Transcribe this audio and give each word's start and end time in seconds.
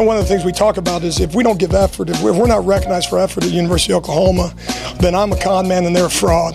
And 0.00 0.06
one 0.06 0.16
of 0.16 0.22
the 0.22 0.28
things 0.30 0.46
we 0.46 0.52
talk 0.52 0.78
about 0.78 1.02
is 1.02 1.20
if 1.20 1.34
we 1.34 1.44
don't 1.44 1.58
give 1.58 1.74
effort, 1.74 2.08
if 2.08 2.22
we're 2.22 2.46
not 2.46 2.64
recognized 2.64 3.10
for 3.10 3.18
effort 3.18 3.44
at 3.44 3.50
University 3.50 3.92
of 3.92 3.98
Oklahoma, 3.98 4.54
then 4.98 5.14
I'm 5.14 5.30
a 5.30 5.38
con 5.38 5.68
man 5.68 5.84
and 5.84 5.94
they're 5.94 6.06
a 6.06 6.10
fraud. 6.10 6.54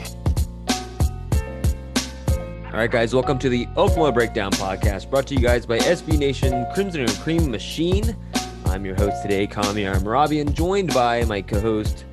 All 2.65 2.79
right, 2.79 2.89
guys, 2.89 3.13
welcome 3.13 3.37
to 3.37 3.47
the 3.47 3.67
Oklahoma 3.77 4.13
Breakdown 4.13 4.51
Podcast, 4.53 5.11
brought 5.11 5.27
to 5.27 5.35
you 5.35 5.41
guys 5.41 5.67
by 5.67 5.77
SB 5.77 6.17
Nation 6.17 6.65
Crimson 6.73 7.01
and 7.01 7.11
Cream 7.19 7.51
Machine. 7.51 8.17
I'm 8.65 8.83
your 8.83 8.95
host 8.95 9.21
today, 9.21 9.45
Kamiar 9.45 9.93
Maravian, 9.97 10.51
joined 10.51 10.91
by 10.91 11.23
my 11.25 11.43
co-host 11.43 12.05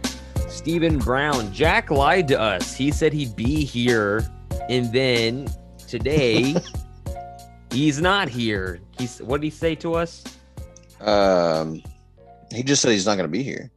Stephen 0.51 0.99
Brown. 0.99 1.51
Jack 1.51 1.91
lied 1.91 2.29
to 2.29 2.39
us. 2.39 2.75
He 2.75 2.91
said 2.91 3.15
he'd 3.15 3.35
be 3.35 3.65
here, 3.65 4.31
and 4.69 4.93
then 4.93 5.49
today 5.89 6.55
he's 7.73 8.03
not 8.03 8.29
here. 8.29 8.81
He's 8.99 9.23
what 9.23 9.41
did 9.41 9.47
he 9.47 9.51
say 9.51 9.75
to 9.77 9.95
us? 9.95 10.23
Um, 11.03 11.83
he 12.53 12.63
just 12.63 12.83
said 12.83 12.93
he's 12.93 13.07
not 13.07 13.17
going 13.17 13.29
to 13.29 13.33
be 13.33 13.43
here. 13.43 13.71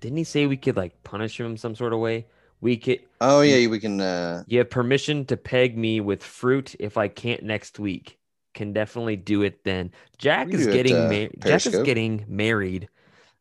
Didn't 0.00 0.18
he 0.18 0.24
say 0.24 0.46
we 0.46 0.56
could 0.56 0.76
like 0.76 1.02
punish 1.02 1.38
him 1.40 1.56
some 1.56 1.74
sort 1.74 1.92
of 1.92 1.98
way? 1.98 2.26
We 2.60 2.76
could. 2.76 3.00
Oh 3.20 3.40
yeah, 3.40 3.66
we 3.68 3.78
can. 3.80 4.00
Uh, 4.00 4.44
You 4.46 4.58
have 4.58 4.70
permission 4.70 5.24
to 5.26 5.36
peg 5.36 5.76
me 5.76 6.00
with 6.00 6.22
fruit 6.22 6.74
if 6.78 6.96
I 6.96 7.08
can't 7.08 7.42
next 7.42 7.78
week. 7.78 8.18
Can 8.54 8.72
definitely 8.72 9.16
do 9.16 9.42
it 9.42 9.64
then. 9.64 9.90
Jack 10.18 10.46
We 10.48 10.54
is 10.54 10.66
it, 10.66 10.72
getting 10.72 10.96
uh, 10.96 11.08
mar- 11.08 11.28
Jack 11.40 11.66
is 11.66 11.80
getting 11.80 12.24
married. 12.28 12.88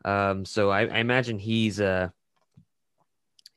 Um, 0.06 0.44
so 0.45 0.69
I, 0.72 0.81
I 0.81 0.97
imagine 1.00 1.38
he's 1.38 1.80
uh 1.80 2.09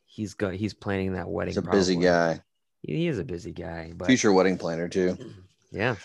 he's 0.04 0.34
got 0.34 0.54
he's 0.54 0.74
planning 0.74 1.14
that 1.14 1.28
wedding. 1.28 1.50
he's 1.52 1.58
a 1.58 1.62
busy 1.62 1.96
guy, 1.96 2.40
He, 2.82 2.96
he 2.96 3.08
is 3.08 3.18
a 3.18 3.24
busy 3.24 3.52
guy, 3.52 3.92
but 3.96 4.06
future 4.06 4.32
wedding 4.32 4.58
planner 4.58 4.88
too. 4.88 5.16
yeah. 5.70 5.96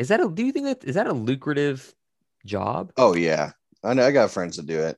Is 0.00 0.08
that 0.08 0.18
a 0.20 0.28
do 0.28 0.42
you 0.42 0.50
think 0.50 0.64
that 0.64 0.82
is 0.82 0.94
that 0.94 1.06
a 1.06 1.12
lucrative 1.12 1.94
job? 2.46 2.90
Oh 2.96 3.14
yeah, 3.14 3.52
I 3.84 3.92
know. 3.92 4.06
I 4.06 4.12
got 4.12 4.30
friends 4.30 4.56
that 4.56 4.64
do 4.66 4.80
it. 4.80 4.96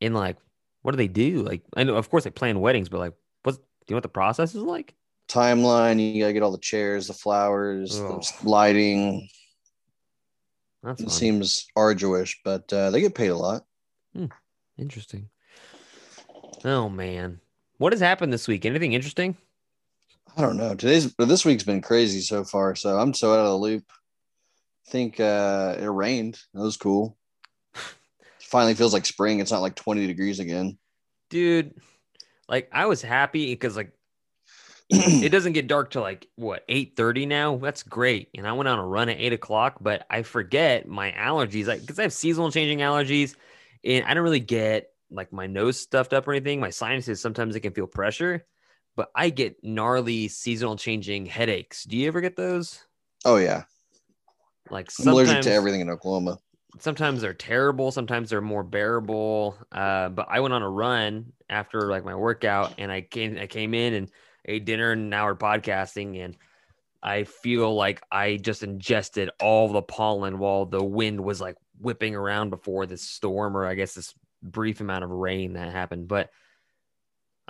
In 0.00 0.12
like 0.12 0.36
what 0.82 0.90
do 0.92 0.98
they 0.98 1.08
do? 1.08 1.40
Like 1.42 1.62
I 1.74 1.82
know 1.82 1.94
of 1.96 2.10
course 2.10 2.24
they 2.24 2.30
plan 2.30 2.60
weddings, 2.60 2.90
but 2.90 2.98
like 2.98 3.14
what's 3.42 3.56
do 3.56 3.64
you 3.88 3.94
know 3.94 3.96
what 3.96 4.02
the 4.02 4.08
process 4.10 4.54
is 4.54 4.62
like? 4.62 4.94
Timeline. 5.30 5.98
You 5.98 6.20
gotta 6.22 6.34
get 6.34 6.42
all 6.42 6.50
the 6.52 6.58
chairs, 6.58 7.06
the 7.06 7.14
flowers, 7.14 7.98
Oh. 7.98 8.20
the 8.42 8.48
lighting. 8.48 9.30
That's 10.82 11.00
It 11.00 11.04
fun. 11.04 11.10
seems 11.14 11.66
arduous, 11.74 12.34
but 12.44 12.70
uh, 12.70 12.90
they 12.90 13.00
get 13.00 13.14
paid 13.14 13.28
a 13.28 13.36
lot. 13.36 13.64
Interesting. 14.76 15.30
Oh 16.66 16.90
man. 16.90 17.40
What 17.78 17.94
has 17.94 18.00
happened 18.00 18.30
this 18.30 18.46
week? 18.46 18.66
Anything 18.66 18.92
interesting? 18.92 19.38
I 20.36 20.40
don't 20.40 20.56
know. 20.56 20.74
Today's 20.74 21.14
this 21.14 21.44
week's 21.44 21.62
been 21.62 21.80
crazy 21.80 22.20
so 22.20 22.42
far, 22.42 22.74
so 22.74 22.98
I'm 22.98 23.14
so 23.14 23.32
out 23.32 23.40
of 23.40 23.46
the 23.46 23.56
loop. 23.56 23.84
I 24.86 24.90
think 24.90 25.20
uh, 25.20 25.76
it 25.78 25.86
rained. 25.86 26.40
That 26.52 26.60
was 26.60 26.76
cool. 26.76 27.16
Finally 28.40 28.74
feels 28.74 28.92
like 28.92 29.06
spring. 29.06 29.40
It's 29.40 29.52
not 29.52 29.62
like 29.62 29.76
20 29.76 30.06
degrees 30.06 30.40
again. 30.40 30.78
Dude, 31.30 31.74
like 32.48 32.68
I 32.72 32.86
was 32.86 33.00
happy 33.00 33.52
because 33.52 33.76
like 33.76 33.92
it 34.90 35.30
doesn't 35.30 35.52
get 35.52 35.68
dark 35.68 35.90
till 35.90 36.02
like 36.02 36.26
what 36.34 36.64
8 36.68 36.96
30 36.96 37.26
now. 37.26 37.56
That's 37.56 37.84
great. 37.84 38.28
And 38.34 38.46
I 38.46 38.52
went 38.52 38.68
on 38.68 38.78
a 38.78 38.86
run 38.86 39.08
at 39.08 39.20
eight 39.20 39.32
o'clock, 39.32 39.76
but 39.80 40.04
I 40.10 40.22
forget 40.22 40.88
my 40.88 41.12
allergies. 41.12 41.66
Like 41.66 41.80
because 41.80 41.98
I 41.98 42.02
have 42.02 42.12
seasonal 42.12 42.50
changing 42.50 42.78
allergies 42.78 43.36
and 43.84 44.04
I 44.04 44.14
don't 44.14 44.24
really 44.24 44.40
get 44.40 44.90
like 45.10 45.32
my 45.32 45.46
nose 45.46 45.78
stuffed 45.78 46.12
up 46.12 46.26
or 46.26 46.32
anything. 46.32 46.58
My 46.58 46.70
sinuses 46.70 47.20
sometimes 47.20 47.54
I 47.54 47.60
can 47.60 47.72
feel 47.72 47.86
pressure, 47.86 48.44
but 48.96 49.10
I 49.14 49.30
get 49.30 49.62
gnarly 49.62 50.28
seasonal 50.28 50.76
changing 50.76 51.26
headaches. 51.26 51.84
Do 51.84 51.96
you 51.96 52.06
ever 52.08 52.20
get 52.20 52.36
those? 52.36 52.80
oh 53.24 53.36
yeah, 53.36 53.64
Like 54.70 54.90
I'm 55.00 55.08
allergic 55.08 55.42
to 55.42 55.52
everything 55.52 55.80
in 55.80 55.88
Oklahoma. 55.90 56.38
sometimes 56.80 57.20
they're 57.22 57.32
terrible 57.32 57.90
sometimes 57.92 58.28
they're 58.30 58.40
more 58.40 58.64
bearable 58.64 59.56
uh, 59.72 60.08
but 60.08 60.26
i 60.28 60.40
went 60.40 60.52
on 60.52 60.62
a 60.62 60.68
run 60.68 61.32
after 61.48 61.82
like 61.88 62.04
my 62.04 62.14
workout 62.16 62.74
and 62.78 62.90
i 62.90 63.00
came 63.00 63.38
i 63.38 63.46
came 63.46 63.74
in 63.74 63.94
and 63.94 64.10
ate 64.46 64.64
dinner 64.64 64.90
and 64.90 65.08
now 65.08 65.24
we're 65.26 65.36
podcasting 65.36 66.22
and 66.24 66.36
i 67.00 67.22
feel 67.22 67.74
like 67.76 68.02
i 68.10 68.36
just 68.36 68.64
ingested 68.64 69.30
all 69.40 69.68
the 69.68 69.82
pollen 69.82 70.38
while 70.40 70.66
the 70.66 70.82
wind 70.82 71.20
was 71.22 71.40
like 71.40 71.56
whipping 71.80 72.14
around 72.16 72.50
before 72.50 72.86
this 72.86 73.02
storm 73.02 73.56
or 73.56 73.64
i 73.66 73.74
guess 73.74 73.94
this 73.94 74.12
brief 74.42 74.80
amount 74.80 75.04
of 75.04 75.10
rain 75.10 75.52
that 75.52 75.70
happened 75.70 76.08
but 76.08 76.30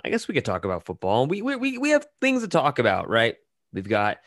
i 0.05 0.09
guess 0.09 0.27
we 0.27 0.33
could 0.33 0.45
talk 0.45 0.63
about 0.63 0.85
football 0.85 1.27
we 1.27 1.41
we, 1.41 1.55
we, 1.55 1.77
we 1.77 1.89
have 1.89 2.05
things 2.21 2.41
to 2.41 2.47
talk 2.47 2.79
about 2.79 3.09
right 3.09 3.35
we've 3.73 3.89
got 3.89 4.17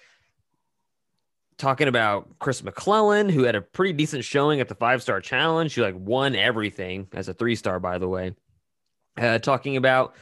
talking 1.59 1.89
about 1.89 2.39
Chris 2.39 2.63
McClellan, 2.63 3.29
who 3.29 3.43
had 3.43 3.57
a 3.57 3.61
pretty 3.61 3.93
decent 3.93 4.25
showing 4.25 4.61
at 4.61 4.69
the 4.69 4.75
five 4.75 5.03
star 5.03 5.21
challenge. 5.21 5.73
She 5.73 5.83
like 5.83 5.97
won 5.99 6.35
everything 6.35 7.09
as 7.13 7.29
a 7.29 7.35
three 7.35 7.57
star, 7.57 7.81
by 7.81 7.99
the 7.99 8.09
way. 8.09 8.35
Uh, 9.19 9.39
talking 9.39 9.77
about 9.77 10.15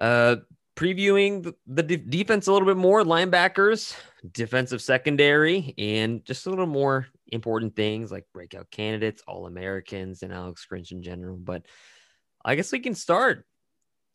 uh, 0.00 0.36
previewing 0.76 1.42
the, 1.42 1.54
the 1.66 1.82
de- 1.82 1.96
defense 1.96 2.46
a 2.46 2.52
little 2.52 2.66
bit 2.66 2.76
more, 2.76 3.02
linebackers, 3.02 3.96
defensive 4.30 4.80
secondary, 4.80 5.74
and 5.76 6.24
just 6.24 6.46
a 6.46 6.50
little 6.50 6.66
more 6.66 7.08
important 7.32 7.74
things 7.74 8.12
like 8.12 8.24
breakout 8.32 8.70
candidates, 8.70 9.22
All 9.26 9.46
Americans, 9.46 10.22
and 10.22 10.32
Alex 10.32 10.66
Grinch 10.70 10.92
in 10.92 11.02
general. 11.02 11.36
But 11.36 11.66
I 12.44 12.54
guess 12.54 12.70
we 12.70 12.78
can 12.78 12.94
start. 12.94 13.44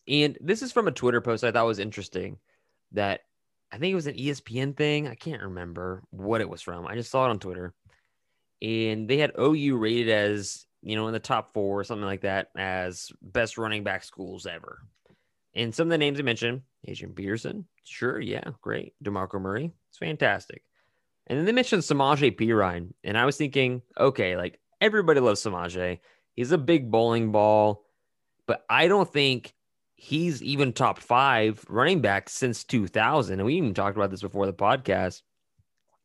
And 0.08 0.38
this 0.42 0.62
is 0.62 0.72
from 0.72 0.88
a 0.88 0.92
Twitter 0.92 1.22
post 1.22 1.44
I 1.44 1.52
thought 1.52 1.66
was 1.66 1.80
interesting 1.80 2.38
that 2.92 3.22
I 3.72 3.78
think 3.78 3.92
it 3.92 3.96
was 3.96 4.08
an 4.08 4.16
ESPN 4.16 4.76
thing. 4.76 5.08
I 5.08 5.16
can't 5.16 5.42
remember 5.42 6.04
what 6.12 6.42
it 6.42 6.50
was 6.50 6.62
from. 6.62 6.86
I 6.86 6.96
just 6.96 7.10
saw 7.10 7.26
it 7.26 7.30
on 7.30 7.40
Twitter. 7.40 7.74
And 8.62 9.10
they 9.10 9.18
had 9.18 9.32
OU 9.40 9.78
rated 9.78 10.10
as, 10.10 10.66
you 10.82 10.96
know, 10.96 11.08
in 11.08 11.14
the 11.14 11.20
top 11.20 11.54
four 11.54 11.80
or 11.80 11.84
something 11.84 12.06
like 12.06 12.22
that 12.22 12.50
as 12.58 13.12
best 13.22 13.58
running 13.58 13.84
back 13.84 14.04
schools 14.04 14.46
ever. 14.46 14.84
And 15.56 15.74
some 15.74 15.88
of 15.88 15.92
the 15.92 15.98
names 15.98 16.18
they 16.18 16.24
mentioned, 16.24 16.62
Adrian 16.86 17.14
Peterson, 17.14 17.66
sure, 17.84 18.20
yeah, 18.20 18.44
great. 18.62 18.94
DeMarco 19.04 19.40
Murray, 19.40 19.72
it's 19.90 19.98
fantastic. 19.98 20.64
And 21.28 21.38
then 21.38 21.46
they 21.46 21.52
mentioned 21.52 21.84
Samaje 21.84 22.38
Perine. 22.38 22.94
And 23.04 23.18
I 23.18 23.26
was 23.26 23.38
thinking, 23.38 23.82
okay, 23.98 24.36
like 24.36 24.60
everybody 24.82 25.20
loves 25.20 25.42
Samaje. 25.42 26.00
He's 26.36 26.52
a 26.52 26.58
big 26.58 26.92
bowling 26.92 27.32
ball, 27.32 27.86
but 28.48 28.66
I 28.70 28.88
don't 28.88 29.12
think 29.12 29.54
he's 30.04 30.44
even 30.44 30.74
top 30.74 31.00
five 31.00 31.64
running 31.70 32.02
back 32.02 32.28
since 32.28 32.66
2000. 32.66 33.40
And 33.40 33.46
we 33.46 33.56
even 33.56 33.74
talked 33.74 33.96
about 33.96 34.12
this 34.12 34.22
before 34.22 34.46
the 34.46 34.54
podcast. 34.54 35.22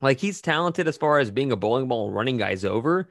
Like 0.00 0.20
he's 0.20 0.40
talented 0.40 0.86
as 0.86 0.96
far 0.96 1.18
as 1.18 1.32
being 1.32 1.50
a 1.50 1.56
bowling 1.56 1.88
ball 1.88 2.12
running 2.12 2.36
guys 2.36 2.64
over, 2.64 3.10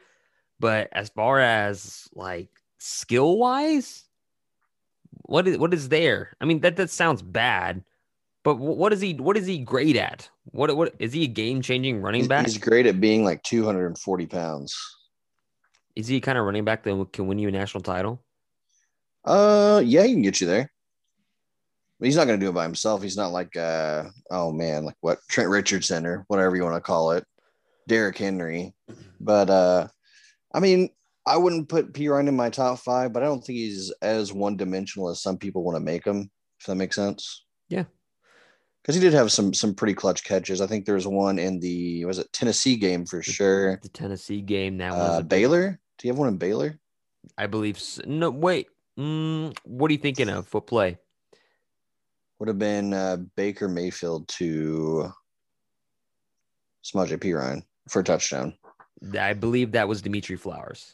but 0.61 0.87
as 0.93 1.09
far 1.09 1.41
as 1.41 2.07
like 2.15 2.47
skill 2.77 3.37
wise, 3.37 4.05
what 5.23 5.45
is 5.45 5.57
what 5.57 5.73
is 5.73 5.89
there? 5.89 6.31
I 6.39 6.45
mean 6.45 6.61
that 6.61 6.77
that 6.77 6.89
sounds 6.89 7.21
bad, 7.21 7.83
but 8.45 8.55
what 8.55 8.93
is 8.93 9.01
he? 9.01 9.13
What 9.15 9.35
is 9.35 9.45
he 9.45 9.57
great 9.57 9.97
at? 9.97 10.29
What 10.45 10.73
what 10.77 10.95
is 10.99 11.11
he 11.11 11.25
a 11.25 11.27
game 11.27 11.61
changing 11.61 12.01
running 12.01 12.27
back? 12.27 12.45
he's 12.45 12.57
great 12.57 12.85
at 12.85 13.01
being 13.01 13.25
like 13.25 13.43
240 13.43 14.25
pounds. 14.27 14.77
Is 15.97 16.07
he 16.07 16.21
kind 16.21 16.37
of 16.37 16.45
running 16.45 16.63
back 16.63 16.83
that 16.83 17.09
can 17.11 17.27
win 17.27 17.39
you 17.39 17.49
a 17.49 17.51
national 17.51 17.83
title? 17.83 18.23
Uh, 19.25 19.81
yeah, 19.83 20.03
he 20.03 20.13
can 20.13 20.21
get 20.21 20.39
you 20.39 20.47
there. 20.47 20.71
He's 21.99 22.15
not 22.15 22.25
going 22.27 22.39
to 22.39 22.45
do 22.45 22.49
it 22.49 22.53
by 22.55 22.63
himself. 22.63 23.01
He's 23.01 23.17
not 23.17 23.31
like, 23.31 23.55
uh, 23.57 24.03
oh 24.29 24.51
man, 24.51 24.85
like 24.85 24.97
what 25.01 25.19
Trent 25.29 25.49
Richardson 25.49 26.05
or 26.05 26.25
whatever 26.27 26.55
you 26.55 26.63
want 26.63 26.75
to 26.75 26.81
call 26.81 27.11
it, 27.11 27.25
Derrick 27.87 28.17
Henry. 28.17 28.75
But 29.19 29.49
uh, 29.49 29.87
I 30.53 30.59
mean, 30.59 30.89
I 31.25 31.37
wouldn't 31.37 31.69
put 31.69 31.93
Perine 31.93 32.27
in 32.27 32.35
my 32.35 32.49
top 32.49 32.79
five, 32.79 33.11
but 33.13 33.23
I 33.23 33.25
don't 33.25 33.43
think 33.43 33.57
he's 33.57 33.91
as 34.01 34.31
one 34.31 34.57
dimensional 34.57 35.09
as 35.09 35.21
some 35.21 35.37
people 35.37 35.63
want 35.63 35.75
to 35.75 35.79
make 35.83 36.05
him. 36.05 36.29
If 36.59 36.67
that 36.67 36.75
makes 36.75 36.95
sense. 36.95 37.43
Yeah. 37.69 37.83
Because 38.81 38.95
he 38.95 39.01
did 39.01 39.13
have 39.13 39.31
some 39.31 39.53
some 39.53 39.73
pretty 39.75 39.93
clutch 39.93 40.23
catches. 40.23 40.61
I 40.61 40.67
think 40.67 40.85
there 40.85 40.95
was 40.95 41.07
one 41.07 41.39
in 41.39 41.59
the 41.59 42.05
was 42.05 42.19
it 42.19 42.31
Tennessee 42.31 42.75
game 42.77 43.05
for 43.05 43.21
sure. 43.21 43.79
The 43.81 43.89
Tennessee 43.89 44.41
game 44.41 44.77
that 44.77 44.91
Uh, 44.93 44.95
was 44.95 45.17
big- 45.19 45.29
Baylor. 45.29 45.79
Do 45.97 46.07
you 46.07 46.13
have 46.13 46.19
one 46.19 46.29
in 46.29 46.37
Baylor? 46.37 46.79
I 47.37 47.47
believe. 47.47 47.77
s 47.77 47.99
No, 48.05 48.29
wait. 48.29 48.67
Mm, 48.97 49.57
what 49.65 49.89
are 49.89 49.93
you 49.93 49.99
thinking 49.99 50.29
of? 50.29 50.51
What 50.53 50.67
play? 50.67 50.97
Would 52.39 52.49
have 52.49 52.59
been 52.59 52.93
uh, 52.93 53.17
Baker 53.35 53.67
Mayfield 53.67 54.27
to 54.29 55.11
Samaje 56.83 57.17
Perine 57.17 57.63
for 57.89 58.01
a 58.01 58.03
touchdown. 58.03 58.53
I 59.19 59.33
believe 59.33 59.71
that 59.71 59.87
was 59.87 60.01
Dimitri 60.01 60.37
Flowers. 60.37 60.93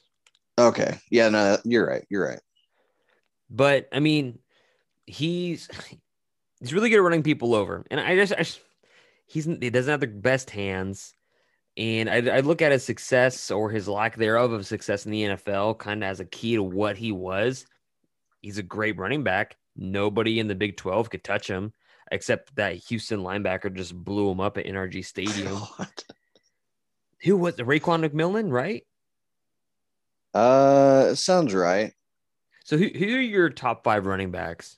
Okay. 0.57 0.98
Yeah, 1.10 1.30
no, 1.30 1.57
you're 1.63 1.88
right. 1.88 2.06
You're 2.10 2.28
right. 2.28 2.40
But 3.50 3.88
I 3.92 4.00
mean, 4.00 4.40
he's 5.06 5.69
he's 6.60 6.74
really 6.74 6.90
good 6.90 6.98
at 6.98 7.04
running 7.04 7.24
people 7.24 7.56
over, 7.56 7.86
and 7.92 8.00
I 8.00 8.16
just, 8.16 8.34
I 8.34 8.38
just 8.38 8.60
he's 9.25 9.46
he 9.46 9.69
doesn't 9.69 9.92
have 9.92 10.00
the 10.00 10.07
best 10.07 10.50
hands. 10.50 11.13
And 11.75 12.07
I, 12.07 12.38
I 12.38 12.39
look 12.42 12.62
at 12.62 12.72
his 12.72 12.84
success 12.84 13.50
or 13.50 13.72
his 13.72 13.88
lack 13.88 14.16
thereof 14.16 14.51
of 14.51 14.68
success 14.68 15.06
in 15.06 15.12
the 15.12 15.24
NFL 15.24 15.80
kind 15.80 16.04
of 16.04 16.10
as 16.10 16.19
a 16.19 16.25
key 16.25 16.54
to 16.56 16.62
what 16.62 16.98
he 16.98 17.12
was. 17.12 17.66
He's 18.42 18.60
a 18.60 18.63
great 18.63 19.00
running 19.00 19.24
back. 19.24 19.56
Nobody 19.75 20.40
in 20.40 20.48
the 20.48 20.56
Big 20.56 20.78
12 20.78 21.10
could 21.10 21.24
touch 21.24 21.48
him 21.48 21.74
except 22.12 22.56
that 22.56 22.75
Houston 22.75 23.22
linebacker 23.22 23.74
just 23.74 23.96
blew 23.96 24.30
him 24.30 24.40
up 24.40 24.58
at 24.58 24.66
NRG 24.66 25.04
Stadium. 25.06 25.54
God. 25.78 25.88
Who 27.24 27.38
was 27.38 27.56
the 27.56 27.64
Raquan 27.64 28.08
McMillan, 28.08 28.52
right? 28.52 28.86
Uh, 30.34 31.16
sounds 31.16 31.54
right. 31.54 31.94
So 32.66 32.78
who, 32.78 32.88
who 32.88 33.06
are 33.16 33.22
your 33.22 33.50
top 33.50 33.84
five 33.84 34.06
running 34.06 34.31
backs? 34.31 34.78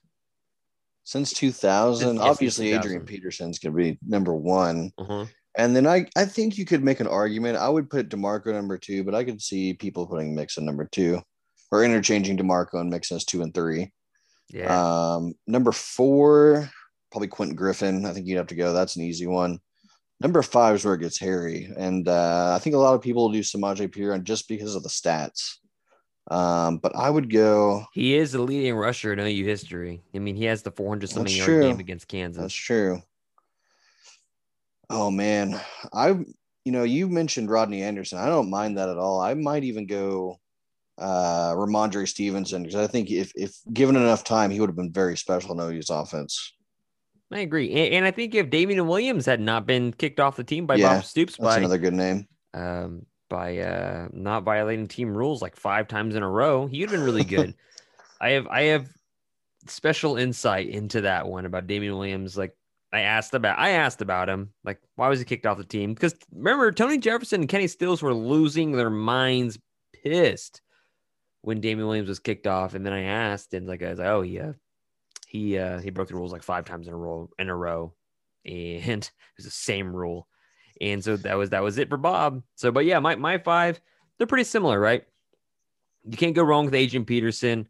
Since 1.03 1.33
2000, 1.33 2.07
Since- 2.07 2.19
obviously 2.19 2.71
since 2.71 2.85
Adrian 2.85 3.05
Peterson's 3.05 3.59
going 3.59 3.75
to 3.75 3.77
be 3.77 3.99
number 4.05 4.33
one. 4.33 4.91
Uh-huh. 4.97 5.25
And 5.57 5.75
then 5.75 5.87
I, 5.87 6.07
I 6.15 6.25
think 6.25 6.57
you 6.57 6.65
could 6.65 6.83
make 6.83 6.99
an 6.99 7.07
argument. 7.07 7.57
I 7.57 7.69
would 7.69 7.89
put 7.89 8.09
DeMarco 8.09 8.47
number 8.47 8.77
two, 8.77 9.03
but 9.03 9.15
I 9.15 9.23
could 9.23 9.41
see 9.41 9.73
people 9.73 10.05
putting 10.05 10.35
Mixon 10.35 10.65
number 10.65 10.85
two 10.91 11.21
or 11.71 11.83
interchanging 11.83 12.37
DeMarco 12.37 12.81
and 12.81 12.89
Mixon 12.89 13.17
as 13.17 13.25
two 13.25 13.41
and 13.41 13.53
three. 13.53 13.91
Yeah. 14.49 15.15
Um, 15.15 15.33
number 15.47 15.71
four, 15.71 16.69
probably 17.11 17.27
Quentin 17.27 17.55
Griffin. 17.55 18.05
I 18.05 18.13
think 18.13 18.27
you'd 18.27 18.37
have 18.37 18.47
to 18.47 18.55
go. 18.55 18.73
That's 18.73 18.95
an 18.95 19.03
easy 19.03 19.27
one. 19.27 19.59
Number 20.21 20.41
five 20.41 20.75
is 20.75 20.85
where 20.85 20.93
it 20.93 21.01
gets 21.01 21.19
hairy. 21.19 21.69
And 21.77 22.07
uh, 22.07 22.53
I 22.55 22.59
think 22.59 22.75
a 22.75 22.79
lot 22.79 22.95
of 22.95 23.01
people 23.01 23.23
will 23.23 23.33
do 23.33 23.41
Samaje 23.41 23.87
Perine 23.93 24.23
just 24.23 24.47
because 24.47 24.75
of 24.75 24.83
the 24.83 24.89
stats. 24.89 25.55
Um, 26.31 26.77
but 26.77 26.95
I 26.95 27.09
would 27.09 27.31
go. 27.31 27.85
He 27.93 28.15
is 28.15 28.31
the 28.31 28.41
leading 28.41 28.75
rusher 28.75 29.13
in 29.13 29.19
OU 29.19 29.45
history. 29.45 30.01
I 30.13 30.19
mean, 30.19 30.35
he 30.35 30.45
has 30.45 30.63
the 30.63 30.71
400 30.71 31.09
something 31.09 31.35
yard 31.35 31.45
true. 31.45 31.61
game 31.61 31.79
against 31.79 32.07
Kansas. 32.07 32.41
That's 32.41 32.53
true. 32.53 33.01
Oh 34.89 35.09
man, 35.09 35.59
I 35.93 36.09
you 36.09 36.71
know 36.71 36.83
you 36.83 37.09
mentioned 37.09 37.49
Rodney 37.49 37.81
Anderson. 37.81 38.19
I 38.19 38.27
don't 38.27 38.49
mind 38.49 38.77
that 38.77 38.89
at 38.89 38.97
all. 38.97 39.19
I 39.19 39.33
might 39.33 39.63
even 39.63 39.87
go 39.87 40.39
uh 40.97 41.53
Rhamondre 41.53 42.07
Stevenson 42.07 42.63
because 42.63 42.75
I 42.75 42.87
think 42.87 43.11
if 43.11 43.31
if 43.35 43.57
given 43.73 43.95
enough 43.95 44.23
time, 44.23 44.49
he 44.51 44.59
would 44.59 44.69
have 44.69 44.75
been 44.77 44.91
very 44.91 45.17
special 45.17 45.51
in 45.51 45.59
OU's 45.75 45.89
offense. 45.89 46.53
I 47.31 47.39
agree. 47.39 47.71
And, 47.73 47.95
and 47.95 48.05
I 48.05 48.11
think 48.11 48.35
if 48.35 48.49
Damien 48.49 48.87
Williams 48.87 49.25
had 49.25 49.41
not 49.41 49.65
been 49.65 49.91
kicked 49.93 50.19
off 50.19 50.35
the 50.37 50.43
team 50.43 50.65
by 50.65 50.75
Yeah, 50.75 50.95
Bob 50.95 51.05
Stoops 51.05 51.37
That's 51.37 51.55
by 51.55 51.57
another 51.57 51.77
good 51.77 51.93
name. 51.93 52.27
um 52.53 53.05
by 53.29 53.57
uh 53.57 54.07
not 54.13 54.43
violating 54.43 54.87
team 54.87 55.17
rules 55.17 55.41
like 55.41 55.55
five 55.55 55.87
times 55.87 56.15
in 56.15 56.23
a 56.23 56.29
row, 56.29 56.67
he 56.67 56.79
would 56.81 56.89
have 56.91 56.99
been 56.99 57.05
really 57.05 57.23
good. 57.35 57.55
I 58.21 58.29
have 58.31 58.47
I 58.47 58.61
have 58.63 58.87
special 59.67 60.15
insight 60.17 60.69
into 60.69 61.01
that 61.01 61.27
one 61.27 61.45
about 61.45 61.67
Damien 61.67 61.97
Williams. 61.97 62.37
Like 62.37 62.55
I 62.93 63.01
asked 63.01 63.33
about 63.33 63.59
I 63.59 63.71
asked 63.71 64.01
about 64.01 64.29
him. 64.29 64.53
Like, 64.63 64.79
why 64.95 65.09
was 65.09 65.19
he 65.19 65.25
kicked 65.25 65.45
off 65.45 65.57
the 65.57 65.65
team? 65.65 65.93
Because 65.93 66.15
remember, 66.31 66.71
Tony 66.71 66.97
Jefferson 66.97 67.41
and 67.41 67.49
Kenny 67.49 67.67
Stills 67.67 68.01
were 68.01 68.13
losing 68.13 68.71
their 68.71 68.89
minds 68.91 69.59
pissed 69.91 70.61
when 71.45 71.61
Damien 71.61 71.85
Williams 71.87 72.09
was 72.09 72.17
kicked 72.17 72.47
off. 72.47 72.73
And 72.73 72.83
then 72.83 72.91
I 72.91 73.03
asked, 73.03 73.53
and 73.53 73.67
like 73.67 73.83
I 73.83 73.91
was 73.91 73.99
like, 73.99 74.07
oh 74.07 74.21
yeah, 74.21 74.53
he 75.27 75.57
uh 75.57 75.79
he 75.79 75.91
broke 75.91 76.07
the 76.07 76.15
rules 76.15 76.31
like 76.31 76.43
five 76.43 76.65
times 76.65 76.87
in 76.87 76.93
a 76.93 76.97
row 76.97 77.29
in 77.39 77.49
a 77.49 77.55
row. 77.55 77.93
And 78.45 79.03
it 79.03 79.11
was 79.37 79.45
the 79.45 79.51
same 79.51 79.95
rule. 79.95 80.27
And 80.79 81.03
so 81.03 81.17
that 81.17 81.35
was 81.35 81.49
that 81.49 81.63
was 81.63 81.79
it 81.79 81.89
for 81.89 81.97
Bob. 81.97 82.43
So 82.55 82.71
but 82.71 82.85
yeah, 82.85 82.99
my 82.99 83.15
my 83.15 83.39
five, 83.39 83.79
they're 84.17 84.27
pretty 84.27 84.43
similar, 84.43 84.79
right? 84.79 85.03
You 86.03 86.15
can't 86.15 86.35
go 86.35 86.43
wrong 86.43 86.65
with 86.65 86.75
Adrian 86.75 87.05
Peterson. 87.05 87.67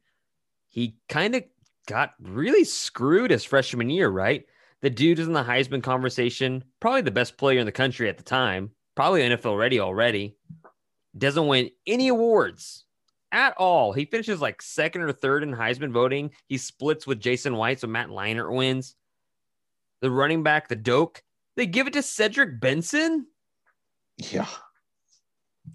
He 0.67 0.97
kind 1.07 1.33
of 1.33 1.43
got 1.87 2.13
really 2.21 2.65
screwed 2.65 3.31
his 3.31 3.45
freshman 3.45 3.89
year, 3.89 4.09
right? 4.09 4.45
The 4.81 4.89
dude 4.89 5.19
is 5.19 5.27
in 5.27 5.33
the 5.33 5.43
Heisman 5.43 5.81
conversation, 5.81 6.63
probably 6.81 7.01
the 7.01 7.11
best 7.11 7.37
player 7.37 7.59
in 7.59 7.65
the 7.65 7.71
country 7.71 8.09
at 8.09 8.17
the 8.17 8.23
time, 8.23 8.71
probably 8.95 9.21
NFL 9.21 9.57
ready 9.57 9.79
already. 9.79 10.35
Doesn't 11.17 11.47
win 11.47 11.69
any 11.87 12.09
awards 12.09 12.84
at 13.31 13.53
all. 13.57 13.93
He 13.93 14.05
finishes 14.05 14.41
like 14.41 14.61
second 14.61 15.01
or 15.01 15.11
third 15.11 15.43
in 15.43 15.51
Heisman 15.51 15.91
voting. 15.91 16.31
He 16.47 16.57
splits 16.57 17.05
with 17.05 17.19
Jason 17.19 17.55
White, 17.55 17.79
so 17.79 17.87
Matt 17.87 18.09
Leinart 18.09 18.53
wins. 18.53 18.95
The 20.01 20.11
running 20.11 20.43
back, 20.43 20.67
the 20.67 20.75
Doak, 20.75 21.23
they 21.55 21.65
give 21.65 21.87
it 21.87 21.93
to 21.93 22.01
Cedric 22.01 22.59
Benson. 22.59 23.27
Yeah. 24.17 24.47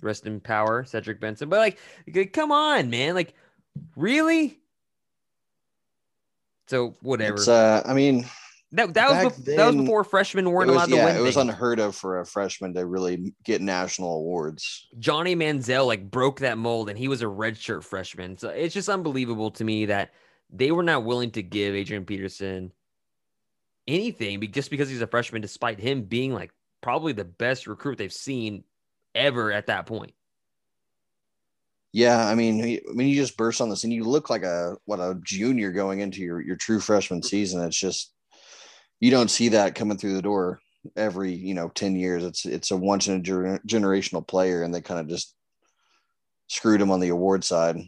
Rest 0.01 0.27
in 0.27 0.41
power, 0.41 0.85
Cedric 0.85 1.21
Benson. 1.21 1.49
But 1.49 1.59
like, 1.59 2.33
come 2.33 2.53
on, 2.53 2.91
man. 2.91 3.15
Like, 3.15 3.35
really? 3.97 4.59
So 6.69 6.95
whatever. 7.03 7.35
It's 7.35 7.49
uh 7.49 7.83
I 7.85 7.95
mean 7.95 8.25
that 8.73 8.95
that 8.95 9.09
was 9.11 9.33
back 9.33 9.33
bef- 9.33 9.57
that 9.57 9.67
was 9.67 9.77
before 9.77 10.05
freshmen 10.05 10.51
weren't 10.51 10.69
was, 10.69 10.77
allowed 10.77 10.89
to 10.91 10.97
yeah, 10.97 11.05
win. 11.07 11.17
it 11.17 11.21
was 11.21 11.35
things. 11.35 11.49
unheard 11.49 11.81
of 11.81 11.97
for 11.97 12.21
a 12.21 12.27
freshman 12.27 12.73
to 12.75 12.87
really 12.87 13.35
get 13.45 13.61
national 13.61 14.15
awards. 14.15 14.87
Johnny 14.99 15.35
Manziel 15.35 15.87
like 15.87 16.11
broke 16.11 16.41
that 16.41 16.59
mold, 16.59 16.89
and 16.89 16.99
he 16.99 17.09
was 17.09 17.23
a 17.23 17.27
redshirt 17.27 17.83
freshman. 17.83 18.39
So 18.39 18.49
it's 18.49 18.75
just 18.75 18.89
unbelievable 18.89 19.51
to 19.53 19.65
me 19.65 19.87
that 19.87 20.13
they 20.53 20.71
were 20.71 20.83
not 20.83 21.05
willing 21.05 21.31
to 21.33 21.43
give 21.43 21.75
Adrian 21.75 22.05
Peterson 22.05 22.73
anything 23.89 24.41
just 24.53 24.71
because 24.71 24.89
he's 24.89 25.03
a 25.03 25.07
freshman, 25.07 25.43
despite 25.43 25.81
him 25.81 26.03
being 26.03 26.33
like 26.33 26.53
probably 26.81 27.13
the 27.13 27.25
best 27.25 27.67
recruit 27.67 27.99
they've 27.99 28.13
seen 28.13 28.65
ever 29.15 29.53
at 29.53 29.67
that 29.67 29.87
point. 29.87 30.13
Yeah, 31.93 32.25
I 32.25 32.37
mean, 32.37 32.63
he, 32.63 32.81
I 32.89 32.93
mean, 32.93 33.09
you 33.09 33.17
just 33.17 33.37
burst 33.37 33.61
on 33.61 33.69
the 33.69 33.77
scene. 33.77 33.91
You 33.91 34.05
look 34.05 34.31
like 34.31 34.45
a 34.45 34.77
what 34.85 35.01
a 35.01 35.19
junior 35.25 35.73
going 35.73 36.01
into 36.01 36.21
your 36.21 36.41
your 36.41 36.55
true 36.55 36.79
freshman 36.79 37.21
mm-hmm. 37.21 37.27
season. 37.27 37.65
It's 37.65 37.79
just 37.79 38.13
you 39.01 39.11
don't 39.11 39.31
see 39.31 39.49
that 39.49 39.75
coming 39.75 39.99
through 39.99 40.15
the 40.15 40.23
door 40.23 40.61
every 40.97 41.33
you 41.33 41.55
know 41.55 41.69
ten 41.69 41.97
years. 41.97 42.25
It's 42.25 42.47
it's 42.47 42.71
a 42.71 42.77
once 42.77 43.09
in 43.09 43.17
a 43.17 43.21
gener- 43.21 43.65
generational 43.67 44.27
player, 44.27 44.63
and 44.63 44.75
they 44.75 44.81
kind 44.81 45.01
of 45.01 45.09
just 45.09 45.35
screwed 46.49 46.81
him 46.81 46.91
on 46.91 47.01
the 47.01 47.09
award 47.09 47.45
side. 47.45 47.79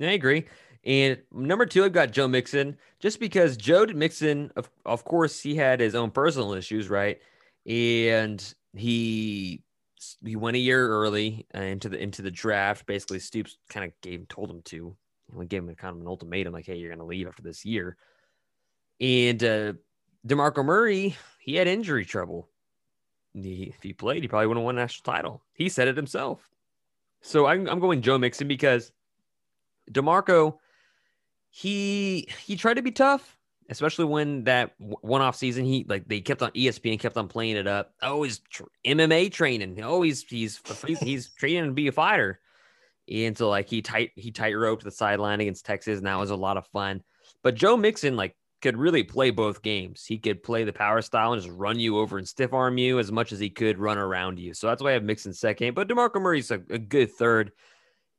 I 0.00 0.04
agree. 0.12 0.46
And 0.84 1.18
number 1.32 1.64
two, 1.64 1.84
I've 1.84 1.92
got 1.92 2.10
Joe 2.10 2.28
Mixon, 2.28 2.76
just 3.00 3.18
because 3.18 3.56
Joe 3.56 3.86
Mixon, 3.86 4.52
of, 4.54 4.68
of 4.84 5.04
course, 5.04 5.40
he 5.40 5.54
had 5.54 5.80
his 5.80 5.94
own 5.94 6.10
personal 6.10 6.52
issues, 6.52 6.90
right? 6.90 7.20
And 7.66 8.54
he 8.74 9.62
he 10.22 10.36
went 10.36 10.56
a 10.56 10.60
year 10.60 10.86
early 10.86 11.46
uh, 11.54 11.60
into 11.60 11.88
the 11.88 11.98
into 11.98 12.22
the 12.22 12.30
draft. 12.30 12.86
Basically, 12.86 13.18
Stoops 13.18 13.56
kind 13.70 13.86
of 13.86 13.92
gave 14.02 14.28
told 14.28 14.50
him 14.50 14.62
to. 14.66 14.96
He 15.38 15.46
gave 15.46 15.62
him 15.62 15.74
kind 15.74 15.94
of 15.96 16.02
an 16.02 16.06
ultimatum, 16.06 16.52
like, 16.52 16.66
"Hey, 16.66 16.76
you're 16.76 16.90
going 16.90 16.98
to 16.98 17.06
leave 17.06 17.26
after 17.26 17.42
this 17.42 17.64
year." 17.64 17.96
And 19.00 19.42
uh, 19.42 19.72
Demarco 20.26 20.64
Murray, 20.64 21.16
he 21.38 21.56
had 21.56 21.68
injury 21.68 22.04
trouble. 22.04 22.48
He, 23.34 23.64
if 23.64 23.82
he 23.82 23.92
played, 23.92 24.22
he 24.22 24.28
probably 24.28 24.46
wouldn't 24.46 24.62
have 24.62 24.66
won 24.66 24.78
a 24.78 24.80
national 24.80 25.12
title. 25.12 25.42
He 25.54 25.68
said 25.68 25.88
it 25.88 25.96
himself. 25.96 26.48
So 27.20 27.46
I'm, 27.46 27.68
I'm 27.68 27.80
going 27.80 28.00
Joe 28.00 28.18
Mixon 28.18 28.48
because 28.48 28.92
DeMarco, 29.90 30.58
he 31.50 32.28
he 32.44 32.56
tried 32.56 32.74
to 32.74 32.82
be 32.82 32.90
tough, 32.90 33.38
especially 33.70 34.06
when 34.06 34.44
that 34.44 34.74
one 34.78 35.22
off 35.22 35.36
season 35.36 35.64
he 35.64 35.86
like 35.88 36.06
they 36.08 36.20
kept 36.20 36.42
on 36.42 36.50
ESPN 36.50 36.98
kept 36.98 37.16
on 37.16 37.28
playing 37.28 37.56
it 37.56 37.66
up. 37.66 37.94
Oh, 38.02 38.22
he's 38.24 38.40
tr- 38.40 38.64
MMA 38.84 39.32
training. 39.32 39.80
Oh, 39.82 40.02
he's 40.02 40.22
he's 40.22 40.60
he's, 40.86 40.98
he's 41.00 41.28
training 41.28 41.66
to 41.66 41.72
be 41.72 41.88
a 41.88 41.92
fighter. 41.92 42.40
And 43.10 43.36
so 43.36 43.48
like 43.48 43.68
he 43.68 43.82
tight 43.82 44.10
he 44.16 44.30
tight 44.30 44.54
roped 44.54 44.84
the 44.84 44.90
sideline 44.90 45.40
against 45.40 45.64
Texas, 45.64 45.98
and 45.98 46.06
that 46.06 46.18
was 46.18 46.30
a 46.30 46.36
lot 46.36 46.56
of 46.56 46.66
fun. 46.68 47.02
But 47.42 47.54
Joe 47.54 47.76
Mixon 47.76 48.16
like 48.16 48.36
could 48.64 48.78
really 48.78 49.02
play 49.02 49.28
both 49.28 49.60
games. 49.60 50.06
He 50.06 50.16
could 50.16 50.42
play 50.42 50.64
the 50.64 50.72
power 50.72 51.02
style 51.02 51.34
and 51.34 51.42
just 51.42 51.54
run 51.54 51.78
you 51.78 51.98
over 51.98 52.16
and 52.16 52.26
stiff 52.26 52.54
arm 52.54 52.78
you 52.78 52.98
as 52.98 53.12
much 53.12 53.30
as 53.30 53.38
he 53.38 53.50
could 53.50 53.78
run 53.78 53.98
around 53.98 54.38
you. 54.38 54.54
So 54.54 54.68
that's 54.68 54.82
why 54.82 54.90
I 54.90 54.92
have 54.94 55.02
Mixon 55.04 55.34
second. 55.34 55.74
But 55.74 55.86
DeMarco 55.86 56.18
Murray's 56.18 56.50
a, 56.50 56.62
a 56.70 56.78
good 56.78 57.12
third. 57.12 57.52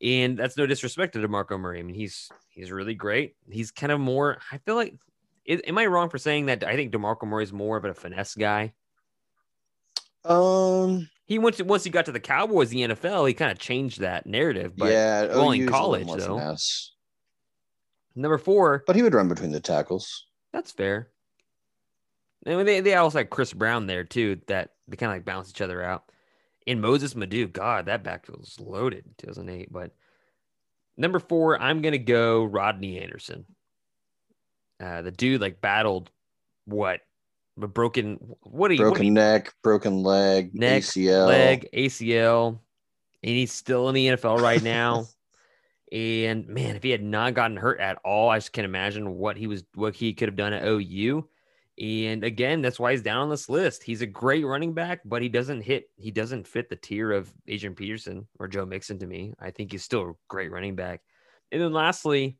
And 0.03 0.37
that's 0.37 0.55
no 0.55 0.67
disrespect 0.67 1.13
to 1.13 1.19
DeMarco 1.19 1.59
Murray. 1.59 1.79
I 1.79 1.81
mean, 1.81 1.95
he's 1.95 2.29
he's 2.49 2.71
really 2.71 2.93
great. 2.93 3.35
He's 3.49 3.71
kind 3.71 3.91
of 3.91 3.99
more, 3.99 4.37
I 4.51 4.59
feel 4.59 4.75
like 4.75 4.93
Is, 5.45 5.61
am 5.65 5.79
I 5.79 5.87
wrong 5.87 6.09
for 6.09 6.19
saying 6.19 6.45
that? 6.45 6.63
I 6.63 6.75
think 6.75 6.93
Demarco 6.93 7.23
Murray 7.25 7.43
is 7.43 7.51
more 7.51 7.75
of 7.75 7.85
a 7.85 7.95
finesse 7.95 8.35
guy. 8.35 8.73
Um, 10.23 11.09
He 11.25 11.39
once 11.39 11.59
once 11.59 11.83
he 11.83 11.89
got 11.89 12.05
to 12.05 12.11
the 12.11 12.19
Cowboys, 12.19 12.69
the 12.69 12.81
NFL, 12.81 13.27
he 13.27 13.33
kind 13.33 13.51
of 13.51 13.57
changed 13.57 14.01
that 14.01 14.27
narrative. 14.27 14.73
But 14.77 14.91
yeah, 14.91 15.25
well, 15.25 15.53
OU's 15.53 15.67
a 15.67 15.71
college, 15.71 16.07
though. 16.07 16.55
number 18.15 18.37
four, 18.37 18.83
but 18.85 18.95
he 18.95 19.01
would 19.01 19.15
run 19.15 19.27
between 19.27 19.51
the 19.51 19.59
tackles. 19.59 20.27
That's 20.55 20.71
fair. 20.71 21.09
And 22.45 22.65
they 22.65 22.79
they 22.79 22.95
also 22.95 23.17
had 23.17 23.29
Chris 23.29 23.51
Brown 23.51 23.87
there 23.87 24.05
too. 24.05 24.39
That 24.47 24.71
they 24.87 24.95
kind 24.95 25.11
of 25.11 25.17
like 25.17 25.25
balance 25.25 25.49
each 25.49 25.59
other 25.59 25.83
out. 25.83 26.09
In 26.65 26.79
Mossis 26.79 27.13
Madu, 27.13 27.47
God, 27.47 27.87
that 27.87 28.03
backfield 28.03 28.39
was 28.39 28.57
loaded 28.57 29.03
in 29.05 29.11
2008. 29.17 29.67
But 29.69 29.91
number 30.95 31.19
four, 31.19 31.61
I'm 31.61 31.81
gonna 31.81 31.97
go 31.97 32.45
Rodney 32.45 33.01
Anderson. 33.01 33.43
Uh, 34.81 35.01
the 35.01 35.11
dude 35.11 35.41
like 35.41 35.59
battled 35.59 36.09
what, 36.63 37.01
a 37.61 37.67
broken 37.67 38.17
what 38.43 38.71
you 38.71 38.77
what 38.77 38.91
Broken 38.91 39.07
you- 39.07 39.11
neck, 39.11 39.53
broken 39.61 40.03
leg, 40.03 40.55
Neck, 40.55 40.83
ACL. 40.83 41.27
leg, 41.27 41.67
ACL, 41.73 42.59
and 43.23 43.31
he's 43.35 43.51
still 43.51 43.89
in 43.89 43.95
the 43.95 44.07
NFL 44.07 44.39
right 44.39 44.63
now. 44.63 45.05
and 45.91 46.47
man, 46.47 46.75
if 46.75 46.83
he 46.83 46.89
had 46.89 47.03
not 47.03 47.33
gotten 47.33 47.57
hurt 47.57 47.79
at 47.79 47.99
all, 48.03 48.29
I 48.29 48.37
just 48.37 48.53
can't 48.53 48.65
imagine 48.65 49.15
what 49.15 49.37
he 49.37 49.47
was, 49.47 49.63
what 49.75 49.95
he 49.95 50.13
could 50.13 50.29
have 50.29 50.35
done 50.35 50.53
at 50.53 50.65
OU. 50.65 51.27
And 51.81 52.23
again, 52.23 52.61
that's 52.61 52.79
why 52.79 52.91
he's 52.91 53.01
down 53.01 53.21
on 53.21 53.29
this 53.29 53.49
list. 53.49 53.83
He's 53.83 54.01
a 54.01 54.07
great 54.07 54.45
running 54.45 54.73
back, 54.73 55.01
but 55.03 55.21
he 55.21 55.29
doesn't 55.29 55.61
hit, 55.61 55.89
he 55.97 56.09
doesn't 56.09 56.47
fit 56.47 56.69
the 56.69 56.75
tier 56.75 57.11
of 57.11 57.31
Adrian 57.47 57.75
Peterson 57.75 58.27
or 58.39 58.47
Joe 58.47 58.65
Mixon 58.65 58.97
to 58.99 59.05
me. 59.05 59.33
I 59.39 59.51
think 59.51 59.71
he's 59.71 59.83
still 59.83 60.01
a 60.01 60.13
great 60.27 60.51
running 60.51 60.75
back. 60.75 61.01
And 61.51 61.61
then 61.61 61.73
lastly, 61.73 62.37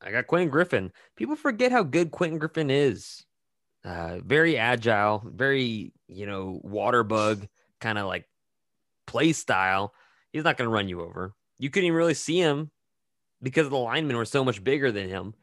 I 0.00 0.10
got 0.10 0.26
Quentin 0.26 0.50
Griffin. 0.50 0.92
People 1.14 1.36
forget 1.36 1.72
how 1.72 1.82
good 1.82 2.10
Quentin 2.10 2.38
Griffin 2.38 2.70
is. 2.70 3.24
Uh, 3.84 4.18
very 4.24 4.58
agile, 4.58 5.22
very, 5.24 5.92
you 6.08 6.26
know, 6.26 6.60
water 6.64 7.04
bug 7.04 7.46
kind 7.80 7.98
of 7.98 8.06
like 8.06 8.26
play 9.06 9.32
style. 9.32 9.94
He's 10.32 10.44
not 10.44 10.56
going 10.56 10.68
to 10.68 10.74
run 10.74 10.88
you 10.88 11.02
over. 11.02 11.34
You 11.58 11.70
couldn't 11.70 11.86
even 11.86 11.96
really 11.96 12.14
see 12.14 12.38
him 12.38 12.70
because 13.42 13.68
the 13.68 13.76
linemen 13.76 14.16
were 14.16 14.24
so 14.24 14.44
much 14.44 14.62
bigger 14.62 14.92
than 14.92 15.08
him. 15.08 15.34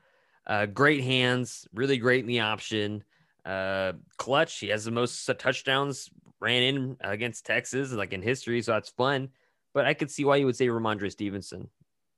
Uh, 0.45 0.65
great 0.65 1.03
hands, 1.03 1.67
really 1.73 1.97
great 1.97 2.21
in 2.21 2.27
the 2.27 2.41
option. 2.41 3.03
Uh, 3.45 3.93
clutch. 4.17 4.59
He 4.59 4.69
has 4.69 4.85
the 4.85 4.91
most 4.91 5.25
touchdowns 5.39 6.09
ran 6.39 6.63
in 6.63 6.97
against 7.01 7.45
Texas, 7.45 7.91
like 7.91 8.13
in 8.13 8.21
history. 8.21 8.61
So 8.61 8.73
that's 8.73 8.89
fun. 8.89 9.29
But 9.73 9.85
I 9.85 9.93
could 9.93 10.11
see 10.11 10.25
why 10.25 10.37
you 10.37 10.45
would 10.45 10.55
say 10.55 10.67
Rhamondre 10.67 11.11
Stevenson. 11.11 11.69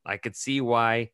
I 0.05 0.17
could 0.17 0.35
see 0.35 0.61
why 0.61 1.11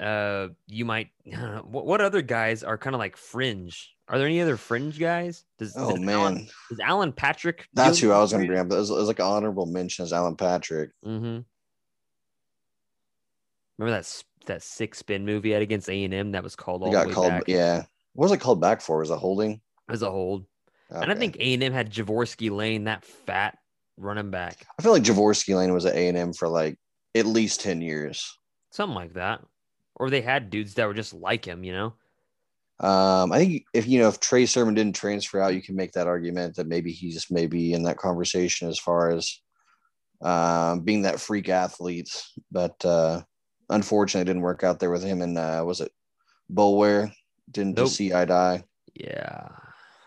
uh 0.00 0.48
you 0.66 0.84
might 0.84 1.10
what, 1.64 1.86
what 1.86 2.00
other 2.00 2.20
guys 2.20 2.64
are 2.64 2.76
kind 2.76 2.96
of 2.96 2.98
like 2.98 3.16
fringe 3.16 3.94
are 4.08 4.18
there 4.18 4.26
any 4.26 4.40
other 4.40 4.56
fringe 4.56 4.98
guys 4.98 5.44
does, 5.56 5.72
Oh 5.76 5.92
does 5.92 6.00
man, 6.00 6.14
Allen, 6.16 6.48
does 6.68 6.80
allen 6.80 7.12
patrick 7.12 7.68
that's 7.74 8.00
who 8.00 8.10
I 8.10 8.18
was 8.18 8.32
going 8.32 8.42
to 8.42 8.48
bring 8.48 8.58
up. 8.58 8.72
It 8.72 8.74
was, 8.74 8.90
it 8.90 8.94
was 8.94 9.06
like 9.06 9.20
an 9.20 9.26
honorable 9.26 9.66
mention 9.66 10.02
as 10.02 10.12
Allen 10.12 10.34
Patrick. 10.34 10.90
mm-hmm. 11.06 11.40
Remember 13.78 13.98
that 14.00 14.22
that 14.46 14.62
six 14.62 14.98
spin 14.98 15.24
movie 15.24 15.52
had 15.52 15.62
against 15.62 15.88
a&m 15.88 16.32
that 16.32 16.42
was 16.42 16.54
called 16.54 16.82
all 16.82 16.92
got 16.92 17.06
way 17.08 17.12
called. 17.12 17.28
back 17.30 17.44
Yeah, 17.46 17.82
what 18.14 18.24
was 18.24 18.32
it 18.32 18.40
called 18.40 18.60
back 18.60 18.80
for? 18.80 18.98
Was 18.98 19.10
it 19.10 19.18
holding? 19.18 19.60
as 19.90 20.00
a 20.00 20.10
hold 20.10 20.46
and 20.90 21.12
i 21.12 21.14
think 21.14 21.36
a&m 21.38 21.70
had 21.72 21.92
jorvorskie 21.92 22.50
lane 22.50 22.84
that 22.84 23.04
fat 23.04 23.58
running 23.98 24.30
back 24.30 24.64
I 24.78 24.82
feel 24.82 24.92
like 24.92 25.02
Jorvorskie 25.02 25.54
Lane 25.54 25.74
was 25.74 25.84
at 25.84 25.94
A 25.94 26.08
and 26.08 26.16
M 26.16 26.32
for 26.32 26.48
like 26.48 26.76
at 27.14 27.26
least 27.26 27.60
ten 27.60 27.82
years. 27.82 28.38
something 28.70 28.94
like 28.94 29.12
that 29.14 29.42
or 29.96 30.08
they 30.08 30.22
had 30.22 30.48
dudes 30.50 30.74
that 30.74 30.86
were 30.86 30.94
just 30.94 31.12
like 31.12 31.44
him 31.44 31.64
you 31.64 31.72
know 31.72 31.94
Um, 32.80 33.30
I 33.30 33.38
think 33.38 33.64
if 33.74 33.86
you 33.86 33.98
know 33.98 34.08
if 34.08 34.20
Trey 34.20 34.46
Sermon 34.46 34.74
didn't 34.74 34.96
transfer 34.96 35.40
out, 35.40 35.54
you 35.54 35.62
can 35.62 35.76
make 35.76 35.92
that 35.92 36.06
argument 36.08 36.56
that 36.56 36.66
maybe 36.66 36.90
he's 36.90 37.26
maybe 37.30 37.72
in 37.72 37.82
that 37.84 37.98
conversation 37.98 38.68
as 38.68 38.78
far 38.78 39.10
as 39.10 39.38
um, 40.22 40.80
being 40.80 41.02
that 41.02 41.20
freak 41.20 41.48
athlete. 41.48 42.10
But 42.50 42.82
uh, 42.84 43.22
unfortunately, 43.70 44.22
it 44.22 44.32
didn't 44.32 44.42
work 44.42 44.64
out 44.64 44.80
there 44.80 44.90
with 44.90 45.02
him. 45.02 45.22
And 45.22 45.36
uh, 45.38 45.62
was 45.66 45.80
it 45.80 45.92
Boulware? 46.52 47.12
Didn't 47.50 47.76
Nope. 47.76 47.88
see 47.88 48.12
eye 48.14 48.24
to 48.24 48.32
eye. 48.32 48.64
yeah 48.94 49.48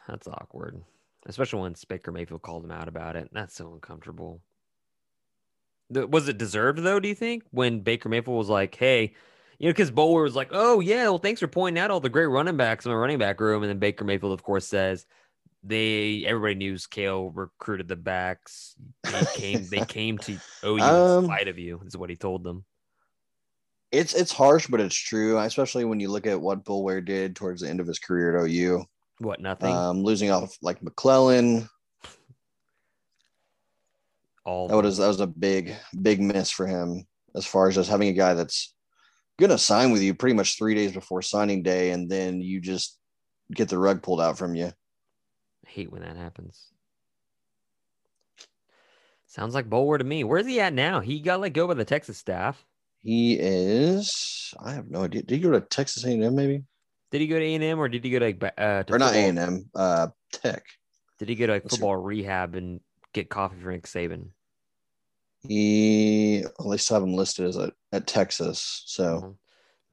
that's 0.07 0.27
awkward 0.27 0.81
especially 1.27 1.61
when 1.61 1.75
Baker 1.89 2.11
Mayfield 2.11 2.41
called 2.41 2.63
him 2.63 2.71
out 2.71 2.87
about 2.87 3.17
it. 3.17 3.29
That's 3.33 3.53
so 3.53 3.73
uncomfortable. 3.73 4.39
Was 5.89 6.29
it 6.29 6.37
deserved 6.37 6.79
though? 6.79 6.99
Do 7.01 7.07
you 7.09 7.15
think 7.15 7.43
when 7.51 7.81
Baker 7.81 8.07
Mayfield 8.09 8.37
was 8.37 8.47
like, 8.49 8.73
"Hey," 8.75 9.13
you 9.59 9.67
know, 9.67 9.71
because 9.73 9.91
Boulware 9.91 10.23
was 10.23 10.35
like, 10.35 10.49
"Oh 10.51 10.79
yeah, 10.79 11.03
well 11.03 11.17
thanks 11.17 11.41
for 11.41 11.47
pointing 11.47 11.81
out 11.81 11.91
all 11.91 11.99
the 11.99 12.09
great 12.09 12.27
running 12.27 12.55
backs 12.57 12.85
in 12.85 12.91
my 12.91 12.97
running 12.97 13.17
back 13.19 13.39
room," 13.41 13.61
and 13.63 13.69
then 13.69 13.79
Baker 13.79 14.05
Mayfield, 14.05 14.31
of 14.33 14.43
course, 14.43 14.65
says 14.67 15.05
they 15.63 16.23
everybody 16.25 16.55
knew 16.55 16.77
Cale 16.89 17.29
recruited 17.31 17.87
the 17.89 17.95
backs. 17.97 18.75
They 19.03 19.25
came 19.35 19.67
they 19.69 19.85
came 19.85 20.17
to 20.19 20.37
OU 20.63 20.81
Um, 20.81 21.19
in 21.19 21.25
spite 21.25 21.47
of 21.49 21.59
you. 21.59 21.81
Is 21.85 21.97
what 21.97 22.09
he 22.09 22.15
told 22.15 22.43
them. 22.43 22.63
It's 23.91 24.13
it's 24.13 24.31
harsh, 24.31 24.67
but 24.67 24.81
it's 24.81 24.95
true, 24.95 25.39
especially 25.39 25.85
when 25.85 25.99
you 25.99 26.09
look 26.09 26.27
at 26.27 26.39
what 26.39 26.65
Boulware 26.65 27.03
did 27.03 27.35
towards 27.35 27.61
the 27.61 27.69
end 27.69 27.79
of 27.79 27.87
his 27.87 27.99
career 27.99 28.37
at 28.37 28.49
OU. 28.49 28.85
What 29.19 29.39
nothing? 29.39 29.73
Um, 29.73 30.03
losing 30.03 30.29
off 30.29 30.57
like 30.61 30.83
McClellan, 30.83 31.69
all 34.47 34.67
that 34.67 34.75
was 34.75 34.97
that 34.97 35.07
was 35.07 35.19
a 35.19 35.27
big 35.27 35.75
big 36.01 36.21
miss 36.21 36.49
for 36.51 36.67
him 36.67 37.05
as 37.35 37.45
far 37.45 37.67
as 37.67 37.75
just 37.75 37.89
having 37.89 38.09
a 38.09 38.13
guy 38.13 38.33
that's 38.33 38.73
gonna 39.39 39.57
sign 39.57 39.91
with 39.91 40.01
you 40.01 40.13
pretty 40.13 40.35
much 40.35 40.57
three 40.57 40.73
days 40.75 40.91
before 40.91 41.21
signing 41.21 41.63
day, 41.63 41.91
and 41.91 42.09
then 42.09 42.41
you 42.41 42.59
just 42.59 42.97
get 43.53 43.69
the 43.69 43.77
rug 43.77 44.01
pulled 44.01 44.21
out 44.21 44.37
from 44.37 44.55
you. 44.55 44.67
I 44.67 45.69
hate 45.69 45.91
when 45.91 46.01
that 46.01 46.15
happens. 46.17 46.71
Sounds 49.27 49.53
like 49.53 49.69
Boulware 49.69 49.97
to 49.97 50.03
me. 50.03 50.23
Where's 50.23 50.45
he 50.47 50.59
at 50.61 50.73
now? 50.73 51.01
He 51.01 51.19
got 51.19 51.41
let 51.41 51.53
go 51.53 51.67
by 51.67 51.73
the 51.73 51.85
Texas 51.85 52.17
staff. 52.17 52.65
He 53.07 53.39
is. 53.39 54.53
I 54.59 54.73
have 54.73 54.89
no 54.89 55.05
idea. 55.05 55.21
Did 55.23 55.35
he 55.35 55.39
go 55.39 55.51
to 55.51 55.61
Texas 55.61 56.03
A&M 56.03 56.35
maybe, 56.35 56.65
Did 57.09 57.21
he 57.21 57.27
go 57.27 57.39
to 57.39 57.45
A 57.45 57.55
and 57.55 57.63
M 57.63 57.79
or 57.79 57.87
did 57.87 58.03
he 58.03 58.09
go 58.09 58.19
to 58.19 58.25
like 58.25 58.53
uh, 58.57 58.83
to 58.83 58.93
or 58.93 58.99
not 58.99 59.13
A&M? 59.13 59.69
Uh, 59.73 60.07
Tech. 60.33 60.65
Did 61.17 61.29
he 61.29 61.35
go 61.35 61.45
to 61.47 61.53
like 61.53 61.63
Let's 61.63 61.75
see. 61.75 61.77
football 61.79 61.95
rehab 61.95 62.55
and 62.55 62.81
get 63.13 63.29
coffee 63.29 63.55
for 63.63 63.71
Nick 63.71 63.83
Saban? 63.83 64.31
He. 65.39 66.39
at 66.39 66.65
least 66.65 66.89
have 66.89 67.01
him 67.01 67.13
listed 67.13 67.45
as 67.47 67.55
a, 67.55 67.71
at 67.93 68.07
Texas. 68.07 68.83
So 68.87 69.37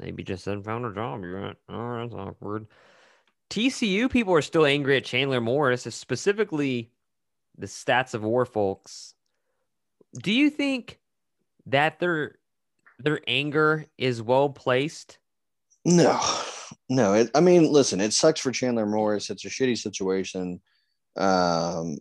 Maybe 0.00 0.24
just 0.24 0.46
hadn't 0.46 0.64
found 0.64 0.84
a 0.84 0.92
job 0.92 1.22
yet. 1.22 1.54
Oh, 1.68 1.96
that's 1.98 2.14
awkward. 2.14 2.66
TCU 3.48 4.10
people 4.10 4.34
are 4.34 4.42
still 4.42 4.66
angry 4.66 4.96
at 4.96 5.04
Chandler 5.04 5.40
Morris, 5.40 5.82
specifically 5.82 6.90
the 7.56 7.68
stats 7.68 8.12
of 8.12 8.24
war 8.24 8.44
folks. 8.44 9.14
Do 10.20 10.32
you 10.32 10.50
think 10.50 10.98
that 11.66 12.00
their 12.00 12.38
their 12.98 13.20
anger 13.26 13.86
is 13.98 14.22
well 14.22 14.48
placed? 14.50 15.18
no, 15.84 16.20
no. 16.88 17.14
It, 17.14 17.30
I 17.34 17.40
mean, 17.40 17.70
listen, 17.70 18.00
it 18.00 18.12
sucks 18.12 18.40
for 18.40 18.52
Chandler 18.52 18.86
Morris. 18.86 19.30
It's 19.30 19.44
a 19.44 19.48
shitty 19.48 19.76
situation. 19.78 20.60
Um, 21.16 21.98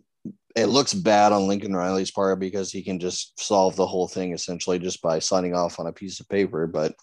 it 0.56 0.66
looks 0.66 0.94
bad 0.94 1.32
on 1.32 1.48
Lincoln 1.48 1.74
Riley's 1.74 2.10
part 2.10 2.38
because 2.38 2.70
he 2.70 2.82
can 2.82 2.98
just 2.98 3.38
solve 3.38 3.76
the 3.76 3.86
whole 3.86 4.08
thing 4.08 4.32
essentially 4.32 4.78
just 4.78 5.02
by 5.02 5.18
signing 5.18 5.54
off 5.54 5.80
on 5.80 5.86
a 5.86 5.92
piece 5.92 6.20
of 6.20 6.28
paper. 6.28 6.66
But 6.66 6.94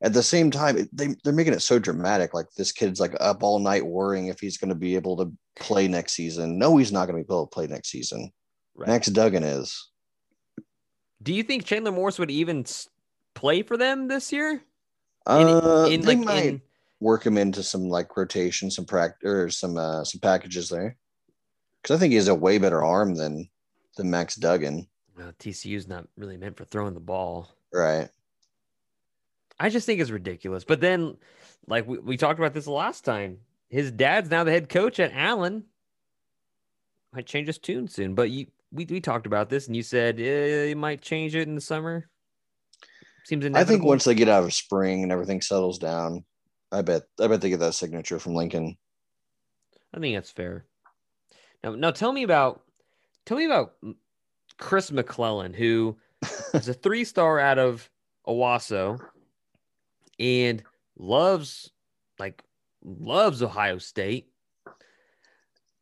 at 0.00 0.12
the 0.12 0.22
same 0.22 0.50
time, 0.50 0.88
they, 0.92 1.14
they're 1.24 1.32
making 1.32 1.54
it 1.54 1.62
so 1.62 1.78
dramatic. 1.78 2.34
Like 2.34 2.46
this 2.56 2.72
kid's 2.72 3.00
like 3.00 3.14
up 3.20 3.42
all 3.42 3.58
night 3.58 3.84
worrying 3.84 4.28
if 4.28 4.38
he's 4.40 4.58
going 4.58 4.68
to 4.68 4.74
be 4.74 4.94
able 4.94 5.16
to 5.18 5.32
play 5.56 5.88
next 5.88 6.12
season. 6.12 6.58
No, 6.58 6.76
he's 6.76 6.92
not 6.92 7.06
going 7.06 7.22
to 7.22 7.26
be 7.26 7.32
able 7.34 7.46
to 7.46 7.54
play 7.54 7.66
next 7.66 7.90
season. 7.90 8.30
Right. 8.76 8.88
Max 8.88 9.08
Duggan 9.08 9.42
is. 9.42 9.90
Do 11.22 11.32
you 11.32 11.42
think 11.42 11.64
Chandler 11.64 11.92
Morris 11.92 12.18
would 12.18 12.30
even 12.30 12.64
play 13.44 13.60
for 13.60 13.76
them 13.76 14.08
this 14.08 14.32
year? 14.32 14.52
In, 14.52 14.62
Uh, 15.28 15.86
in 15.90 16.00
they 16.00 16.16
like 16.16 16.26
might 16.26 16.44
in 16.46 16.62
work 17.00 17.26
him 17.26 17.36
into 17.36 17.62
some 17.62 17.90
like 17.90 18.16
rotation, 18.16 18.70
some 18.70 18.86
practice 18.86 19.28
or 19.28 19.50
some 19.50 19.76
uh, 19.76 20.02
some 20.02 20.20
packages 20.20 20.70
there. 20.70 20.96
Because 21.82 21.96
I 21.96 22.00
think 22.00 22.12
he 22.12 22.16
has 22.16 22.28
a 22.28 22.34
way 22.34 22.56
better 22.56 22.82
arm 22.82 23.14
than 23.14 23.50
than 23.96 24.10
Max 24.10 24.36
Duggan. 24.36 24.88
uh, 25.20 25.32
TCU's 25.38 25.86
not 25.86 26.08
really 26.16 26.38
meant 26.38 26.56
for 26.56 26.64
throwing 26.64 26.94
the 26.94 27.00
ball. 27.00 27.54
Right. 27.72 28.08
I 29.60 29.68
just 29.68 29.84
think 29.86 30.00
it's 30.00 30.10
ridiculous. 30.10 30.64
But 30.64 30.80
then, 30.80 31.16
like 31.66 31.86
we, 31.86 31.98
we 31.98 32.16
talked 32.16 32.38
about 32.38 32.54
this 32.54 32.66
last 32.66 33.04
time, 33.04 33.38
his 33.68 33.92
dad's 33.92 34.30
now 34.30 34.42
the 34.42 34.50
head 34.52 34.70
coach 34.70 34.98
at 34.98 35.12
Allen. 35.12 35.64
Might 37.12 37.26
change 37.26 37.46
his 37.46 37.58
tune 37.58 37.88
soon. 37.88 38.14
But 38.14 38.30
you 38.30 38.46
we, 38.72 38.86
we 38.86 39.00
talked 39.00 39.26
about 39.26 39.50
this 39.50 39.66
and 39.66 39.76
you 39.76 39.82
said 39.82 40.18
eh, 40.18 40.68
he 40.68 40.74
might 40.74 41.02
change 41.02 41.34
it 41.34 41.46
in 41.46 41.54
the 41.54 41.60
summer. 41.60 42.08
Seems 43.24 43.46
I 43.54 43.64
think 43.64 43.82
once 43.82 44.04
they 44.04 44.14
get 44.14 44.28
out 44.28 44.44
of 44.44 44.52
spring 44.52 45.02
and 45.02 45.10
everything 45.10 45.40
settles 45.40 45.78
down, 45.78 46.24
I 46.70 46.82
bet 46.82 47.04
I 47.18 47.26
bet 47.26 47.40
they 47.40 47.48
get 47.48 47.60
that 47.60 47.74
signature 47.74 48.18
from 48.18 48.34
Lincoln. 48.34 48.76
I 49.94 49.98
think 49.98 50.14
that's 50.14 50.30
fair. 50.30 50.66
Now, 51.62 51.74
now 51.74 51.90
tell 51.90 52.12
me 52.12 52.22
about 52.22 52.62
tell 53.24 53.38
me 53.38 53.46
about 53.46 53.74
Chris 54.58 54.92
McClellan, 54.92 55.54
who 55.54 55.96
is 56.54 56.68
a 56.68 56.74
three 56.74 57.04
star 57.04 57.40
out 57.40 57.58
of 57.58 57.88
Owasso 58.26 59.00
and 60.18 60.62
loves 60.98 61.70
like 62.18 62.42
loves 62.82 63.42
Ohio 63.42 63.78
State. 63.78 64.28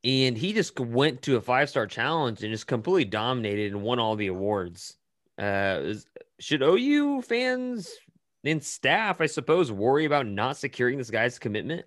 And 0.05 0.37
he 0.37 0.53
just 0.53 0.79
went 0.79 1.23
to 1.23 1.37
a 1.37 1.41
five 1.41 1.71
star 1.71 1.87
challenge 1.87 2.43
and 2.43 2.53
just 2.53 2.67
completely 2.67 3.05
dominated 3.05 3.73
and 3.73 3.83
won 3.83 3.99
all 3.99 4.17
the 4.17 4.29
awards. 4.29 4.97
Uh, 5.39 5.95
should 6.43 6.63
OU 6.63 7.23
fans 7.23 7.89
and 8.45 8.63
staff, 8.63 9.21
I 9.21 9.27
suppose, 9.27 9.71
worry 9.71 10.07
about 10.07 10.27
not 10.27 10.57
securing 10.57 10.99
this 10.99 11.11
guy's 11.11 11.39
commitment? 11.39 11.87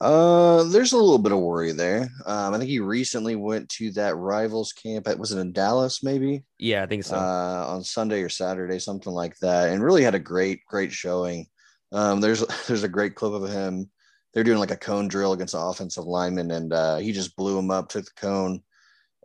Uh, 0.00 0.64
there's 0.64 0.92
a 0.92 0.98
little 0.98 1.18
bit 1.18 1.30
of 1.30 1.38
worry 1.38 1.70
there. 1.70 2.08
Um, 2.26 2.52
I 2.52 2.58
think 2.58 2.68
he 2.68 2.80
recently 2.80 3.36
went 3.36 3.68
to 3.70 3.92
that 3.92 4.16
rivals 4.16 4.72
camp. 4.72 5.06
Was 5.18 5.30
it 5.30 5.38
in 5.38 5.52
Dallas? 5.52 6.02
Maybe. 6.02 6.42
Yeah, 6.58 6.82
I 6.82 6.86
think 6.86 7.04
so. 7.04 7.14
Uh, 7.14 7.66
on 7.68 7.84
Sunday 7.84 8.22
or 8.22 8.28
Saturday, 8.28 8.80
something 8.80 9.12
like 9.12 9.38
that, 9.38 9.70
and 9.70 9.82
really 9.82 10.02
had 10.02 10.16
a 10.16 10.20
great, 10.20 10.66
great 10.66 10.92
showing. 10.92 11.46
Um, 11.92 12.20
there's 12.20 12.44
there's 12.66 12.82
a 12.82 12.88
great 12.88 13.14
clip 13.14 13.40
of 13.40 13.48
him. 13.48 13.88
They're 14.34 14.42
doing 14.42 14.58
like 14.58 14.72
a 14.72 14.76
cone 14.76 15.06
drill 15.06 15.32
against 15.32 15.52
the 15.52 15.60
offensive 15.60 16.04
lineman, 16.04 16.50
and 16.50 16.72
uh, 16.72 16.96
he 16.96 17.12
just 17.12 17.36
blew 17.36 17.56
him 17.56 17.70
up, 17.70 17.88
took 17.88 18.04
the 18.04 18.10
cone, 18.20 18.64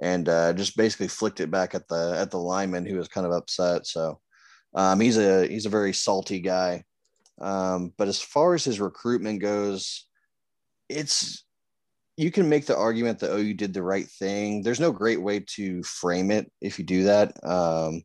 and 0.02 0.30
uh, 0.30 0.54
just 0.54 0.78
basically 0.78 1.08
flicked 1.08 1.40
it 1.40 1.52
back 1.52 1.76
at 1.76 1.88
the 1.88 2.16
at 2.18 2.32
the 2.32 2.38
lineman, 2.38 2.86
who 2.86 2.98
was 2.98 3.08
kind 3.08 3.26
of 3.26 3.34
upset. 3.34 3.86
So 3.86 4.20
um, 4.74 5.00
he's 5.00 5.18
a 5.18 5.48
he's 5.48 5.66
a 5.66 5.70
very 5.70 5.94
salty 5.94 6.40
guy. 6.40 6.84
Um, 7.42 7.94
but 7.98 8.08
as 8.08 8.22
far 8.22 8.54
as 8.54 8.64
his 8.64 8.80
recruitment 8.80 9.42
goes, 9.42 10.06
it's 10.90 11.44
you 12.18 12.32
can 12.32 12.50
make 12.50 12.66
the 12.66 12.78
argument 12.78 13.20
that 13.20 13.32
oh 13.32 13.38
you 13.38 13.54
did 13.54 13.74
the 13.74 13.84
right 13.84 14.08
thing. 14.08 14.62
There's 14.62 14.80
no 14.80 14.92
great 14.92 15.22
way 15.22 15.44
to 15.56 15.84
frame 15.84 16.32
it 16.32 16.52
if 16.62 16.78
you 16.78 16.86
do 16.86 17.04
that. 17.04 17.34
Um, 17.46 18.04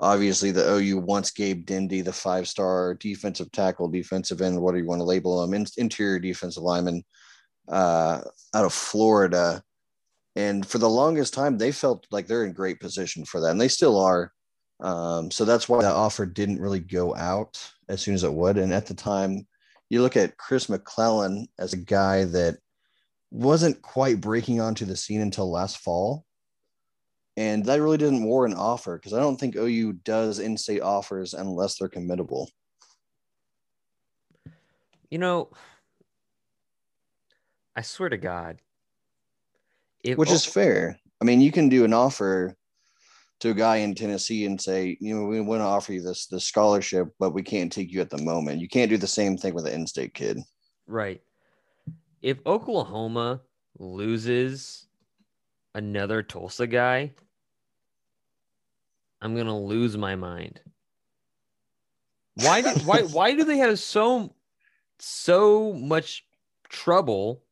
obviously, 0.00 0.50
the 0.50 0.70
OU 0.70 0.98
wants 0.98 1.30
Gabe 1.30 1.64
Dindy, 1.64 2.02
the 2.02 2.12
five 2.12 2.46
star 2.46 2.94
defensive 2.94 3.50
tackle, 3.52 3.88
defensive 3.88 4.42
end, 4.42 4.60
whatever 4.60 4.82
you 4.82 4.86
want 4.86 5.00
to 5.00 5.04
label 5.04 5.42
him, 5.42 5.66
interior 5.78 6.18
defensive 6.18 6.62
lineman 6.62 7.02
uh, 7.68 8.20
out 8.54 8.64
of 8.64 8.72
Florida. 8.72 9.62
And 10.38 10.64
for 10.64 10.78
the 10.78 10.88
longest 10.88 11.34
time, 11.34 11.58
they 11.58 11.72
felt 11.72 12.06
like 12.12 12.28
they're 12.28 12.44
in 12.44 12.52
great 12.52 12.78
position 12.78 13.24
for 13.24 13.40
that, 13.40 13.50
and 13.50 13.60
they 13.60 13.66
still 13.66 13.98
are. 13.98 14.32
Um, 14.78 15.32
so 15.32 15.44
that's 15.44 15.68
why 15.68 15.82
that 15.82 15.92
offer 15.92 16.26
didn't 16.26 16.60
really 16.60 16.78
go 16.78 17.12
out 17.16 17.60
as 17.88 18.00
soon 18.00 18.14
as 18.14 18.22
it 18.22 18.32
would. 18.32 18.56
And 18.56 18.72
at 18.72 18.86
the 18.86 18.94
time, 18.94 19.48
you 19.90 20.00
look 20.00 20.16
at 20.16 20.36
Chris 20.36 20.68
McClellan 20.68 21.48
as 21.58 21.72
a 21.72 21.76
guy 21.76 22.24
that 22.26 22.58
wasn't 23.32 23.82
quite 23.82 24.20
breaking 24.20 24.60
onto 24.60 24.84
the 24.84 24.96
scene 24.96 25.22
until 25.22 25.50
last 25.50 25.78
fall. 25.78 26.24
And 27.36 27.64
that 27.64 27.82
really 27.82 27.98
didn't 27.98 28.22
warrant 28.22 28.54
an 28.54 28.60
offer 28.60 28.96
because 28.96 29.14
I 29.14 29.18
don't 29.18 29.40
think 29.40 29.56
OU 29.56 29.94
does 30.04 30.38
in 30.38 30.56
state 30.56 30.82
offers 30.82 31.34
unless 31.34 31.78
they're 31.78 31.88
committable. 31.88 32.46
You 35.10 35.18
know, 35.18 35.50
I 37.74 37.82
swear 37.82 38.08
to 38.10 38.16
God. 38.16 38.60
Which 40.04 40.30
is 40.30 40.46
oh, 40.46 40.50
fair. 40.50 40.98
I 41.20 41.24
mean, 41.24 41.40
you 41.40 41.50
can 41.50 41.68
do 41.68 41.84
an 41.84 41.92
offer 41.92 42.56
to 43.40 43.50
a 43.50 43.54
guy 43.54 43.76
in 43.76 43.94
Tennessee 43.94 44.46
and 44.46 44.60
say, 44.60 44.96
you 45.00 45.14
know, 45.14 45.24
we 45.24 45.40
want 45.40 45.60
to 45.60 45.64
offer 45.64 45.92
you 45.92 46.02
this 46.02 46.26
this 46.26 46.44
scholarship, 46.44 47.08
but 47.18 47.34
we 47.34 47.42
can't 47.42 47.72
take 47.72 47.92
you 47.92 48.00
at 48.00 48.10
the 48.10 48.22
moment. 48.22 48.60
You 48.60 48.68
can't 48.68 48.90
do 48.90 48.96
the 48.96 49.06
same 49.06 49.36
thing 49.36 49.54
with 49.54 49.66
an 49.66 49.74
in-state 49.74 50.14
kid. 50.14 50.38
Right. 50.86 51.20
If 52.22 52.38
Oklahoma 52.46 53.42
loses 53.78 54.86
another 55.74 56.22
Tulsa 56.22 56.66
guy, 56.66 57.12
I'm 59.20 59.36
gonna 59.36 59.58
lose 59.58 59.96
my 59.96 60.16
mind. 60.16 60.60
Why 62.34 62.60
do 62.60 62.70
why 62.84 63.02
why 63.02 63.34
do 63.34 63.44
they 63.44 63.58
have 63.58 63.78
so 63.78 64.34
so 64.98 65.72
much 65.72 66.24
trouble 66.68 67.44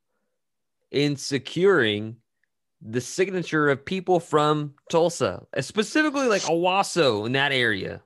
in 0.90 1.16
securing 1.16 2.16
the 2.88 3.00
signature 3.00 3.68
of 3.68 3.84
people 3.84 4.20
from 4.20 4.74
Tulsa, 4.90 5.44
specifically 5.60 6.28
like 6.28 6.42
Owasso 6.42 7.26
in 7.26 7.32
that 7.32 7.52
area? 7.52 8.00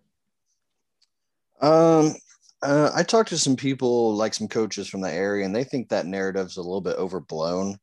Um, 1.61 2.15
uh, 2.63 2.91
I 2.95 3.03
talked 3.03 3.29
to 3.31 3.39
some 3.39 3.57
people, 3.57 4.15
like 4.15 4.35
some 4.35 4.49
coaches 4.49 4.89
from 4.89 5.03
the 5.03 5.13
area, 5.13 5.45
and 5.45 5.55
they 5.55 5.65
think 5.65 5.89
that 5.89 6.07
narrative's 6.07 6.57
a 6.57 6.63
little 6.63 6.81
bit 6.81 6.97
overblown 6.97 7.77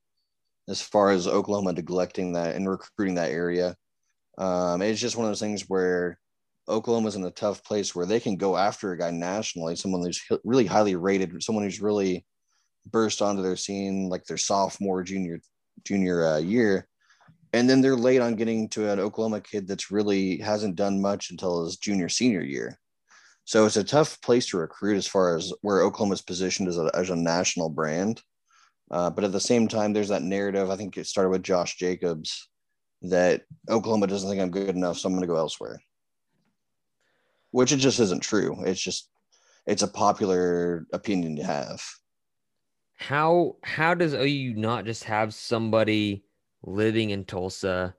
as 0.68 0.82
far 0.82 1.12
as 1.12 1.28
Oklahoma 1.28 1.74
neglecting 1.74 2.34
that 2.34 2.56
and 2.56 2.70
recruiting 2.70 3.16
that 3.16 3.32
area. 3.32 3.76
Um, 4.38 4.82
it's 4.82 5.00
just 5.00 5.16
one 5.16 5.26
of 5.26 5.30
those 5.30 5.40
things 5.40 5.64
where 5.68 6.20
Oklahoma's 6.68 7.16
in 7.16 7.24
a 7.24 7.32
tough 7.32 7.64
place 7.64 7.96
where 7.96 8.06
they 8.06 8.20
can 8.20 8.36
go 8.36 8.58
after 8.58 8.92
a 8.92 8.98
guy 8.98 9.12
nationally, 9.12 9.76
someone 9.76 10.02
who's 10.04 10.22
really 10.44 10.66
highly 10.66 10.96
rated, 10.96 11.42
someone 11.42 11.64
who's 11.64 11.82
really 11.82 12.26
burst 12.92 13.22
onto 13.22 13.42
their 13.42 13.56
scene 13.56 14.10
like 14.10 14.26
their 14.26 14.38
sophomore, 14.38 15.04
junior, 15.04 15.40
junior 15.86 16.26
uh, 16.26 16.38
year, 16.38 16.88
and 17.54 17.70
then 17.70 17.82
they're 17.82 17.96
late 17.96 18.22
on 18.22 18.36
getting 18.36 18.70
to 18.70 18.92
an 18.92 19.00
Oklahoma 19.00 19.42
kid 19.42 19.68
that's 19.68 19.92
really 19.92 20.38
hasn't 20.38 20.76
done 20.76 21.02
much 21.02 21.32
until 21.32 21.66
his 21.66 21.78
junior 21.78 22.10
senior 22.10 22.42
year. 22.42 22.80
So 23.46 23.66
it's 23.66 23.78
a 23.78 23.84
tough 23.84 24.22
place 24.22 24.46
to 24.48 24.58
recruit 24.58 24.98
as 24.98 25.08
far 25.08 25.38
as 25.38 25.54
where 25.62 25.82
Oklahoma's 25.82 26.22
positioned 26.22 26.68
as 26.68 26.78
a, 26.78 26.92
as 26.94 27.10
a 27.10 27.16
national 27.16 27.70
brand. 27.70 28.22
Uh, 28.92 29.10
but 29.10 29.24
at 29.24 29.32
the 29.32 29.40
same 29.40 29.68
time, 29.68 29.94
there's 29.94 30.10
that 30.10 30.22
narrative. 30.22 30.70
I 30.70 30.76
think 30.76 30.98
it 30.98 31.08
started 31.08 31.30
with 31.30 31.44
Josh 31.44 31.78
Jacobs 31.78 32.50
that 33.04 33.44
Oklahoma 33.70 34.08
doesn't 34.08 34.30
think 34.30 34.42
I'm 34.42 34.52
good 34.52 34.76
enough, 34.76 34.98
so 34.98 35.08
I'm 35.08 35.14
going 35.14 35.22
to 35.22 35.28
go 35.28 35.38
elsewhere. 35.38 35.82
Which 37.52 37.72
it 37.72 37.78
just 37.78 38.00
isn't 38.00 38.22
true. 38.22 38.64
It's 38.66 38.82
just 38.82 39.10
it's 39.66 39.84
a 39.84 39.88
popular 39.88 40.86
opinion 40.94 41.38
to 41.38 41.44
have. 41.44 41.82
How 42.98 43.56
how 43.64 43.94
does 43.94 44.14
OU 44.14 44.56
not 44.56 44.86
just 44.86 45.04
have 45.06 45.34
somebody 45.34 46.24
living 46.64 47.12
in 47.12 47.24
Tulsa 47.26 47.96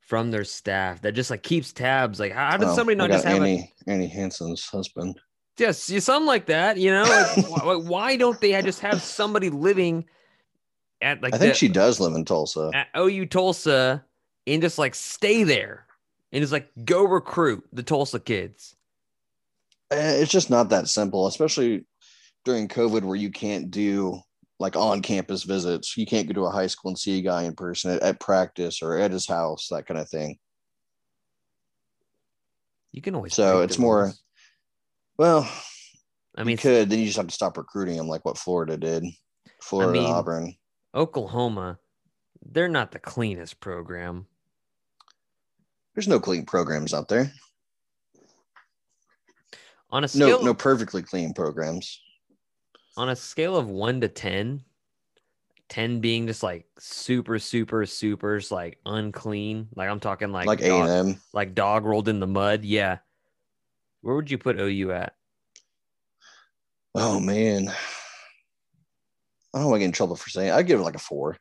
from 0.00 0.30
their 0.30 0.44
staff 0.44 1.02
that 1.02 1.12
just 1.12 1.30
like 1.30 1.42
keeps 1.42 1.72
tabs? 1.72 2.18
Like 2.18 2.32
how 2.32 2.56
does 2.56 2.70
oh, 2.70 2.74
somebody 2.74 2.96
not 2.96 3.10
just 3.10 3.24
have 3.24 3.36
Annie 3.36 3.72
a... 3.86 3.90
Annie 3.90 4.08
Hansen's 4.08 4.66
husband? 4.66 5.20
Yes, 5.58 5.90
you 5.90 6.00
something 6.00 6.26
like 6.26 6.46
that. 6.46 6.78
You 6.78 6.90
know, 6.90 7.02
like, 7.02 7.48
why, 7.64 7.74
why, 7.76 8.16
don't 8.16 8.40
they 8.40 8.60
just 8.62 8.80
have 8.80 9.02
somebody 9.02 9.50
living 9.50 10.06
at 11.02 11.22
like? 11.22 11.34
I 11.34 11.38
think 11.38 11.52
the, 11.52 11.58
she 11.58 11.68
does 11.68 12.00
live 12.00 12.14
in 12.14 12.24
Tulsa. 12.24 12.70
At 12.72 12.88
OU 12.96 13.26
Tulsa, 13.26 14.02
and 14.46 14.62
just 14.62 14.78
like 14.78 14.94
stay 14.94 15.44
there 15.44 15.86
and 16.32 16.42
just 16.42 16.52
like 16.52 16.70
go 16.84 17.04
recruit 17.04 17.64
the 17.72 17.82
Tulsa 17.82 18.20
kids. 18.20 18.74
Eh, 19.90 20.20
it's 20.22 20.30
just 20.32 20.50
not 20.50 20.70
that 20.70 20.88
simple, 20.88 21.26
especially 21.26 21.84
during 22.44 22.68
COVID, 22.68 23.02
where 23.02 23.16
you 23.16 23.30
can't 23.30 23.70
do 23.70 24.20
like 24.60 24.76
on 24.76 25.00
campus 25.00 25.42
visits. 25.42 25.96
You 25.96 26.06
can't 26.06 26.28
go 26.28 26.34
to 26.34 26.44
a 26.44 26.50
high 26.50 26.66
school 26.68 26.90
and 26.90 26.98
see 26.98 27.18
a 27.18 27.22
guy 27.22 27.44
in 27.44 27.54
person 27.54 27.92
at, 27.92 28.02
at 28.02 28.20
practice 28.20 28.82
or 28.82 28.98
at 28.98 29.10
his 29.10 29.26
house, 29.26 29.68
that 29.70 29.86
kind 29.86 29.98
of 29.98 30.08
thing. 30.08 30.38
You 32.92 33.00
can 33.02 33.14
always. 33.14 33.34
So 33.34 33.62
it's 33.62 33.78
more. 33.78 34.12
Well, 35.16 35.50
I 36.36 36.44
mean, 36.44 36.52
you 36.52 36.58
could 36.58 36.90
then 36.90 36.98
you 36.98 37.06
just 37.06 37.16
have 37.16 37.26
to 37.26 37.34
stop 37.34 37.56
recruiting 37.56 37.96
them, 37.96 38.06
like 38.06 38.24
what 38.24 38.38
Florida 38.38 38.76
did. 38.76 39.04
Florida 39.62 39.98
I 39.98 40.02
mean, 40.02 40.10
Auburn, 40.10 40.54
Oklahoma, 40.94 41.78
they're 42.44 42.68
not 42.68 42.92
the 42.92 42.98
cleanest 42.98 43.60
program. 43.60 44.26
There's 45.94 46.08
no 46.08 46.20
clean 46.20 46.44
programs 46.44 46.94
out 46.94 47.08
there. 47.08 47.32
On 49.90 50.04
a 50.04 50.08
scale, 50.08 50.38
no, 50.38 50.46
no 50.46 50.54
perfectly 50.54 51.02
clean 51.02 51.32
programs 51.34 52.00
on 52.96 53.08
a 53.08 53.16
scale 53.16 53.56
of 53.56 53.68
one 53.68 54.00
to 54.00 54.08
10, 54.08 54.62
10 55.68 56.00
being 56.00 56.26
just 56.26 56.42
like 56.42 56.66
super, 56.78 57.38
super, 57.38 57.86
super, 57.86 58.40
like 58.50 58.78
unclean. 58.84 59.68
Like 59.74 59.88
I'm 59.88 60.00
talking 60.00 60.32
like 60.32 60.46
like 60.46 60.62
M, 60.62 61.20
like 61.32 61.54
dog 61.54 61.84
rolled 61.84 62.08
in 62.08 62.20
the 62.20 62.26
mud. 62.26 62.64
Yeah. 62.64 62.98
Where 64.02 64.14
would 64.16 64.30
you 64.30 64.38
put 64.38 64.58
OU 64.58 64.92
at? 64.92 65.14
Oh 66.94 67.20
man, 67.20 67.68
I 69.54 69.58
don't 69.58 69.66
want 69.66 69.76
to 69.76 69.78
get 69.80 69.86
in 69.86 69.92
trouble 69.92 70.16
for 70.16 70.30
saying. 70.30 70.50
I'd 70.50 70.66
give 70.66 70.80
it 70.80 70.84
like 70.84 70.96
a 70.96 70.98
four, 70.98 71.36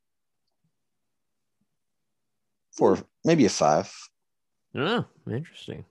four, 2.78 3.00
maybe 3.26 3.46
a 3.46 3.50
five. 3.50 3.92
Oh, 4.76 5.06
interesting. 5.30 5.86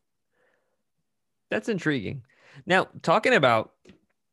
That's 1.51 1.69
intriguing. 1.69 2.23
Now, 2.67 2.89
talking 3.03 3.35
about 3.35 3.73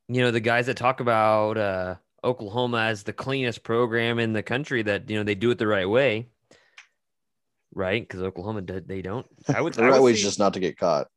you 0.07 0.21
know, 0.21 0.31
the 0.31 0.39
guys 0.39 0.67
that 0.67 0.77
talk 0.77 0.99
about 0.99 1.57
uh, 1.57 1.95
Oklahoma 2.23 2.79
as 2.79 3.03
the 3.03 3.13
cleanest 3.13 3.63
program 3.63 4.19
in 4.19 4.33
the 4.33 4.43
country 4.43 4.81
that, 4.83 5.09
you 5.09 5.17
know, 5.17 5.23
they 5.23 5.35
do 5.35 5.51
it 5.51 5.57
the 5.57 5.67
right 5.67 5.89
way. 5.89 6.29
Right. 7.73 8.07
Because 8.07 8.21
Oklahoma, 8.21 8.61
they 8.61 9.01
don't. 9.01 9.25
I 9.53 9.61
would, 9.61 9.73
the 9.73 9.83
right 9.83 10.01
way 10.01 10.11
is 10.11 10.21
just 10.21 10.39
not 10.39 10.53
to 10.53 10.59
get 10.59 10.77
caught. 10.77 11.07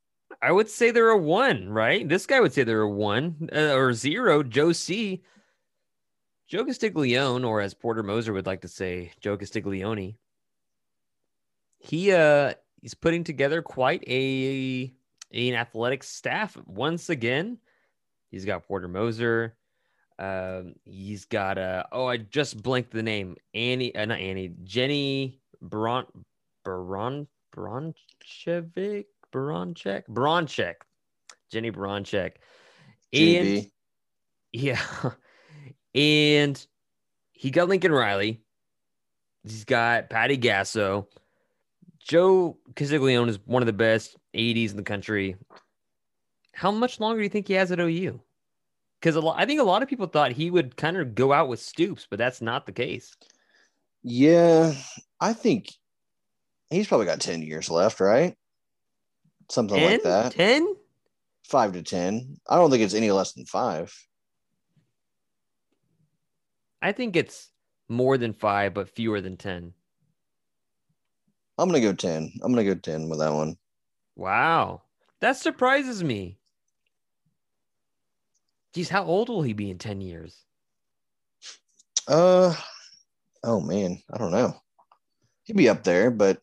I 0.41 0.53
would 0.53 0.69
say 0.69 0.91
they're 0.91 1.11
a 1.11 1.19
one, 1.19 1.69
right? 1.69 2.09
This 2.09 2.27
guy 2.27 2.41
would 2.41 2.53
say 2.53 2.63
they're 2.63 2.83
a 2.83 2.89
one 2.89 3.49
uh, 3.55 3.75
or 3.75 3.93
zero. 3.93 4.43
Joe 4.43 4.73
C. 4.73 5.23
Joe 6.49 6.65
Castiglione, 6.65 7.45
or 7.45 7.61
as 7.61 7.75
Porter 7.75 8.03
Moser 8.03 8.33
would 8.33 8.47
like 8.47 8.63
to 8.63 8.69
say, 8.69 9.13
Joe 9.21 9.37
Castiglione. 9.37 10.17
He 11.79 12.13
uh 12.13 12.55
he's 12.81 12.95
putting 12.95 13.23
together 13.23 13.63
quite 13.63 14.03
a 14.09 14.93
an 15.33 15.55
athletic 15.55 16.03
staff 16.03 16.57
once 16.67 17.11
again. 17.11 17.59
He's 18.31 18.45
got 18.45 18.67
Porter 18.67 18.89
Moser. 18.89 19.57
Um, 20.19 20.75
he's 20.85 21.27
got 21.27 21.59
a 21.59 21.87
oh, 21.93 22.07
I 22.07 22.17
just 22.17 22.63
blanked 22.63 22.91
the 22.91 23.03
name. 23.03 23.37
Annie, 23.55 23.95
uh, 23.95 24.05
not 24.05 24.19
Annie, 24.19 24.53
Jenny 24.65 25.41
Bron 25.63 26.07
Baron 26.65 27.29
Bronchevic 27.55 29.07
Bronchek 29.33 30.05
Bronchek, 30.09 30.75
Jenny 31.53 31.71
Bronchek, 31.71 32.33
and 33.13 33.47
JB. 33.47 33.71
yeah, 34.53 34.83
and 35.95 36.67
he 37.33 37.51
got 37.51 37.69
Lincoln 37.69 37.93
Riley. 37.93 38.43
He's 39.45 39.65
got 39.65 40.11
Patty 40.11 40.37
Gasso. 40.37 41.07
Joe 42.01 42.59
Castiglione 42.75 43.29
is 43.29 43.39
one 43.45 43.63
of 43.63 43.67
the 43.67 43.73
best 43.73 44.17
ADs 44.35 44.73
in 44.73 44.77
the 44.77 44.83
country. 44.83 45.37
How 46.59 46.73
much 46.73 46.99
longer 46.99 47.21
do 47.21 47.23
you 47.23 47.29
think 47.29 47.47
he 47.47 47.55
has 47.55 47.71
at 47.71 47.79
OU? 47.79 48.21
Because 49.01 49.15
a 49.15 49.21
lot, 49.21 49.39
I 49.39 49.47
think 49.47 49.61
a 49.61 49.65
lot 49.65 49.85
of 49.85 49.89
people 49.89 50.09
thought 50.09 50.33
he 50.33 50.51
would 50.51 50.77
kind 50.77 50.97
of 50.97 51.15
go 51.15 51.33
out 51.33 51.49
with 51.49 51.61
Stoops, 51.61 52.09
but 52.11 52.19
that's 52.19 52.43
not 52.43 52.67
the 52.67 52.73
case. 52.73 53.15
Yeah, 54.03 54.73
I 55.21 55.35
think 55.35 55.73
he's 56.69 56.89
probably 56.89 57.07
got 57.07 57.21
10 57.21 57.43
years 57.43 57.71
left, 57.71 58.01
right? 58.01 58.35
Something 59.49 59.79
10? 59.79 59.91
like 59.93 60.03
that. 60.03 60.33
10? 60.33 60.75
Five 61.45 61.75
to 61.75 61.83
10. 61.85 62.39
I 62.49 62.57
don't 62.57 62.73
think 62.73 62.83
it's 62.83 62.93
any 62.93 63.13
less 63.13 63.35
than 63.35 63.47
five. 63.47 63.95
I 66.83 66.91
think 66.91 67.15
it's 67.15 67.53
more 67.89 68.19
than 68.19 68.33
five, 68.33 68.75
but 68.75 68.89
fewer 68.89 69.21
than 69.21 69.37
10. 69.37 69.73
I'm 71.57 71.69
going 71.69 71.81
to 71.81 71.89
go 71.89 71.95
10. 71.95 72.33
I'm 72.43 72.53
going 72.53 72.67
to 72.67 72.75
go 72.75 72.81
10 72.81 73.09
with 73.09 73.21
that 73.21 73.33
one. 73.33 73.55
Wow. 74.17 74.83
That 75.21 75.37
surprises 75.37 76.03
me. 76.03 76.39
Geez, 78.75 78.89
how 78.89 79.05
old 79.05 79.29
will 79.29 79.43
he 79.43 79.53
be 79.53 79.71
in 79.71 79.79
10 79.79 80.01
years? 80.01 80.45
Uh, 82.07 82.55
oh 83.45 83.61
man, 83.61 84.01
I 84.13 84.19
don't 84.19 84.33
know. 84.33 84.55
He'd 85.45 85.57
be 85.57 85.69
up 85.69 85.85
there, 85.85 86.11
but 86.11 86.39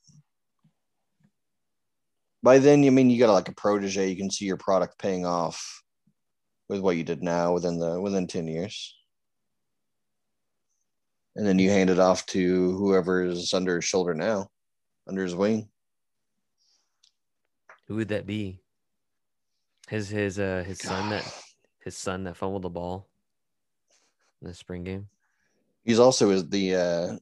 by 2.43 2.59
then, 2.59 2.83
you 2.83 2.91
mean 2.91 3.09
you 3.09 3.17
got 3.17 3.33
like 3.33 3.49
a 3.49 3.53
protege. 3.55 4.09
You 4.09 4.15
can 4.15 4.29
see 4.29 4.45
your 4.45 4.57
product 4.57 4.99
paying 4.99 5.25
off 5.25 5.81
with 6.69 6.79
what 6.79 6.95
you 6.95 7.03
did 7.03 7.23
now 7.23 7.53
within 7.53 7.79
the 7.79 7.99
within 7.99 8.27
ten 8.27 8.47
years, 8.47 8.95
and 11.35 11.45
then 11.45 11.57
you 11.57 11.71
hand 11.71 11.89
it 11.89 11.99
off 11.99 12.23
to 12.27 12.71
whoever 12.77 13.23
is 13.23 13.51
under 13.53 13.77
his 13.77 13.85
shoulder 13.85 14.13
now, 14.13 14.47
under 15.07 15.23
his 15.23 15.35
wing. 15.35 15.69
Who 17.87 17.95
would 17.95 18.09
that 18.09 18.27
be? 18.27 18.59
His 19.89 20.09
his 20.09 20.37
uh 20.37 20.63
his 20.65 20.79
son 20.79 21.09
that 21.09 21.25
his 21.85 21.95
son 21.95 22.23
that 22.25 22.35
fumbled 22.35 22.63
the 22.63 22.69
ball 22.69 23.07
in 24.41 24.47
the 24.49 24.53
spring 24.53 24.83
game. 24.83 25.07
He's 25.85 25.99
also 25.99 26.31
is 26.31 26.49
the 26.49 26.75
uh, 26.75 27.15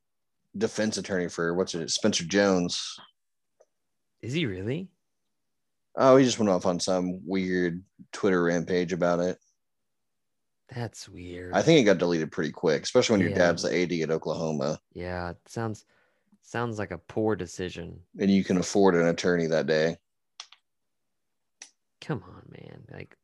defense 0.58 0.97
attorney 0.97 1.28
for 1.28 1.54
what's 1.54 1.76
it, 1.76 1.91
Spencer 1.91 2.23
Jones. 2.23 2.97
Is 4.21 4.34
he 4.34 4.45
really? 4.45 4.88
Oh, 5.95 6.15
he 6.15 6.26
just 6.26 6.39
went 6.39 6.49
off 6.49 6.65
on 6.65 6.80
some 6.80 7.19
weird 7.28 7.84
Twitter 8.13 8.41
rampage 8.43 8.93
about 8.93 9.19
it. 9.19 9.38
That's 10.73 11.08
weird. 11.08 11.54
I 11.54 11.62
think 11.62 11.80
it 11.82 11.84
got 11.84 11.99
deleted 11.99 12.32
pretty 12.32 12.52
quick, 12.52 12.82
especially 12.84 13.13
when 13.15 13.21
your 13.21 13.30
Yeah. 13.32 13.38
dad's 13.38 13.63
the 13.63 13.76
AD 13.76 14.02
at 14.02 14.10
Oklahoma 14.12 14.80
yeah, 14.93 15.32
it 15.32 15.38
sounds 15.45 15.86
sounds 16.41 16.80
like 16.80 16.91
a 16.91 16.97
poor 16.97 17.36
decision. 17.36 17.99
and 18.19 18.32
you 18.32 18.43
can 18.43 18.58
afford 18.58 18.95
an 18.95 19.08
attorney 19.08 19.47
that 19.47 19.67
day. 19.67 19.97
Come 22.02 22.23
on, 22.23 22.43
man. 22.49 22.86
Like 22.91 23.17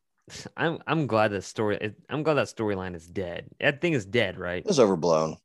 I'm 0.58 0.80
I'm 0.88 1.08
glad 1.08 1.32
that 1.32 1.44
story 1.44 1.94
I'm 2.10 2.24
glad 2.24 2.36
that 2.36 2.48
storyline 2.48 2.96
is 2.96 3.08
dead. 3.08 3.50
That 3.60 3.82
thing 3.82 3.94
is 3.94 4.06
dead, 4.06 4.38
right? 4.38 4.60
It 4.60 4.65
was 4.68 4.80
overblown. 4.80 5.38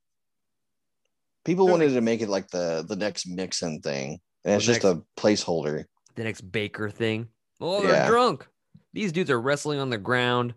People 1.45 1.67
Sure. 1.67 1.73
wanted 1.73 1.93
to 1.95 2.01
make 2.01 2.21
it 2.21 2.29
like 2.29 2.49
the 2.49 2.85
the 2.89 2.97
next 2.97 3.27
Mixon 3.27 3.81
thing, 3.81 4.21
and 4.45 4.57
it's 4.57 4.67
The 4.67 4.73
just 4.75 4.85
a 4.85 5.03
placeholder. 5.17 5.85
The 6.15 6.25
next 6.25 6.41
Baker 6.53 6.89
thing. 6.91 7.29
Oh, 7.61 7.83
they're 7.83 7.93
Yeah. 7.93 8.07
drunk. 8.09 8.47
These 8.93 9.13
dudes 9.13 9.31
are 9.31 9.41
wrestling 9.41 9.79
on 9.81 9.91
the 9.91 9.99
ground 9.99 10.55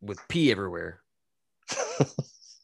with 0.00 0.18
pee 0.28 0.50
everywhere. 0.50 1.00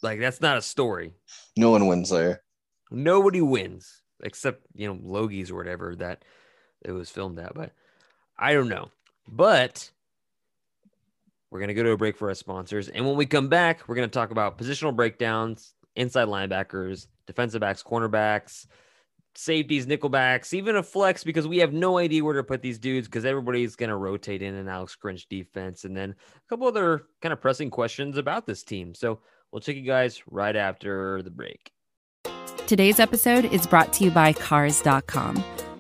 Like 0.03 0.21
that's 0.21 0.43
not 0.43 0.59
a 0.59 0.63
story. 0.63 1.15
no 1.57 1.71
one 1.71 1.87
wins 1.87 2.11
there. 2.11 2.43
Nobody 2.91 3.41
wins 3.41 4.03
except 4.23 4.67
you 4.75 4.87
know 4.87 4.97
Logies 4.97 5.51
or 5.51 5.55
whatever 5.55 5.97
that 5.97 6.25
it 6.85 6.93
was 6.93 7.09
filmed 7.09 7.39
at. 7.39 7.55
But 7.55 7.73
I 8.39 8.53
don't 8.53 8.69
know. 8.69 8.91
But 9.27 9.91
we're 11.51 11.61
gonna 11.61 11.75
go 11.75 11.83
to 11.83 11.91
a 11.91 11.97
break 11.97 12.17
for 12.17 12.29
our 12.29 12.35
sponsors, 12.35 12.89
and 12.89 13.07
when 13.07 13.17
we 13.17 13.27
come 13.27 13.49
back, 13.49 13.89
we're 13.89 13.95
gonna 13.95 14.09
talk 14.09 14.31
about 14.31 14.59
positional 14.59 14.95
breakdowns, 14.95 15.75
inside 15.97 16.29
linebackers, 16.29 17.07
defensive 17.27 17.61
backs, 17.61 17.83
cornerbacks, 17.83 18.67
safeties, 19.37 19.87
nickelbacks, 19.87 20.55
even 20.55 20.77
a 20.77 20.83
flex 20.83 21.25
because 21.25 21.47
we 21.49 21.59
have 21.59 21.73
no 21.73 21.99
idea 21.99 22.25
where 22.25 22.35
to 22.35 22.45
put 22.45 22.63
these 22.63 22.79
dudes 22.79 23.09
because 23.09 23.25
everybody's 23.25 23.77
gonna 23.77 23.97
rotate 23.97 24.43
in 24.43 24.55
an 24.55 24.69
Alex 24.69 24.97
Grinch 25.03 25.29
defense, 25.29 25.85
and 25.85 25.97
then 25.97 26.11
a 26.11 26.49
couple 26.49 26.67
other 26.67 27.05
kind 27.23 27.33
of 27.33 27.41
pressing 27.41 27.71
questions 27.71 28.17
about 28.17 28.47
this 28.47 28.63
team. 28.63 28.95
So 28.95 29.21
we'll 29.53 29.61
check 29.61 29.77
you 29.77 29.83
guys 29.83 30.23
right 30.31 30.57
after 30.57 31.23
the 31.23 31.31
break. 31.31 31.73
Today's 32.67 32.99
episode 32.99 33.45
is 33.45 33.67
brought 33.67 33.93
to 33.95 34.05
you 34.05 34.11
by 34.11 34.33
Cars.com. 34.33 35.45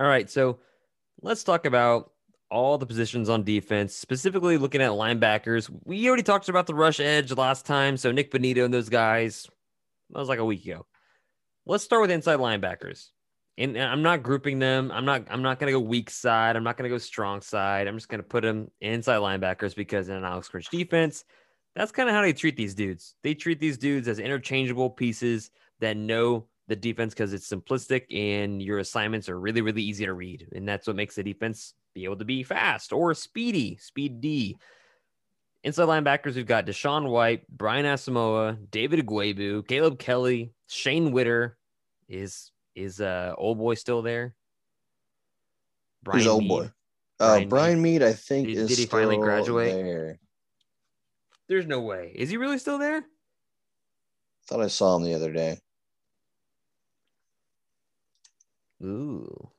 All 0.00 0.06
right, 0.06 0.30
so 0.30 0.58
let's 1.20 1.44
talk 1.44 1.66
about 1.66 2.12
all 2.50 2.78
the 2.78 2.86
positions 2.86 3.28
on 3.28 3.44
defense, 3.44 3.94
specifically 3.94 4.56
looking 4.56 4.80
at 4.80 4.92
linebackers. 4.92 5.70
We 5.84 6.08
already 6.08 6.22
talked 6.22 6.48
about 6.48 6.66
the 6.66 6.74
rush 6.74 7.00
edge 7.00 7.30
last 7.32 7.66
time, 7.66 7.98
so 7.98 8.10
Nik 8.10 8.30
Bonitto 8.30 8.64
and 8.64 8.72
those 8.72 8.88
guys. 8.88 9.46
That 10.08 10.18
was 10.18 10.30
like 10.30 10.38
a 10.38 10.44
week 10.44 10.64
ago. 10.64 10.86
Let's 11.66 11.84
start 11.84 12.00
with 12.00 12.10
inside 12.10 12.38
linebackers. 12.38 13.08
And 13.58 13.76
I'm 13.76 14.00
not 14.00 14.22
grouping 14.22 14.58
them. 14.58 14.90
I'm 14.90 15.04
not. 15.04 15.26
I'm 15.28 15.42
not 15.42 15.58
going 15.58 15.70
to 15.70 15.78
go 15.78 15.84
weak 15.84 16.08
side. 16.08 16.56
I'm 16.56 16.64
not 16.64 16.78
going 16.78 16.88
to 16.88 16.94
go 16.94 16.98
strong 16.98 17.42
side. 17.42 17.86
I'm 17.86 17.96
just 17.96 18.08
going 18.08 18.22
to 18.22 18.26
put 18.26 18.42
them 18.42 18.70
inside 18.80 19.18
linebackers 19.18 19.76
because 19.76 20.08
in 20.08 20.16
an 20.16 20.24
Alex 20.24 20.48
Grinch 20.48 20.70
defense, 20.70 21.26
that's 21.76 21.92
kind 21.92 22.08
of 22.08 22.14
how 22.14 22.22
they 22.22 22.32
treat 22.32 22.56
these 22.56 22.74
dudes. 22.74 23.16
They 23.22 23.34
treat 23.34 23.60
these 23.60 23.76
dudes 23.76 24.08
as 24.08 24.18
interchangeable 24.18 24.88
pieces 24.88 25.50
that 25.80 25.98
know 25.98 26.46
the 26.70 26.76
defense 26.76 27.12
because 27.12 27.34
it's 27.34 27.50
simplistic 27.52 28.04
and 28.16 28.62
your 28.62 28.78
assignments 28.78 29.28
are 29.28 29.38
really, 29.38 29.60
really 29.60 29.82
easy 29.82 30.06
to 30.06 30.14
read. 30.14 30.46
And 30.54 30.66
that's 30.66 30.86
what 30.86 30.94
makes 30.94 31.16
the 31.16 31.24
defense 31.24 31.74
be 31.94 32.04
able 32.04 32.16
to 32.18 32.24
be 32.24 32.44
fast 32.44 32.92
or 32.92 33.12
speedy, 33.12 33.76
speed 33.76 34.20
D. 34.20 34.56
Inside 35.64 35.88
linebackers, 35.88 36.36
we've 36.36 36.46
got 36.46 36.64
DaShaun 36.66 37.10
White, 37.10 37.42
Brian 37.48 37.84
Asamoah, 37.84 38.70
David 38.70 39.04
Ugwoegbu, 39.04 39.66
Caleb 39.66 39.98
Kelly, 39.98 40.52
Shane 40.68 41.10
Witter. 41.12 41.58
Is 42.08 42.50
is 42.74 43.00
uh 43.00 43.34
old 43.36 43.58
boy 43.58 43.74
still 43.74 44.00
there? 44.02 44.34
Who's 46.10 46.26
old 46.26 46.44
Mead. 46.44 46.48
boy? 46.48 46.70
Brian 47.18 47.42
Uh, 47.44 47.46
Brian 47.48 47.82
Mead, 47.82 48.02
I 48.02 48.12
think, 48.14 48.46
Did- 48.46 48.56
is 48.56 48.68
did 48.68 48.78
he 48.78 48.86
finally 48.86 49.18
graduate? 49.18 49.72
There. 49.74 50.18
There's 51.48 51.66
no 51.66 51.80
way. 51.80 52.12
Is 52.14 52.30
he 52.30 52.36
really 52.36 52.58
still 52.58 52.78
there? 52.78 53.04
Thought 54.46 54.62
I 54.62 54.68
saw 54.68 54.96
him 54.96 55.02
the 55.02 55.14
other 55.14 55.32
day. 55.32 55.58
Ooh. 58.82 59.50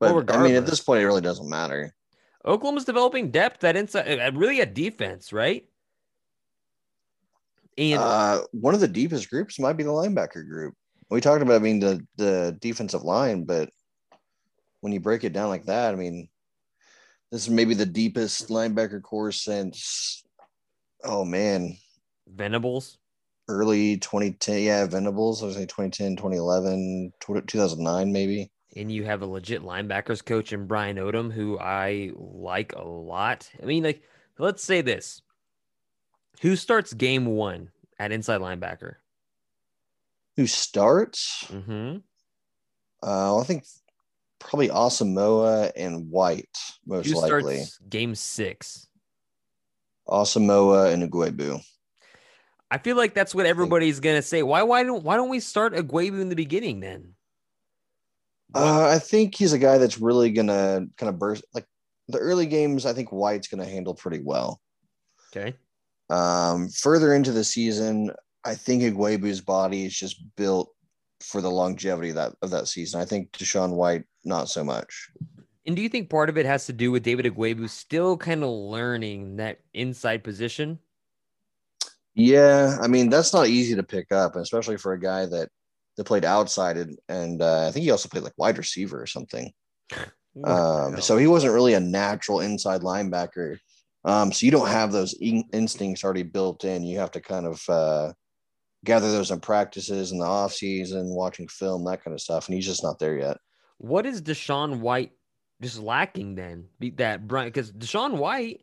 But 0.00 0.14
Well, 0.14 0.40
I 0.40 0.42
mean, 0.42 0.56
at 0.56 0.66
this 0.66 0.80
point, 0.80 1.02
it 1.02 1.06
really 1.06 1.20
doesn't 1.20 1.48
matter. 1.48 1.94
Oklahoma's 2.44 2.84
developing 2.84 3.30
depth 3.30 3.60
that 3.60 3.76
inside, 3.76 4.20
uh, 4.20 4.32
really 4.32 4.60
a 4.60 4.66
defense, 4.66 5.32
right? 5.32 5.68
And 7.76 8.00
Uh, 8.00 8.40
one 8.52 8.74
of 8.74 8.80
the 8.80 8.88
deepest 8.88 9.28
groups 9.30 9.58
might 9.58 9.76
be 9.76 9.82
the 9.82 9.90
linebacker 9.90 10.46
group. 10.46 10.74
We 11.10 11.20
talked 11.20 11.42
about, 11.42 11.56
I 11.56 11.58
mean, 11.58 11.80
the 11.80 12.04
the 12.16 12.56
defensive 12.60 13.02
line, 13.02 13.44
but 13.44 13.70
when 14.80 14.92
you 14.92 15.00
break 15.00 15.24
it 15.24 15.32
down 15.32 15.48
like 15.48 15.64
that, 15.66 15.94
I 15.94 15.96
mean, 15.96 16.28
this 17.30 17.42
is 17.42 17.50
maybe 17.50 17.74
the 17.74 17.86
deepest 17.86 18.48
linebacker 18.48 19.02
core 19.02 19.32
since, 19.32 20.24
oh 21.04 21.24
man, 21.24 21.76
Venables. 22.26 22.98
Early 23.48 23.96
2010. 23.98 24.62
Yeah, 24.62 24.86
Venables. 24.86 25.42
I 25.42 25.46
was 25.46 25.54
saying 25.54 25.68
2010, 25.68 26.16
2011, 26.16 27.12
2009, 27.20 28.12
maybe. 28.12 28.50
and 28.76 28.92
you 28.92 29.04
have 29.04 29.22
a 29.22 29.26
legit 29.26 29.62
linebackers 29.62 30.24
coach 30.24 30.52
in 30.52 30.66
Brian 30.66 30.96
Odom, 30.96 31.32
who 31.32 31.58
I 31.58 32.10
like 32.14 32.74
a 32.74 32.82
lot. 32.82 33.48
I 33.62 33.64
mean, 33.66 33.82
like, 33.84 34.02
let's 34.38 34.62
say 34.62 34.82
this: 34.82 35.22
Who 36.42 36.56
starts 36.56 36.92
game 36.92 37.24
one 37.26 37.70
at 37.98 38.12
inside 38.12 38.40
linebacker? 38.40 38.96
Who 40.36 40.46
starts? 40.46 41.44
Mm-hmm. 41.48 41.98
Uh, 43.02 43.38
I 43.40 43.44
think 43.44 43.64
probably 44.38 44.68
Asamoah 44.68 45.72
and 45.74 46.10
White, 46.10 46.56
most 46.86 47.08
Who 47.08 47.20
likely. 47.20 47.56
starts 47.56 47.78
game 47.88 48.14
six? 48.14 48.86
Asamoah 50.08 50.92
and 50.92 51.10
Ugwoegbu. 51.10 51.60
I 52.70 52.78
feel 52.78 52.96
like 52.96 53.14
that's 53.14 53.34
what 53.34 53.46
everybody's 53.46 54.00
gonna 54.00 54.22
say. 54.22 54.42
Why 54.42 54.62
why 54.62 54.82
don't 54.82 55.02
why 55.02 55.16
don't 55.16 55.30
we 55.30 55.40
start 55.40 55.74
Ugwoegbu 55.74 56.20
in 56.20 56.28
the 56.28 56.36
beginning 56.36 56.80
then? 56.80 57.14
Uh, 58.54 58.88
I 58.88 58.98
think 58.98 59.34
he's 59.34 59.52
a 59.52 59.58
guy 59.58 59.78
that's 59.78 59.98
really 59.98 60.30
gonna 60.30 60.86
kind 60.96 61.08
of 61.08 61.18
burst 61.18 61.44
like 61.54 61.66
the 62.08 62.18
early 62.18 62.46
games. 62.46 62.86
I 62.86 62.92
think 62.92 63.10
White's 63.10 63.48
gonna 63.48 63.64
handle 63.64 63.94
pretty 63.94 64.20
well. 64.22 64.60
Okay. 65.34 65.54
Um, 66.10 66.68
further 66.68 67.14
into 67.14 67.32
the 67.32 67.44
season, 67.44 68.10
I 68.44 68.54
think 68.54 68.82
Ugwoegbu's 68.82 69.40
body 69.40 69.84
is 69.84 69.96
just 69.96 70.22
built 70.36 70.74
for 71.20 71.40
the 71.40 71.50
longevity 71.50 72.10
of 72.10 72.16
that 72.16 72.34
of 72.42 72.50
that 72.50 72.68
season. 72.68 73.00
I 73.00 73.04
think 73.04 73.32
DaShaun 73.32 73.74
White 73.74 74.04
not 74.24 74.48
so 74.48 74.62
much. 74.62 75.08
And 75.66 75.76
do 75.76 75.82
you 75.82 75.88
think 75.88 76.08
part 76.08 76.30
of 76.30 76.38
it 76.38 76.46
has 76.46 76.64
to 76.66 76.72
do 76.72 76.90
with 76.90 77.02
David 77.02 77.26
Ugwoegbu 77.26 77.68
still 77.68 78.16
kind 78.16 78.42
of 78.42 78.50
learning 78.50 79.36
that 79.36 79.60
inside 79.74 80.24
position? 80.24 80.78
Yeah, 82.18 82.76
I 82.82 82.88
mean 82.88 83.10
that's 83.10 83.32
not 83.32 83.46
easy 83.46 83.76
to 83.76 83.82
pick 83.82 84.10
up, 84.12 84.34
especially 84.36 84.76
for 84.76 84.92
a 84.92 85.00
guy 85.00 85.24
that 85.26 85.48
that 85.96 86.04
played 86.04 86.24
outside 86.24 86.76
and, 86.76 86.98
and 87.08 87.40
uh, 87.40 87.68
I 87.68 87.70
think 87.70 87.84
he 87.84 87.90
also 87.90 88.08
played 88.08 88.24
like 88.24 88.34
wide 88.36 88.58
receiver 88.58 89.00
or 89.00 89.06
something. 89.06 89.52
Um, 90.44 91.00
so 91.00 91.16
he 91.16 91.26
wasn't 91.26 91.52
really 91.54 91.74
a 91.74 91.80
natural 91.80 92.40
inside 92.40 92.82
linebacker. 92.82 93.58
Um, 94.04 94.30
so 94.30 94.46
you 94.46 94.52
don't 94.52 94.68
have 94.68 94.92
those 94.92 95.14
in- 95.14 95.48
instincts 95.52 96.04
already 96.04 96.22
built 96.22 96.64
in. 96.64 96.84
You 96.84 97.00
have 97.00 97.10
to 97.12 97.20
kind 97.20 97.44
of 97.44 97.68
uh, 97.68 98.12
gather 98.84 99.10
those 99.10 99.32
in 99.32 99.40
practices 99.40 100.12
in 100.12 100.18
the 100.18 100.24
off 100.24 100.52
season, 100.52 101.08
watching 101.08 101.48
film, 101.48 101.84
that 101.86 102.04
kind 102.04 102.14
of 102.14 102.20
stuff. 102.20 102.46
And 102.46 102.54
he's 102.54 102.66
just 102.66 102.84
not 102.84 103.00
there 103.00 103.18
yet. 103.18 103.38
what 103.78 104.06
is 104.06 104.22
DaShaun 104.22 104.78
White 104.78 105.10
just 105.60 105.80
lacking 105.80 106.36
then? 106.36 106.66
Be 106.78 106.90
that 106.90 107.26
Brian 107.26 107.48
because 107.48 107.72
DaShaun 107.72 108.16
White, 108.16 108.60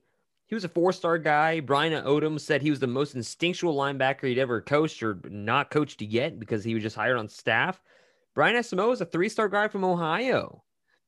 he 0.47 0.55
was 0.55 0.63
a 0.63 0.69
four-star 0.69 1.17
guy. 1.17 1.59
Brian 1.59 2.03
Odom 2.03 2.39
said 2.39 2.61
he 2.61 2.69
was 2.69 2.79
the 2.79 2.87
most 2.87 3.15
instinctual 3.15 3.75
linebacker 3.75 4.27
he'd 4.27 4.37
ever 4.37 4.61
coached 4.61 5.01
or 5.01 5.19
not 5.25 5.71
coached 5.71 6.01
yet 6.01 6.39
because 6.39 6.63
he 6.63 6.73
was 6.73 6.83
just 6.83 6.95
hired 6.95 7.17
on 7.17 7.27
staff. 7.27 7.81
Brian 8.35 8.55
Asamoah 8.55 8.93
is 8.93 9.01
a 9.01 9.05
three-star 9.05 9.49
guy 9.49 9.67
from 9.67 9.83
Ohio. 9.83 10.63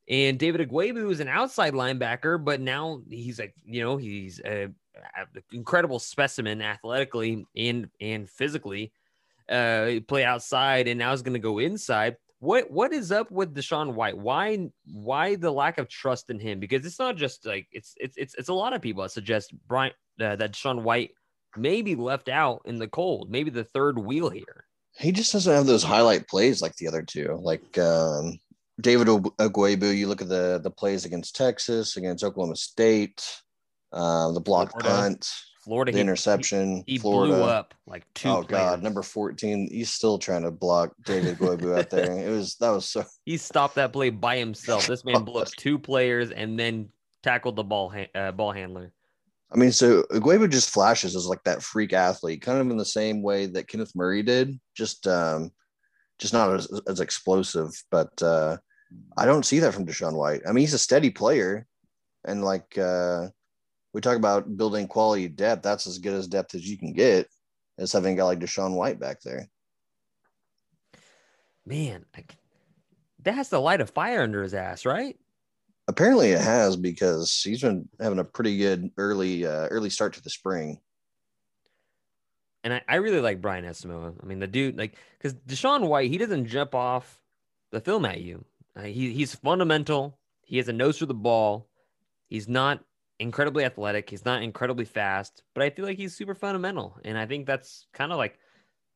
And 0.10 0.40
David 0.40 0.70
Ugwoegbu 0.70 1.12
is 1.12 1.20
an 1.20 1.28
outside 1.28 1.74
linebacker, 1.74 2.44
but 2.44 2.62
now 2.62 3.02
he's 3.10 3.40
like, 3.40 3.54
you 3.66 3.84
know, 3.84 3.98
he's 3.98 4.40
a, 4.46 4.70
a 4.96 5.42
incredible 5.52 6.00
specimen 6.00 6.62
athletically 6.62 7.46
and 7.56 7.90
and 8.00 8.30
physically. 8.30 8.94
Uh, 9.50 10.02
play 10.08 10.26
outside 10.26 10.90
and 10.90 11.00
now 11.00 11.12
he's 11.12 11.22
going 11.22 11.34
to 11.34 11.40
go 11.40 11.60
inside. 11.60 12.18
What 12.40 12.70
what 12.70 12.94
is 12.94 13.12
up 13.12 13.32
with 13.32 13.56
DaShaun 13.56 13.94
White? 13.94 14.18
Why 14.18 14.70
why 14.86 15.36
the 15.36 15.52
lack 15.52 15.80
of 15.80 15.90
trust 15.90 16.30
in 16.30 16.40
him? 16.40 16.60
Because 16.60 16.86
it's 16.86 17.00
not 17.00 17.16
just 17.16 17.46
like 17.46 17.68
it's 17.72 17.94
it's 17.98 18.16
it's 18.18 18.36
it's 18.36 18.50
a 18.50 18.54
lot 18.54 18.74
of 18.74 18.82
people 18.82 19.02
that 19.04 19.10
suggest 19.10 19.54
Brian 19.68 19.94
uh, 20.22 20.36
that 20.36 20.54
DaShaun 20.54 20.84
White 20.84 21.12
may 21.56 21.82
be 21.82 21.96
left 21.96 22.30
out 22.30 22.62
in 22.66 22.78
the 22.78 22.88
cold, 22.88 23.32
maybe 23.32 23.50
the 23.50 23.64
third 23.64 23.98
wheel 23.98 24.30
here. 24.30 24.66
He 25.00 25.12
just 25.12 25.34
doesn't 25.34 25.54
have 25.54 25.66
those 25.66 25.84
highlight 25.84 26.28
plays 26.28 26.62
like 26.62 26.76
the 26.76 26.88
other 26.88 27.02
two. 27.02 27.40
Like 27.42 27.78
um, 27.78 28.40
David 28.80 29.08
Ugwoegbu, 29.08 29.96
you 29.96 30.08
look 30.08 30.22
at 30.22 30.30
the 30.30 30.60
the 30.62 30.72
plays 30.72 31.06
against 31.06 31.36
Texas, 31.36 31.98
against 31.98 32.24
Oklahoma 32.24 32.56
State, 32.56 33.42
uh, 33.92 34.32
the 34.32 34.40
block 34.40 34.72
Florida. 34.72 34.90
punt, 34.90 35.30
Florida, 35.68 35.92
the 35.92 35.98
he- 35.98 36.02
interception, 36.02 36.84
he, 36.88 36.94
he 36.94 36.98
Florida. 36.98 37.34
blew 37.34 37.44
up 37.44 37.74
like 37.86 38.06
two. 38.14 38.30
oh 38.30 38.42
God, 38.42 38.82
number 38.82 39.04
fourteen. 39.04 39.68
He's 39.70 39.92
still 39.92 40.18
trying 40.18 40.44
to 40.44 40.52
block 40.52 40.94
David 41.06 41.38
Ugwoegbu 41.38 41.78
out 41.78 41.90
there. 41.90 42.12
It 42.12 42.32
was 42.32 42.56
that 42.56 42.70
was 42.70 42.90
so. 42.90 43.04
He 43.26 43.36
stopped 43.36 43.76
that 43.76 43.92
play 43.92 44.10
by 44.10 44.38
himself. 44.38 44.88
This 44.88 45.04
man 45.04 45.24
blew 45.24 45.42
up 45.42 45.48
two 45.58 45.78
players 45.78 46.32
and 46.32 46.58
then 46.58 46.90
tackled 47.22 47.58
the 47.58 47.64
ball 47.64 47.94
uh, 48.16 48.32
ball 48.32 48.54
handler. 48.54 48.94
I 49.52 49.58
mean, 49.58 49.74
so 49.74 50.04
Ugwoegbu 50.04 50.50
just 50.52 50.70
flashes 50.70 51.16
as 51.16 51.28
like 51.28 51.44
that 51.44 51.62
freak 51.62 51.92
athlete, 51.92 52.42
kind 52.42 52.60
of 52.60 52.70
in 52.70 52.78
the 52.78 52.86
same 52.86 53.22
way 53.22 53.46
that 53.48 53.68
Kenneth 53.68 53.96
Murray 53.96 54.24
did, 54.24 54.58
just 54.76 55.06
um, 55.06 55.52
just 56.18 56.34
not 56.34 56.54
as, 56.54 56.82
as 56.88 57.02
explosive. 57.02 57.72
But 57.92 58.22
uh, 58.22 58.58
I 59.18 59.26
don't 59.26 59.46
see 59.46 59.60
that 59.60 59.74
from 59.74 59.86
DaShaun 59.86 60.14
White. 60.14 60.42
I 60.48 60.52
mean, 60.52 60.62
he's 60.62 60.74
a 60.74 60.80
steady 60.80 61.10
player, 61.10 61.66
and 62.26 62.44
like 62.44 62.78
uh, 62.78 63.28
we 63.98 64.02
talk 64.02 64.16
about 64.16 64.56
building 64.58 64.86
quality 64.86 65.28
depth, 65.28 65.64
that's 65.64 65.88
as 65.88 65.98
good 65.98 66.14
as 66.14 66.28
depth 66.28 66.54
as 66.54 66.70
you 66.70 66.78
can 66.78 66.94
get, 66.94 67.28
as 67.80 67.92
having 67.92 68.14
a 68.14 68.18
guy 68.18 68.26
like 68.26 68.38
DaShaun 68.38 68.76
White 68.76 69.00
back 69.00 69.22
there. 69.22 69.50
Man, 71.66 72.06
I, 72.16 72.24
that 73.24 73.34
has 73.34 73.50
to 73.50 73.58
light 73.58 73.82
a 73.82 73.88
fire 73.88 74.22
under 74.22 74.44
his 74.44 74.54
ass, 74.54 74.86
right? 74.86 75.18
Apparently, 75.88 76.30
it 76.30 76.42
has 76.42 76.76
because 76.76 77.42
he's 77.44 77.62
been 77.62 77.90
having 78.00 78.20
a 78.20 78.24
pretty 78.24 78.60
good 78.60 78.92
early 78.98 79.48
uh, 79.48 79.66
early 79.72 79.90
start 79.90 80.14
to 80.14 80.22
the 80.22 80.30
spring. 80.30 80.80
And 82.64 82.76
I, 82.76 82.82
I 82.88 82.96
really 82.98 83.20
like 83.20 83.42
Brian 83.42 83.66
Asamoah. 83.66 84.14
I 84.22 84.26
mean, 84.28 84.38
the 84.38 84.46
dude, 84.46 84.78
like, 84.78 84.94
because 85.18 85.34
DaShaun 85.34 85.88
White, 85.88 86.12
he 86.12 86.20
doesn't 86.20 86.46
jump 86.46 86.76
off 86.76 87.20
the 87.72 87.82
film 87.82 88.06
at 88.06 88.22
you. 88.22 88.46
Uh, 88.76 88.84
he, 88.84 89.12
he's 89.12 89.34
fundamental. 89.34 90.20
He 90.44 90.58
has 90.58 90.68
a 90.68 90.74
nose 90.74 91.00
for 91.00 91.08
the 91.08 91.16
ball. 91.16 91.68
He's 92.28 92.48
not 92.48 92.84
incredibly 93.20 93.64
athletic. 93.64 94.10
He's 94.10 94.26
not 94.26 94.44
incredibly 94.44 94.86
fast, 94.86 95.44
but 95.54 95.64
I 95.64 95.70
feel 95.70 95.86
like 95.86 95.98
he's 95.98 96.16
super 96.16 96.36
fundamental. 96.36 96.98
And 97.04 97.18
I 97.18 97.26
think 97.26 97.46
that's 97.46 97.88
kind 97.94 98.12
of 98.12 98.18
like, 98.18 98.38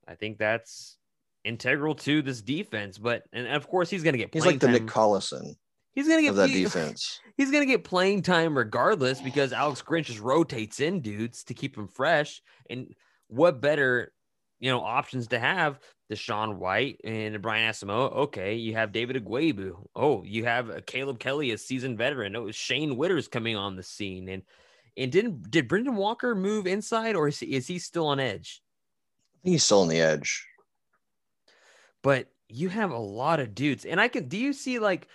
I 0.08 0.16
think 0.16 0.38
that's 0.38 0.98
integral 1.44 1.96
to 1.96 2.22
this 2.22 2.42
defense. 2.42 2.98
But, 2.98 3.24
and 3.34 3.48
of 3.48 3.68
course, 3.68 3.90
he's 3.90 4.04
going 4.04 4.14
to 4.14 4.20
get 4.20 4.34
He's 4.34 4.46
like 4.46 4.60
the 4.60 4.68
time. 4.68 4.74
Nick 4.74 4.86
Collison 4.86 5.56
he's 5.94 6.08
going 6.08 6.20
to 6.20 6.24
get 6.24 6.30
of 6.32 6.36
that 6.38 6.50
he- 6.50 6.64
defense. 6.64 7.20
he's 7.38 7.52
gonna 7.52 7.66
get 7.66 7.84
playing 7.84 8.22
time 8.22 8.58
regardless 8.58 9.22
because 9.22 9.54
Alex 9.54 9.82
Grinch 9.82 10.06
just 10.06 10.20
rotates 10.20 10.80
in 10.80 11.02
dudes 11.02 11.44
to 11.46 11.54
keep 11.54 11.78
him 11.78 11.88
fresh. 11.88 12.42
And 12.70 12.94
what 13.28 13.62
better, 13.62 14.14
you 14.60 14.70
know, 14.70 14.82
options 14.82 15.28
to 15.28 15.40
have? 15.40 15.80
DaShaun 16.12 16.58
White 16.58 17.00
and 17.04 17.42
Brian 17.42 17.70
Asamoah. 17.72 18.14
Okay, 18.16 18.56
you 18.56 18.74
have 18.76 18.92
David 18.92 19.24
Ugwoegbu. 19.24 19.88
Oh, 19.96 20.24
you 20.24 20.44
have 20.46 20.70
uh, 20.70 20.82
Caleb 20.86 21.20
Kelly, 21.20 21.52
a 21.52 21.58
seasoned 21.58 21.98
veteran. 21.98 22.36
Oh, 22.36 22.52
Shane 22.52 22.98
Witter's 22.98 23.28
coming 23.28 23.56
on 23.56 23.76
the 23.76 23.84
scene. 23.84 24.30
And 24.30 24.44
and 24.98 25.12
didn't 25.12 25.50
did 25.52 25.68
Brendan 25.68 25.96
Walker 25.96 26.36
move 26.36 26.68
inside 26.68 27.16
or 27.16 27.28
is 27.30 27.40
he, 27.40 27.48
is 27.56 27.68
he 27.68 27.80
still 27.80 28.08
on 28.08 28.20
edge? 28.20 28.62
I 29.36 29.44
think 29.44 29.54
he's 29.54 29.64
still 29.64 29.82
on 29.82 29.88
the 29.90 30.02
edge. 30.02 30.46
but 32.04 32.28
you 32.50 32.70
have 32.70 32.92
a 32.92 32.98
lot 32.98 33.40
of 33.40 33.56
dudes. 33.56 33.86
And 33.86 34.00
I 34.00 34.08
can 34.08 34.28
do 34.28 34.38
you 34.38 34.54
see 34.54 34.80
like 34.80 35.08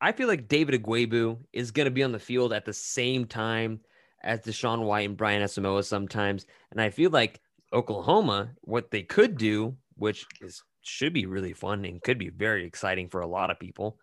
I 0.00 0.12
feel 0.12 0.28
like 0.28 0.48
David 0.48 0.82
Ugwoegbu 0.82 1.38
is 1.52 1.70
gonna 1.70 1.90
be 1.90 2.02
on 2.02 2.12
the 2.12 2.18
field 2.18 2.52
at 2.52 2.64
the 2.64 2.72
same 2.72 3.26
time 3.26 3.80
as 4.22 4.40
DaShaun 4.40 4.82
White 4.84 5.08
and 5.08 5.16
Brian 5.16 5.42
Asamoah 5.42 5.84
sometimes. 5.84 6.46
And 6.70 6.80
I 6.80 6.90
feel 6.90 7.10
like 7.10 7.40
Oklahoma, 7.72 8.50
what 8.62 8.90
they 8.90 9.02
could 9.02 9.36
do, 9.36 9.76
which 9.96 10.26
is 10.40 10.62
should 10.82 11.12
be 11.12 11.26
really 11.26 11.52
fun 11.52 11.84
and 11.84 12.02
could 12.02 12.18
be 12.18 12.28
very 12.28 12.64
exciting 12.66 13.08
for 13.08 13.20
a 13.20 13.26
lot 13.26 13.50
of 13.50 13.58
people. 13.58 13.98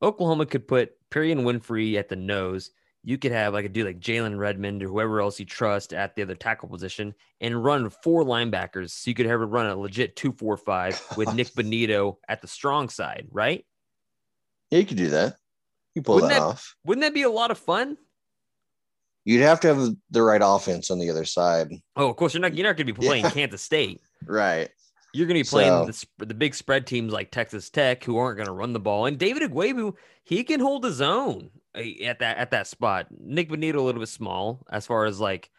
Oklahoma 0.00 0.46
could 0.46 0.68
put 0.68 0.92
Perrion 1.10 1.40
Winfrey 1.42 1.96
at 1.96 2.08
the 2.08 2.16
nose. 2.16 2.70
You 3.02 3.18
could 3.18 3.32
have 3.32 3.52
like 3.52 3.64
a 3.64 3.68
dude 3.68 3.86
like 3.86 4.00
Jalen 4.00 4.38
Redmond 4.38 4.82
or 4.82 4.88
whoever 4.88 5.20
else 5.20 5.40
you 5.40 5.46
trust 5.46 5.92
at 5.92 6.14
the 6.14 6.22
other 6.22 6.34
tackle 6.34 6.68
position 6.68 7.14
and 7.40 7.64
run 7.64 7.90
four 7.90 8.22
linebackers. 8.24 8.90
So 8.90 9.10
you 9.10 9.14
could 9.14 9.26
have 9.26 9.40
a 9.40 9.46
run 9.46 9.66
a 9.66 9.76
legit 9.76 10.14
two 10.14 10.32
four 10.32 10.56
five 10.56 11.00
with 11.16 11.34
Nik 11.34 11.48
Bonitto 11.54 12.16
at 12.28 12.42
the 12.42 12.48
strong 12.48 12.88
side, 12.88 13.26
right? 13.30 13.64
Yeah, 14.70 14.80
you 14.80 14.86
could 14.86 14.96
do 14.98 15.10
that. 15.10 15.36
You 15.94 16.02
pull 16.02 16.16
Wouldn't 16.16 16.32
that, 16.32 16.38
that- 16.40 16.44
off. 16.44 16.76
Wouldn't 16.84 17.02
that 17.02 17.14
be 17.14 17.22
a 17.22 17.30
lot 17.30 17.50
of 17.50 17.58
fun? 17.58 17.96
You'd 19.24 19.42
have 19.42 19.60
to 19.60 19.68
have 19.74 19.90
the 20.10 20.22
right 20.22 20.40
offense 20.42 20.90
on 20.90 20.98
the 20.98 21.10
other 21.10 21.24
side. 21.24 21.68
Oh, 21.96 22.08
of 22.08 22.16
course 22.16 22.32
you're 22.34 22.40
not. 22.40 22.54
You're 22.54 22.66
not 22.66 22.76
going 22.76 22.86
to 22.86 22.92
be 22.92 23.06
playing 23.06 23.24
Yeah. 23.24 23.30
Kansas 23.30 23.62
State. 23.62 24.00
Right. 24.26 24.68
You're 25.18 25.26
going 25.26 25.42
to 25.42 25.48
be 25.50 25.50
playing 25.50 25.92
So- 25.92 26.06
the, 26.18 26.26
the 26.26 26.34
big 26.34 26.54
spread 26.54 26.86
teams 26.86 27.12
like 27.12 27.32
Texas 27.32 27.68
Tech, 27.70 28.04
who 28.04 28.18
aren't 28.18 28.36
going 28.36 28.46
to 28.46 28.52
run 28.52 28.72
the 28.72 28.78
ball. 28.78 29.06
And 29.06 29.18
David 29.18 29.42
Ugwoegbu, 29.42 29.94
he 30.22 30.44
can 30.44 30.60
hold 30.60 30.84
his 30.84 31.00
own 31.00 31.50
uh, 31.76 31.82
at 32.04 32.20
that 32.20 32.36
at 32.38 32.52
that 32.52 32.68
spot. 32.68 33.08
Nik 33.18 33.50
Bonitto 33.50 33.74
a 33.74 33.80
little 33.80 34.00
bit 34.00 34.08
small 34.08 34.64
as 34.70 34.86
far 34.86 35.06
as 35.06 35.18
like, 35.18 35.50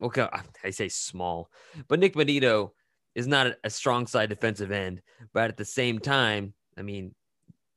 okay, 0.00 0.26
I- 0.64 0.70
say 0.70 0.88
small, 0.88 1.50
but 1.88 1.98
Nik 2.00 2.14
Bonitto 2.14 2.70
is 3.14 3.26
not 3.26 3.54
a, 3.62 3.68
strong 3.68 4.06
side 4.06 4.30
defensive 4.30 4.70
end. 4.72 5.02
But 5.34 5.50
at 5.50 5.58
the 5.58 5.66
same 5.66 5.98
time, 5.98 6.54
I 6.78 6.80
mean, 6.82 7.14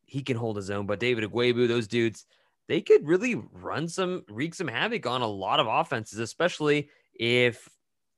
he 0.06 0.22
can 0.22 0.38
hold 0.38 0.56
his 0.56 0.70
own. 0.72 0.86
But 0.86 1.02
David 1.02 1.30
Ugwoegbu, 1.30 1.68
those 1.68 1.88
dudes, 1.90 2.26
they 2.70 2.80
could 2.80 3.06
really 3.06 3.36
run 3.52 3.90
some, 3.90 4.24
wreak 4.30 4.56
some 4.56 4.70
havoc 4.70 5.06
on 5.06 5.22
a 5.22 5.28
lot 5.28 5.60
of 5.60 5.68
offenses, 5.68 6.20
especially 6.20 6.88
if 7.14 7.68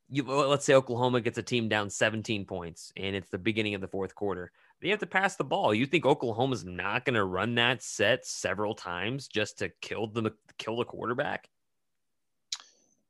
you 0.09 0.23
let's 0.23 0.65
say 0.65 0.73
Oklahoma 0.73 1.21
gets 1.21 1.37
a 1.37 1.43
team 1.43 1.67
down 1.67 1.89
17 1.89 2.45
points 2.45 2.93
and 2.95 3.15
it's 3.15 3.29
the 3.29 3.37
beginning 3.37 3.75
of 3.75 3.81
the 3.81 3.87
fourth 3.87 4.15
quarter. 4.15 4.51
They 4.81 4.89
have 4.89 4.99
to 4.99 5.07
pass 5.07 5.35
the 5.35 5.43
ball. 5.43 5.73
You 5.73 5.85
think 5.85 6.05
Oklahoma's 6.05 6.63
not 6.63 7.03
going 7.03 7.15
to 7.15 7.23
run 7.23 7.55
that 7.55 7.83
set 7.83 8.25
several 8.25 8.75
times 8.75 9.27
just 9.27 9.59
to 9.59 9.69
kill 9.81 10.07
the 10.07 10.33
kill 10.57 10.77
the 10.77 10.85
quarterback? 10.85 11.49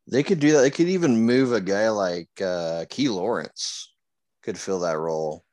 They 0.07 0.23
could 0.23 0.39
do 0.39 0.53
that. 0.53 0.61
They 0.61 0.71
could 0.71 0.87
even 0.87 1.25
move 1.25 1.51
a 1.51 1.61
guy 1.61 1.89
like 1.89 2.29
uh, 2.41 2.85
Key 2.89 3.09
Lawrence 3.09 3.93
could 4.41 4.57
fill 4.57 4.79
that 4.79 4.97
role 4.97 5.43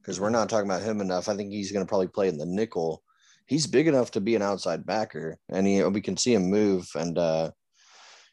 because 0.00 0.20
we're 0.20 0.30
not 0.30 0.48
talking 0.48 0.68
about 0.68 0.82
him 0.82 1.00
enough. 1.00 1.28
I 1.28 1.36
think 1.36 1.52
he's 1.52 1.72
going 1.72 1.86
to 1.86 1.88
probably 1.88 2.08
play 2.08 2.28
in 2.28 2.38
the 2.38 2.46
nickel. 2.46 3.02
He's 3.46 3.68
big 3.68 3.86
enough 3.86 4.10
to 4.12 4.20
be 4.20 4.34
an 4.34 4.42
outside 4.42 4.84
backer, 4.84 5.38
and 5.48 5.64
he 5.66 5.82
we 5.84 6.00
can 6.00 6.16
see 6.16 6.34
him 6.34 6.50
move. 6.50 6.88
And 6.96 7.16
uh, 7.16 7.52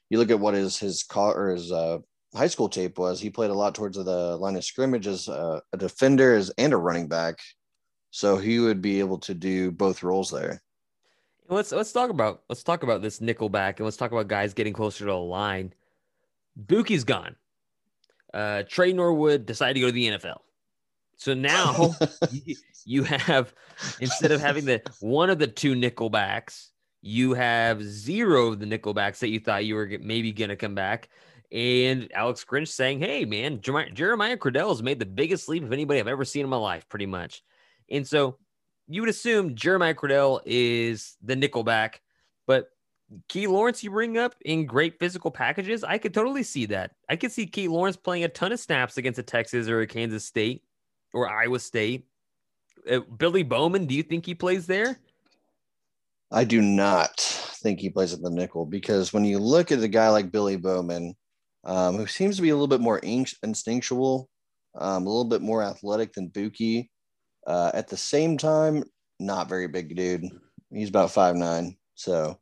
you 0.10 0.18
look 0.18 0.32
at 0.32 0.40
what 0.40 0.56
his 0.56 0.80
his 0.80 1.04
car 1.04 1.36
or 1.36 1.52
his 1.52 1.72
uh, 1.72 2.00
high 2.36 2.48
school 2.48 2.70
tape 2.70 2.98
was. 2.98 3.20
He 3.20 3.30
played 3.30 3.52
a 3.52 3.56
lot 3.56 3.76
towards 3.76 3.98
the 3.98 4.38
line 4.38 4.56
of 4.56 4.64
scrimmage 4.64 5.08
as 5.08 5.28
a, 5.28 5.62
a 5.72 5.78
defender 5.78 6.36
as, 6.36 6.50
and 6.58 6.74
a 6.74 6.78
running 6.78 7.08
back, 7.08 7.40
so 8.12 8.38
he 8.38 8.60
would 8.60 8.82
be 8.82 9.00
able 9.00 9.20
to 9.20 9.34
do 9.34 9.72
both 9.72 10.04
roles 10.04 10.32
there. 10.32 10.62
Let's 11.50 11.72
let's 11.72 11.92
talk 11.92 12.10
about 12.10 12.44
let's 12.50 12.64
talk 12.64 12.84
about 12.84 13.02
this 13.02 13.20
nickelback 13.20 13.78
and 13.78 13.86
let's 13.86 13.98
talk 13.98 14.12
about 14.12 14.28
guys 14.28 14.54
getting 14.54 14.74
closer 14.74 15.00
to 15.00 15.12
the 15.12 15.18
line. 15.18 15.74
Buki's 16.66 17.04
gone. 17.04 17.36
Uh, 18.34 18.64
Tre 18.68 18.94
Norwood 18.94 19.46
decided 19.46 19.76
to 19.76 19.80
go 19.82 19.88
to 19.88 19.92
the 19.92 20.08
NFL. 20.08 20.40
So 21.18 21.34
now 21.34 21.96
you, 22.32 22.56
you 22.86 23.04
have 23.04 23.54
instead 24.00 24.32
of 24.32 24.42
having 24.42 24.66
the 24.66 24.82
one 25.00 25.30
of 25.30 25.38
the 25.38 25.48
two 25.48 25.74
nickelbacks, 25.76 26.70
you 27.02 27.34
have 27.34 27.84
zero 27.84 28.48
of 28.48 28.60
the 28.60 28.66
nickelbacks 28.66 29.20
that 29.20 29.30
you 29.30 29.40
thought 29.40 29.66
you 29.66 29.76
were 29.76 29.90
maybe 30.02 30.32
gonna 30.32 30.56
come 30.56 30.76
back. 30.76 31.10
And 31.54 32.12
Alex 32.14 32.44
Grinch 32.44 32.70
saying, 32.70 33.00
"Hey 33.00 33.26
man, 33.26 33.62
Jeremiah 33.62 34.38
Criddell 34.38 34.70
has 34.70 34.82
made 34.84 35.00
the 35.00 35.06
biggest 35.06 35.48
leap 35.48 35.64
of 35.64 35.72
anybody 35.72 36.00
I've 36.00 36.08
ever 36.08 36.26
seen 36.26 36.44
in 36.44 36.50
my 36.50 36.58
life, 36.58 36.90
pretty 36.90 37.06
much." 37.06 37.44
And 37.90 38.08
so 38.08 38.40
you 38.88 39.02
would 39.02 39.10
assume 39.10 39.56
Jeremiah 39.56 39.94
Criddell 39.94 40.42
is 40.46 41.16
the 41.22 41.36
nickelback, 41.36 41.98
but 42.48 42.70
Key 43.28 43.48
Lawrence 43.48 43.84
you 43.84 43.92
bring 43.92 44.18
up 44.18 44.36
in 44.44 44.66
great 44.66 45.00
physical 45.00 45.32
packages, 45.32 45.84
I 45.84 45.98
could 45.98 46.14
totally 46.14 46.44
see 46.44 46.66
that. 46.68 46.92
I 47.10 47.16
could 47.16 47.32
see 47.32 47.46
Key 47.46 47.68
Lawrence 47.68 47.98
playing 47.98 48.24
a 48.24 48.30
ton 48.30 48.52
of 48.52 48.60
snaps 48.60 48.98
against 48.98 49.20
a 49.20 49.24
Texas 49.24 49.68
or 49.68 49.82
a 49.82 49.88
Kansas 49.88 50.26
State 50.26 50.64
or 51.14 51.30
Iowa 51.30 51.60
State. 51.60 52.08
Uh, 52.90 53.02
Billy 53.18 53.44
Bowman, 53.44 53.86
do 53.86 53.96
you 53.96 54.04
think 54.04 54.26
he 54.26 54.36
plays 54.36 54.66
there? 54.66 54.98
I 56.32 56.44
do 56.44 56.62
not 56.62 57.20
think 57.20 57.80
he 57.80 57.90
plays 57.90 58.14
at 58.14 58.22
the 58.22 58.30
nickel 58.30 58.66
because 58.66 59.14
when 59.14 59.24
you 59.24 59.38
look 59.38 59.72
at 59.72 59.84
a 59.84 59.88
guy 59.88 60.10
like 60.10 60.32
Billy 60.32 60.56
Bowman, 60.56 61.16
um, 61.64 61.98
who 61.98 62.08
seems 62.08 62.36
to 62.36 62.42
be 62.42 62.50
a 62.50 62.56
little 62.56 62.68
bit 62.68 62.82
more 62.82 63.00
instinctual, 63.00 64.30
um, 64.76 65.06
a 65.06 65.10
little 65.10 65.26
bit 65.26 65.42
more 65.42 65.64
athletic 65.64 66.14
than 66.14 66.30
Buki, 66.30 66.90
uh, 67.48 67.72
at 67.74 67.88
the 67.88 67.98
same 67.98 68.38
time, 68.38 68.84
not 69.20 69.50
very 69.50 69.68
big 69.68 69.96
dude. 69.96 70.26
He's 70.72 70.90
about 70.90 71.12
five 71.12 71.36
nine, 71.36 71.78
so 71.96 72.40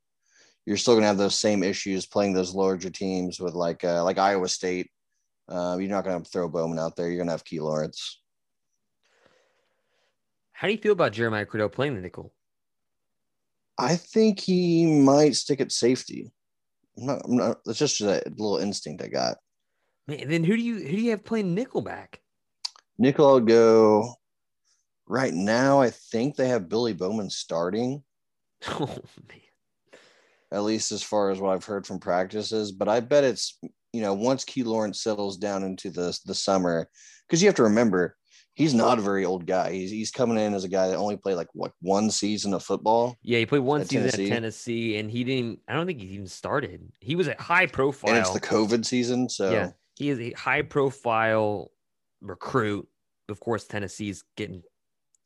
you're 0.65 0.77
still 0.77 0.95
gonna 0.95 1.07
have 1.07 1.17
those 1.17 1.37
same 1.37 1.63
issues 1.63 2.05
playing 2.05 2.33
those 2.33 2.55
larger 2.55 2.89
teams 2.89 3.39
with 3.39 3.53
like 3.53 3.83
uh, 3.83 4.03
like 4.03 4.17
Iowa 4.17 4.47
State. 4.47 4.89
Uh, 5.49 5.77
you're 5.79 5.89
not 5.89 6.05
gonna 6.05 6.23
throw 6.23 6.47
Bowman 6.47 6.79
out 6.79 6.95
there. 6.95 7.09
You're 7.09 7.19
gonna 7.19 7.31
have 7.31 7.43
Key 7.43 7.59
Lawrence. 7.59 8.21
How 10.53 10.67
do 10.67 10.73
you 10.73 10.79
feel 10.79 10.93
about 10.93 11.13
Jeremiah 11.13 11.45
Criddell 11.45 11.71
playing 11.71 11.95
the 11.95 12.01
nickel? 12.01 12.33
I 13.77 13.95
think 13.95 14.39
he 14.39 14.85
might 14.85 15.35
stick 15.35 15.59
at 15.59 15.71
safety. 15.71 16.31
Not. 17.01 17.21
I'm 17.25 17.35
not 17.35 17.57
that's 17.65 17.79
just 17.79 18.01
a 18.01 18.21
little 18.25 18.57
instinct 18.57 19.03
I 19.03 19.07
got. 19.07 19.37
Man, 20.07 20.27
then 20.27 20.43
who 20.43 20.55
do 20.55 20.61
you 20.61 20.75
who 20.75 20.95
do 20.95 21.01
you 21.01 21.11
have 21.11 21.23
playing 21.23 21.55
nickelback? 21.55 22.15
Nickel, 22.97 23.27
I 23.27 23.33
would 23.33 23.47
go 23.47 24.15
right 25.07 25.33
now, 25.33 25.81
I 25.81 25.89
think 25.89 26.35
they 26.35 26.47
have 26.47 26.69
Billy 26.69 26.93
Bowman 26.93 27.29
starting. 27.29 28.03
Oh 28.67 28.85
man. 29.27 29.39
At 30.51 30.63
least 30.63 30.91
as 30.91 31.01
far 31.01 31.31
as 31.31 31.39
what 31.39 31.51
I've 31.51 31.65
heard 31.65 31.87
from 31.87 31.99
practices, 31.99 32.71
but 32.71 32.87
I 32.87 32.99
bet 32.99 33.23
it's 33.23 33.57
you 33.93 34.01
know 34.01 34.13
once 34.13 34.43
Key 34.43 34.63
Lawrence 34.63 35.01
settles 35.01 35.37
down 35.37 35.63
into 35.63 35.89
the 35.89 36.17
the 36.25 36.35
summer, 36.35 36.87
because 37.25 37.41
you 37.41 37.47
have 37.47 37.55
to 37.55 37.63
remember 37.63 38.17
he's 38.61 38.73
not 38.73 38.99
a 38.99 39.01
very 39.01 39.25
old 39.25 39.45
guy. 39.45 39.71
He's 39.71 39.91
he's 39.91 40.11
coming 40.11 40.37
in 40.37 40.53
as 40.53 40.63
a 40.63 40.69
guy 40.69 40.87
that 40.87 40.95
only 40.95 41.17
played 41.17 41.35
like 41.35 41.47
what 41.53 41.73
one 41.81 42.11
season 42.11 42.53
of 42.53 42.63
football. 42.63 43.17
Yeah, 43.23 43.39
he 43.39 43.45
played 43.45 43.59
one 43.59 43.85
season 43.85 44.09
Tennessee. 44.09 44.25
at 44.25 44.33
Tennessee, 44.33 44.97
and 44.97 45.09
he 45.09 45.23
didn't. 45.23 45.59
I 45.67 45.73
don't 45.73 45.87
think 45.87 45.99
he 45.99 46.07
even 46.07 46.27
started. 46.27 46.91
He 46.99 47.15
was 47.15 47.27
a 47.27 47.35
high 47.39 47.65
profile. 47.65 48.11
And 48.11 48.19
it's 48.19 48.31
the 48.31 48.39
COVID 48.39 48.85
season, 48.85 49.29
so 49.29 49.51
yeah, 49.51 49.71
he 49.95 50.09
is 50.09 50.19
a 50.19 50.31
high 50.33 50.61
profile 50.61 51.71
recruit. 52.21 52.87
Of 53.29 53.39
course, 53.39 53.65
Tennessee's 53.65 54.23
getting 54.35 54.61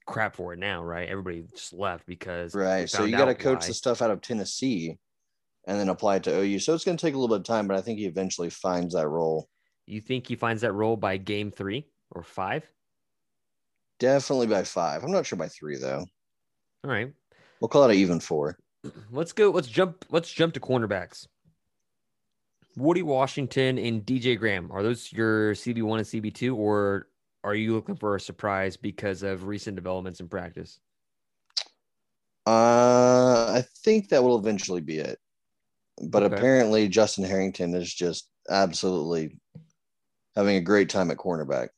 crap 0.05 0.35
for 0.35 0.53
it 0.53 0.59
now, 0.59 0.83
right? 0.83 1.09
Everybody 1.09 1.45
just 1.53 1.73
left 1.73 2.05
because 2.05 2.55
right. 2.55 2.89
So 2.89 3.03
you 3.03 3.17
got 3.17 3.25
to 3.25 3.35
coach 3.35 3.61
why. 3.61 3.67
the 3.67 3.73
stuff 3.73 4.01
out 4.01 4.11
of 4.11 4.21
Tennessee 4.21 4.97
and 5.67 5.79
then 5.79 5.89
apply 5.89 6.17
it 6.17 6.23
to 6.23 6.39
OU. 6.39 6.59
So 6.59 6.73
it's 6.73 6.83
going 6.83 6.97
to 6.97 7.01
take 7.01 7.15
a 7.15 7.17
little 7.17 7.35
bit 7.35 7.41
of 7.41 7.45
time, 7.45 7.67
but 7.67 7.75
I 7.75 7.81
think 7.81 7.99
he 7.99 8.05
eventually 8.05 8.49
finds 8.49 8.93
that 8.93 9.07
role. 9.07 9.49
You 9.87 9.99
think 10.01 10.27
he 10.27 10.35
finds 10.35 10.61
that 10.61 10.73
role 10.73 10.95
by 10.95 11.17
game 11.17 11.51
three 11.51 11.87
or 12.11 12.23
five? 12.23 12.69
Definitely 13.99 14.47
by 14.47 14.63
five. 14.63 15.03
I'm 15.03 15.11
not 15.11 15.25
sure 15.25 15.37
by 15.37 15.47
three 15.47 15.77
though. 15.77 16.05
All 16.83 16.91
right. 16.91 17.11
We'll 17.59 17.69
call 17.69 17.83
it 17.83 17.93
an 17.93 17.97
even 17.97 18.19
four. 18.19 18.57
Let's 19.11 19.31
go. 19.31 19.49
Let's 19.49 19.67
jump. 19.67 20.05
Let's 20.09 20.31
jump 20.31 20.53
to 20.55 20.59
cornerbacks. 20.59 21.27
Woody 22.77 23.03
Washington 23.03 23.77
and 23.77 24.05
DJ 24.05 24.37
Graham 24.37 24.69
are 24.71 24.83
those 24.83 25.11
your 25.11 25.53
CB 25.53 25.81
one 25.83 25.99
and 25.99 26.07
CB 26.07 26.33
two, 26.33 26.55
or 26.55 27.07
are 27.43 27.55
you 27.55 27.73
looking 27.73 27.95
for 27.95 28.15
a 28.15 28.19
surprise 28.19 28.75
because 28.75 29.23
of 29.23 29.47
recent 29.47 29.75
developments 29.75 30.19
in 30.19 30.27
practice? 30.27 30.79
Uh, 32.45 33.53
I 33.55 33.63
think 33.83 34.09
that 34.09 34.23
will 34.23 34.37
eventually 34.37 34.81
be 34.81 34.97
it. 34.97 35.19
But 36.01 36.23
okay. 36.23 36.35
apparently, 36.35 36.89
Justin 36.89 37.23
Harrington 37.23 37.73
is 37.73 37.93
just 37.93 38.27
absolutely 38.49 39.39
having 40.35 40.57
a 40.57 40.61
great 40.61 40.89
time 40.89 41.09
at 41.09 41.17
cornerback. 41.17 41.69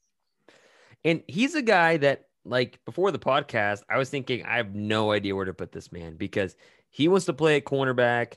And 1.04 1.24
he's 1.28 1.56
a 1.56 1.62
guy 1.62 1.98
that, 1.98 2.26
like, 2.46 2.80
before 2.86 3.12
the 3.12 3.20
podcast, 3.20 3.82
I 3.90 3.98
was 3.98 4.10
thinking, 4.10 4.46
I 4.46 4.58
have 4.58 4.76
no 4.76 5.12
idea 5.12 5.36
where 5.36 5.46
to 5.46 5.54
put 5.54 5.72
this 5.72 5.92
man 5.92 6.16
because 6.16 6.56
he 6.90 7.08
wants 7.08 7.26
to 7.26 7.34
play 7.34 7.58
at 7.58 7.66
cornerback 7.66 8.34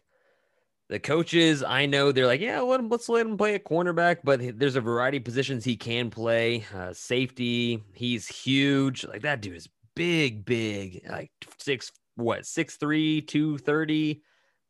the 0.91 0.99
coaches 0.99 1.63
I 1.63 1.87
know 1.87 2.11
they're 2.11 2.27
like, 2.27 2.41
yeah, 2.41 2.61
let 2.61 2.81
him, 2.81 2.89
let's 2.89 3.09
let 3.09 3.25
him 3.25 3.39
play 3.39 3.55
a 3.55 3.61
cornerback, 3.61 4.19
but 4.25 4.41
there's 4.59 4.75
a 4.75 4.81
variety 4.81 5.19
of 5.19 5.25
positions 5.25 5.65
he 5.65 5.77
can 5.77 6.11
play. 6.11 6.67
Uh, 6.75 6.93
safety, 6.93 7.85
he's 7.95 8.27
huge. 8.27 9.05
Like 9.05 9.23
that 9.23 9.41
dude 9.41 9.57
is 9.57 9.69
big, 9.95 10.45
big, 10.45 11.07
like 11.09 11.31
six, 11.59 11.93
what, 12.17 12.45
six 12.45 12.77
three, 12.77 13.23
two 13.23 13.57
thirty. 13.59 14.23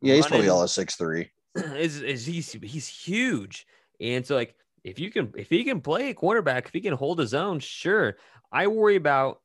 Yeah, 0.03 0.14
he's 0.16 0.26
probably 0.26 0.50
all 0.50 0.62
a 0.62 0.68
six 0.68 0.94
three. 0.94 1.31
Is 1.57 2.00
is 2.00 2.24
he's 2.24 2.53
he's 2.62 2.87
huge, 2.87 3.66
and 4.00 4.24
so 4.24 4.37
like 4.37 4.55
if 4.84 4.98
you 4.98 5.10
can 5.10 5.32
if 5.36 5.48
he 5.48 5.64
can 5.64 5.80
play 5.80 6.10
a 6.10 6.14
cornerback, 6.14 6.66
if 6.66 6.72
he 6.72 6.80
can 6.80 6.94
hold 6.94 7.18
his 7.18 7.34
own, 7.34 7.60
sure. 7.60 8.16
I 8.52 8.66
worry 8.66 8.96
about 8.96 9.40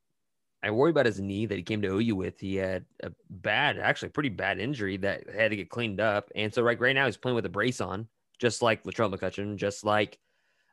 I 0.66 0.72
worry 0.72 0.90
about 0.90 1.06
his 1.06 1.20
knee 1.20 1.46
that 1.46 1.56
he 1.56 1.64
came 1.64 1.84
to 1.84 2.00
OU 2.00 2.16
with. 2.16 2.40
He 2.40 2.56
had 2.56 2.86
a 3.04 3.12
bad, 3.30 3.78
actually 3.78 4.10
pretty 4.10 4.30
bad 4.30 4.60
injury 4.60 4.98
that 4.98 5.30
had 5.30 5.52
to 5.52 5.56
get 5.56 5.70
cleaned 5.70 6.02
up. 6.02 6.32
And 6.36 6.52
so 6.52 6.64
right, 6.64 6.80
right 6.80 6.96
now 6.96 7.06
he's 7.06 7.18
playing 7.18 7.36
with 7.36 7.46
a 7.46 7.50
brace 7.50 7.82
on, 7.82 8.08
just 8.40 8.64
like 8.64 8.84
Latrell 8.84 9.14
McCutchin, 9.14 9.58
just 9.58 9.86
like 9.86 10.18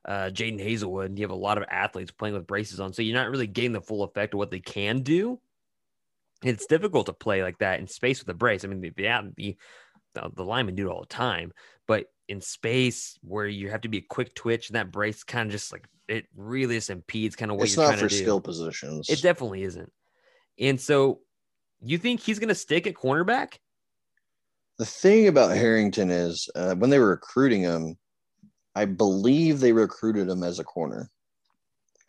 uh, 0.07 0.31
Jadon 0.33 0.65
Haselwood. 0.65 1.19
You 1.19 1.25
have 1.25 1.31
a 1.31 1.35
lot 1.35 1.59
of 1.59 1.65
athletes 1.71 2.11
playing 2.11 2.35
with 2.35 2.47
braces 2.47 2.81
on. 2.81 2.95
So 2.95 3.03
you're 3.03 3.15
not 3.15 3.29
really 3.29 3.47
getting 3.47 3.73
the 3.73 3.83
full 3.83 4.03
effect 4.03 4.33
of 4.33 4.39
what 4.39 4.51
they 4.51 4.61
can 4.61 5.03
do. 5.03 5.39
It's 6.43 6.65
difficult 6.65 7.07
to 7.07 7.13
play 7.13 7.43
like 7.43 7.59
that 7.59 7.79
in 7.79 7.87
space 7.87 8.21
with 8.21 8.29
a 8.31 8.35
brace. 8.35 8.65
I 8.65 8.69
mean, 8.69 8.81
the, 8.81 8.91
the, 8.91 9.57
the, 10.15 10.31
the 10.35 10.45
linemen 10.45 10.75
do 10.75 10.89
it 10.89 10.91
all 10.91 11.03
the 11.03 11.07
time, 11.07 11.53
but 11.87 12.07
in 12.29 12.41
space 12.41 13.19
where 13.23 13.47
you 13.47 13.71
have 13.71 13.83
to 13.83 13.89
be 13.89 13.99
a 13.99 14.07
quick 14.09 14.35
twitch 14.35 14.69
and 14.69 14.77
that 14.77 14.91
brace 14.91 15.23
kind 15.25 15.47
of 15.47 15.53
just 15.53 15.73
like 15.73 15.87
it 16.09 16.27
really 16.37 16.77
just 16.77 16.91
impedes 16.91 17.37
kind 17.37 17.51
of 17.51 17.57
what 17.57 17.65
it's 17.65 17.77
you're 17.77 17.85
not 17.85 17.91
trying 17.91 18.01
for 18.01 18.09
to 18.09 18.17
do. 18.17 18.23
skill 18.23 18.41
positions. 18.41 19.09
It 19.09 19.23
definitely 19.23 19.63
isn't. 19.63 19.91
And 20.59 20.81
so, 20.81 21.21
you 21.81 21.99
think 21.99 22.21
he's 22.21 22.39
going 22.39 22.49
to 22.49 22.55
stick 22.55 22.87
at 22.87 22.95
cornerback? 22.95 23.55
The 24.79 24.87
thing 24.87 25.29
about 25.29 25.57
Harrington 25.57 26.11
is 26.11 26.49
uh, 26.55 26.75
when 26.75 26.91
they 26.91 26.99
were 26.99 27.11
recruiting 27.11 27.63
him, 27.63 27.97
I 28.75 28.85
believe 28.85 29.61
they 29.61 29.73
recruited 29.73 30.29
him 30.29 30.43
as 30.43 30.59
a 30.59 30.65
corner. 30.65 31.11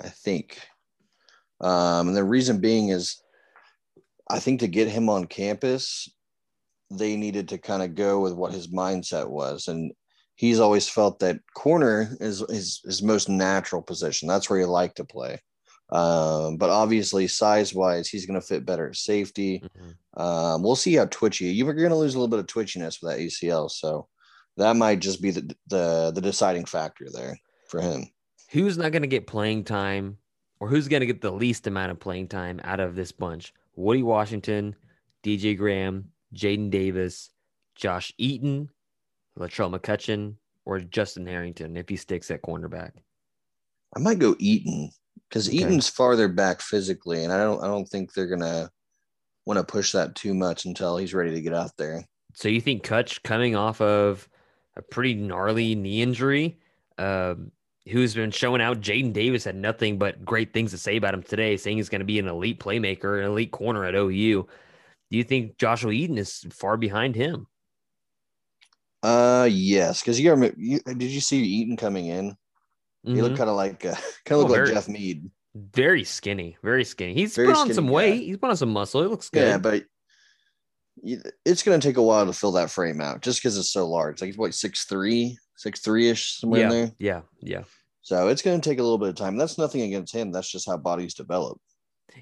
I 0.02 0.10
think. 0.10 0.60
Um, 1.62 2.10
and 2.10 2.18
the 2.18 2.24
reason 2.24 2.60
being 2.60 2.90
is 2.90 3.22
I 4.30 4.40
think 4.40 4.60
to 4.60 4.68
get 4.68 4.90
him 4.90 5.10
on 5.10 5.26
campus, 5.26 6.10
they 6.92 7.16
needed 7.16 7.50
to 7.50 7.58
kind 7.58 7.84
of 7.84 7.96
go 7.96 8.20
with 8.20 8.34
what 8.34 8.54
his 8.54 8.68
mindset 8.68 9.30
was. 9.30 9.68
And 9.68 9.94
he's 10.44 10.60
always 10.60 10.90
felt 10.90 11.20
that 11.20 11.40
corner 11.54 12.18
is 12.20 12.44
his, 12.50 12.82
his 12.84 13.02
most 13.02 13.30
natural 13.30 13.82
position. 13.82 14.28
That's 14.28 14.50
where 14.50 14.60
he 14.60 14.66
liked 14.66 14.98
to 14.98 15.06
play. 15.06 15.40
Um, 15.90 16.58
but 16.58 16.70
obviously, 16.70 17.30
size 17.30 17.74
wise, 17.74 18.10
he's 18.10 18.26
going 18.26 18.38
to 18.40 18.46
fit 18.46 18.66
better 18.66 18.90
at 18.90 18.98
safety. 18.98 19.62
Mm-hmm. 19.64 20.22
Um, 20.22 20.62
we'll 20.62 20.76
see 20.76 20.96
how 20.96 21.06
twitchy 21.06 21.46
you're 21.46 21.74
going 21.74 21.90
to 21.92 21.96
lose 21.96 22.14
a 22.14 22.20
little 22.20 22.28
bit 22.28 22.42
of 22.42 22.48
twitchiness 22.48 23.02
with 23.02 23.12
that 23.12 23.20
ACL. 23.20 23.72
So 23.72 24.10
that 24.58 24.76
might 24.76 25.00
just 25.00 25.22
be 25.22 25.32
the, 25.32 25.56
the, 25.68 26.12
the 26.14 26.20
deciding 26.20 26.66
factor 26.66 27.06
there 27.10 27.38
for 27.70 27.80
him. 27.80 28.10
Who's 28.52 28.78
not 28.78 28.92
going 28.92 29.04
to 29.04 29.08
get 29.08 29.26
playing 29.26 29.64
time 29.64 30.18
or 30.60 30.68
who's 30.68 30.90
going 30.90 31.00
to 31.00 31.08
get 31.08 31.22
the 31.22 31.32
least 31.32 31.68
amount 31.68 31.92
of 31.92 32.02
playing 32.02 32.28
time 32.28 32.60
out 32.66 32.82
of 32.82 32.96
this 32.96 33.14
bunch? 33.14 33.54
Woody 33.78 34.04
Washington, 34.04 34.76
DJ 35.24 35.58
Graham, 35.58 36.10
Jaden 36.36 36.70
Davis, 36.70 37.30
Josh 37.76 38.12
Eaton, 38.18 38.68
Latrell 39.38 39.74
McCutchin, 39.78 40.36
or 40.66 40.80
Justin 40.80 41.26
Harrington 41.26 41.76
if 41.78 41.90
he 41.90 41.96
sticks 41.96 42.32
at 42.32 42.42
cornerback? 42.42 42.92
I 43.96 44.00
might 44.00 44.20
go 44.20 44.36
Eaton 44.40 44.92
because 45.30 45.48
Okay. 45.48 45.58
Eaton's 45.58 45.90
farther 45.90 46.28
back 46.28 46.62
physically, 46.62 47.24
and 47.24 47.34
I 47.34 47.38
don't 47.38 47.64
I 47.64 47.68
don't 47.68 47.88
think 47.88 48.14
they're 48.14 48.28
gonna 48.28 48.70
want 49.46 49.58
to 49.60 49.64
push 49.64 49.92
that 49.92 50.16
too 50.16 50.34
much 50.34 50.66
until 50.66 50.98
he's 50.98 51.14
ready 51.14 51.32
to 51.32 51.42
get 51.42 51.54
out 51.54 51.72
there. 51.78 52.06
So 52.34 52.48
you 52.48 52.62
think 52.62 52.84
Kutch 52.84 53.22
coming 53.24 53.56
off 53.56 53.82
of 53.82 54.28
a 54.76 54.82
pretty 54.82 55.14
gnarly 55.14 55.76
knee 55.76 56.02
injury, 56.02 56.58
um, 56.98 57.52
who's 57.88 58.16
been 58.16 58.32
showing 58.32 58.62
out? 58.62 58.82
Jaden 58.82 59.14
Davis 59.14 59.44
had 59.44 59.56
nothing 59.56 60.00
but 60.00 60.24
great 60.26 60.54
things 60.54 60.72
to 60.72 60.78
say 60.78 60.96
about 60.96 61.14
him 61.14 61.22
today, 61.22 61.58
saying 61.58 61.78
he's 61.78 61.90
going 61.90 62.00
to 62.00 62.06
be 62.06 62.18
an 62.20 62.28
elite 62.28 62.60
playmaker, 62.60 63.20
an 63.20 63.26
elite 63.26 63.52
corner 63.52 63.86
at 63.86 63.94
OU. 63.96 64.48
Do 65.12 65.18
you 65.18 65.24
think 65.24 65.58
Joshua 65.58 65.92
Eaton 65.92 66.18
is 66.18 66.46
far 66.50 66.78
behind 66.78 67.16
him? 67.16 67.46
Uh, 69.04 69.48
yes, 69.52 70.00
because 70.02 70.20
you, 70.20 70.32
remember- 70.32 70.56
you 70.58 70.80
did 70.80 71.04
you 71.04 71.20
see 71.22 71.44
Eaton 71.44 71.76
coming 71.78 72.08
in? 72.08 72.36
He 73.04 73.22
looked 73.22 73.36
Mhm. 73.36 73.38
kind 73.38 73.50
of 73.50 73.58
like 73.58 73.86
uh, 73.86 73.96
kind 74.26 74.32
of 74.32 74.32
Oh, 74.32 74.38
looked 74.40 74.52
like 74.52 74.58
very- 74.60 74.74
Jeff 74.74 74.88
Mead. 74.88 75.30
very 75.56 76.04
skinny, 76.06 76.58
very 76.64 76.86
skinny. 76.86 77.14
He's 77.14 77.36
Very 77.36 77.50
put 77.50 77.58
on 77.58 77.74
some 77.74 77.88
guy. 77.88 77.92
weight. 77.92 78.24
He's 78.24 78.38
put 78.38 78.50
on 78.50 78.58
some 78.58 78.70
muscle. 78.72 79.02
It 79.04 79.10
looks 79.10 79.30
good. 79.30 79.46
Yeah, 79.46 79.58
but 79.58 79.84
it's 81.46 81.64
going 81.64 81.80
to 81.80 81.86
take 81.88 81.98
a 81.98 82.02
while 82.02 82.26
to 82.26 82.34
fill 82.34 82.52
that 82.54 82.70
frame 82.70 83.02
out 83.02 83.22
just 83.22 83.40
because 83.42 83.58
it's 83.58 83.72
so 83.72 83.88
large. 83.90 84.22
Like 84.22 84.28
he's 84.30 84.38
what 84.38 84.54
six 84.54 84.86
three, 84.86 85.38
six 85.58 85.82
three 85.82 86.10
ish 86.10 86.40
somewhere 86.40 86.62
yeah, 86.62 86.66
in 86.66 86.72
there. 86.72 86.92
yeah, 87.00 87.22
yeah. 87.42 87.64
So 88.02 88.28
it's 88.28 88.42
going 88.42 88.60
to 88.60 88.70
take 88.70 88.80
a 88.80 88.84
little 88.84 88.98
bit 88.98 89.10
of 89.10 89.16
time. 89.16 89.38
That's 89.38 89.58
nothing 89.58 89.82
against 89.82 90.14
him. 90.14 90.32
That's 90.32 90.50
just 90.52 90.68
how 90.68 90.78
bodies 90.78 91.14
develop. 91.14 91.58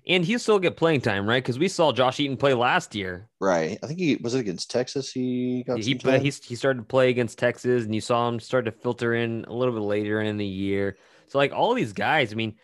And 0.08 0.24
he'll 0.24 0.40
still 0.40 0.60
get 0.60 0.78
playing 0.78 1.02
time, 1.02 1.28
right? 1.28 1.44
Because 1.44 1.60
we 1.60 1.68
saw 1.68 1.92
Josh 1.92 2.20
Eaton 2.20 2.38
play 2.38 2.54
last 2.54 2.96
year. 2.96 3.30
Right. 3.40 3.78
I 3.84 3.88
think 3.88 4.00
he 4.00 4.16
was 4.16 4.36
it 4.36 4.40
against 4.40 4.72
Texas. 4.72 5.12
He 5.12 5.64
got 5.68 5.80
he 5.80 5.96
time? 5.96 6.22
he 6.22 6.30
he 6.30 6.56
started 6.56 6.80
to 6.80 6.86
play 6.86 7.10
against 7.10 7.38
Texas, 7.38 7.86
and 7.86 7.94
you 7.94 8.02
saw 8.02 8.28
him 8.28 8.40
start 8.40 8.66
to 8.66 8.72
filter 8.72 9.14
in 9.14 9.46
a 9.48 9.54
little 9.54 9.74
bit 9.74 9.82
later 9.82 10.22
in 10.22 10.38
the 10.38 10.46
year. 10.46 10.98
So 11.28 11.38
like 11.38 11.52
all 11.52 11.74
these 11.74 11.94
guys, 11.94 12.32
I 12.32 12.36
mean, 12.36 12.56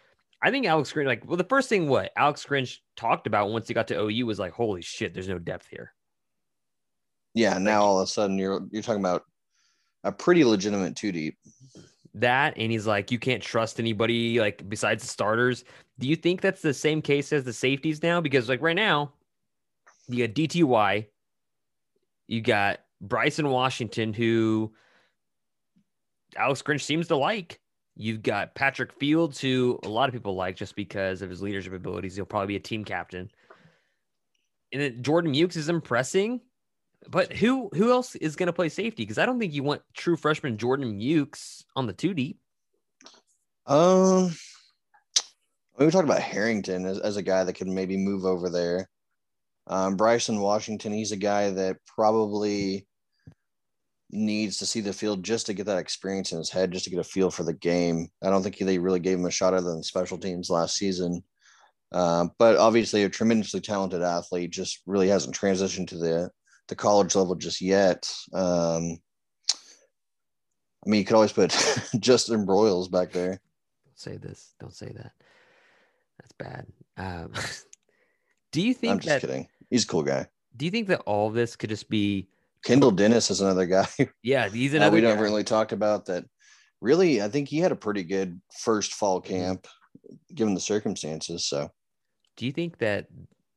I 0.41 0.51
think 0.51 0.65
Alex 0.65 0.93
Grinch, 0.93 1.05
like, 1.05 1.28
well, 1.28 1.38
the 1.38 1.43
first 1.43 1.70
thing 1.70 1.88
what 1.88 2.11
Alex 2.15 2.45
Grinch 2.45 2.78
talked 2.95 3.28
about 3.28 3.49
once 3.49 3.68
he 3.68 3.74
got 3.74 3.88
to 3.89 3.99
OU 3.99 4.26
was 4.26 4.39
like, 4.39 4.53
holy 4.53 4.82
shit, 4.82 5.13
there's 5.13 5.30
no 5.30 5.39
depth 5.39 5.68
here. 5.68 5.93
yeah. 7.34 7.57
Now 7.57 7.84
all 7.84 7.99
of 7.99 8.05
a 8.05 8.07
sudden 8.07 8.38
you're 8.38 8.65
you're 8.72 8.84
talking 8.84 9.01
about 9.01 9.24
a 10.03 10.11
pretty 10.11 10.43
legitimate 10.45 10.95
two 10.95 11.11
deep. 11.11 11.38
That 12.20 12.53
and 12.57 12.72
he's 12.72 12.88
like, 12.88 13.11
you 13.11 13.20
can't 13.20 13.43
trust 13.43 13.80
anybody 13.80 14.39
like 14.39 14.68
besides 14.70 15.03
the 15.03 15.09
starters. 15.09 15.63
Do 15.99 16.07
you 16.07 16.15
think 16.15 16.41
that's 16.41 16.61
the 16.61 16.74
same 16.74 17.01
case 17.01 17.34
as 17.34 17.43
the 17.43 17.53
safeties 17.53 18.01
now? 18.01 18.22
Because 18.22 18.49
like 18.49 18.61
right 18.61 18.76
now, 18.76 19.13
you 20.07 20.26
got 20.26 20.36
DTY, 20.36 21.05
you 22.28 22.41
got 22.41 22.80
Bryson 23.01 23.49
Washington, 23.49 24.13
who 24.13 24.74
Alex 26.36 26.61
Grinch 26.61 26.82
seems 26.82 27.07
to 27.07 27.15
like. 27.15 27.59
You've 27.95 28.22
got 28.22 28.53
Patrick 28.53 28.93
Fields, 28.93 29.41
who 29.41 29.80
a 29.84 29.89
lot 29.89 30.07
of 30.07 30.13
people 30.13 30.36
like 30.36 30.55
just 30.55 30.76
because 30.76 31.22
of 31.22 31.30
his 31.30 31.41
leadership 31.41 31.74
abilities. 31.74 32.15
He'll 32.15 32.26
probably 32.26 32.47
be 32.47 32.55
a 32.55 32.59
team 32.59 32.86
captain. 32.86 33.30
And 34.72 34.82
then 34.82 35.01
Jordan 35.01 35.34
Mukes 35.34 35.57
is 35.57 35.70
impressing. 35.70 36.41
But 37.09 37.33
who 37.33 37.69
who 37.73 37.91
else 37.91 38.15
is 38.15 38.35
going 38.35 38.47
to 38.47 38.53
play 38.53 38.69
safety? 38.69 39.03
Because 39.03 39.17
I 39.17 39.25
don't 39.25 39.39
think 39.39 39.53
you 39.53 39.63
want 39.63 39.81
true 39.93 40.17
freshman 40.17 40.57
Jordan 40.57 40.99
Mukes 40.99 41.63
on 41.75 41.87
the 41.87 41.93
two 41.93 42.13
deep. 42.13 42.39
Um, 43.65 44.33
we 45.77 45.85
were 45.85 45.91
talking 45.91 46.09
about 46.09 46.21
Harrington 46.21 46.85
as, 46.85 46.99
as 46.99 47.17
a 47.17 47.21
guy 47.21 47.43
that 47.43 47.53
could 47.53 47.67
maybe 47.67 47.97
move 47.97 48.25
over 48.25 48.49
there. 48.49 48.89
Um, 49.67 49.95
Bryson 49.95 50.39
Washington, 50.39 50.93
he's 50.93 51.11
a 51.11 51.17
guy 51.17 51.51
that 51.51 51.77
probably 51.85 52.87
needs 54.09 54.57
to 54.57 54.65
see 54.65 54.79
the 54.79 54.93
field 54.93 55.23
just 55.23 55.45
to 55.47 55.53
get 55.53 55.65
that 55.65 55.77
experience 55.77 56.31
in 56.31 56.37
his 56.37 56.49
head, 56.49 56.71
just 56.71 56.85
to 56.85 56.89
get 56.89 56.99
a 56.99 57.03
feel 57.03 57.29
for 57.29 57.43
the 57.43 57.53
game. 57.53 58.07
I 58.23 58.29
don't 58.29 58.41
think 58.41 58.57
they 58.57 58.79
really 58.79 59.01
gave 59.01 59.19
him 59.19 59.25
a 59.25 59.31
shot 59.31 59.53
other 59.53 59.69
than 59.69 59.83
special 59.83 60.17
teams 60.17 60.49
last 60.49 60.77
season. 60.77 61.23
Um, 61.91 62.31
but 62.37 62.57
obviously, 62.57 63.03
a 63.03 63.09
tremendously 63.09 63.61
talented 63.61 64.01
athlete, 64.01 64.51
just 64.51 64.81
really 64.85 65.09
hasn't 65.09 65.35
transitioned 65.35 65.87
to 65.89 65.97
the 65.97 66.31
the 66.68 66.76
college 66.76 67.15
level 67.15 67.36
just 67.36 67.61
yet. 67.61 68.11
Um, 68.34 68.99
I 70.86 70.89
mean, 70.89 70.99
you 70.99 71.05
could 71.05 71.15
always 71.15 71.34
put 71.34 71.51
Justin 71.99 72.45
Broiles 72.45 72.89
back 72.89 73.11
there. 73.11 73.39
Don't 73.86 73.99
say 73.99 74.18
this. 74.18 74.53
Don't 74.59 74.74
say 74.74 74.91
that. 74.95 75.11
That's 76.20 76.32
bad. 76.38 76.65
Um, 76.97 77.32
do 78.51 78.61
you 78.61 78.74
think 78.74 78.93
I'm 78.93 78.99
just 78.99 79.07
that? 79.09 79.22
kidding. 79.22 79.47
He's 79.70 79.84
a 79.84 79.88
cool 79.88 80.03
guy. 80.03 80.28
Do 80.55 80.65
you 80.65 80.72
think 80.72 80.88
that 80.88 81.01
all 81.01 81.30
this 81.30 81.55
could 81.55 81.70
just 81.70 81.89
be? 81.89 82.28
Kendall 82.63 82.91
Dennis 82.91 83.30
is 83.30 83.39
another 83.41 83.65
guy 83.65 83.88
Yeah, 84.24 84.49
he's 84.49 84.74
another. 84.74 84.95
we 84.95 85.01
don't 85.01 85.20
really 85.20 85.43
talked 85.43 85.72
about. 85.72 86.05
That 86.07 86.26
really, 86.82 87.22
I 87.22 87.28
think 87.30 87.47
he 87.47 87.59
had 87.59 87.72
a 87.72 87.76
pretty 87.76 88.03
good 88.03 88.41
first 88.59 88.93
fall 88.93 89.22
Mm-hmm. 89.22 89.34
camp, 89.34 89.68
given 90.34 90.53
the 90.53 90.59
circumstances. 90.59 91.45
So 91.45 91.70
Do 92.36 92.45
you 92.45 92.51
think 92.51 92.80
that 92.80 93.07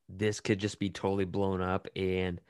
this 0.08 0.40
could 0.40 0.58
just 0.58 0.78
be 0.78 0.90
totally 0.90 1.24
blown 1.24 1.60
up 1.62 1.86
and 1.96 2.40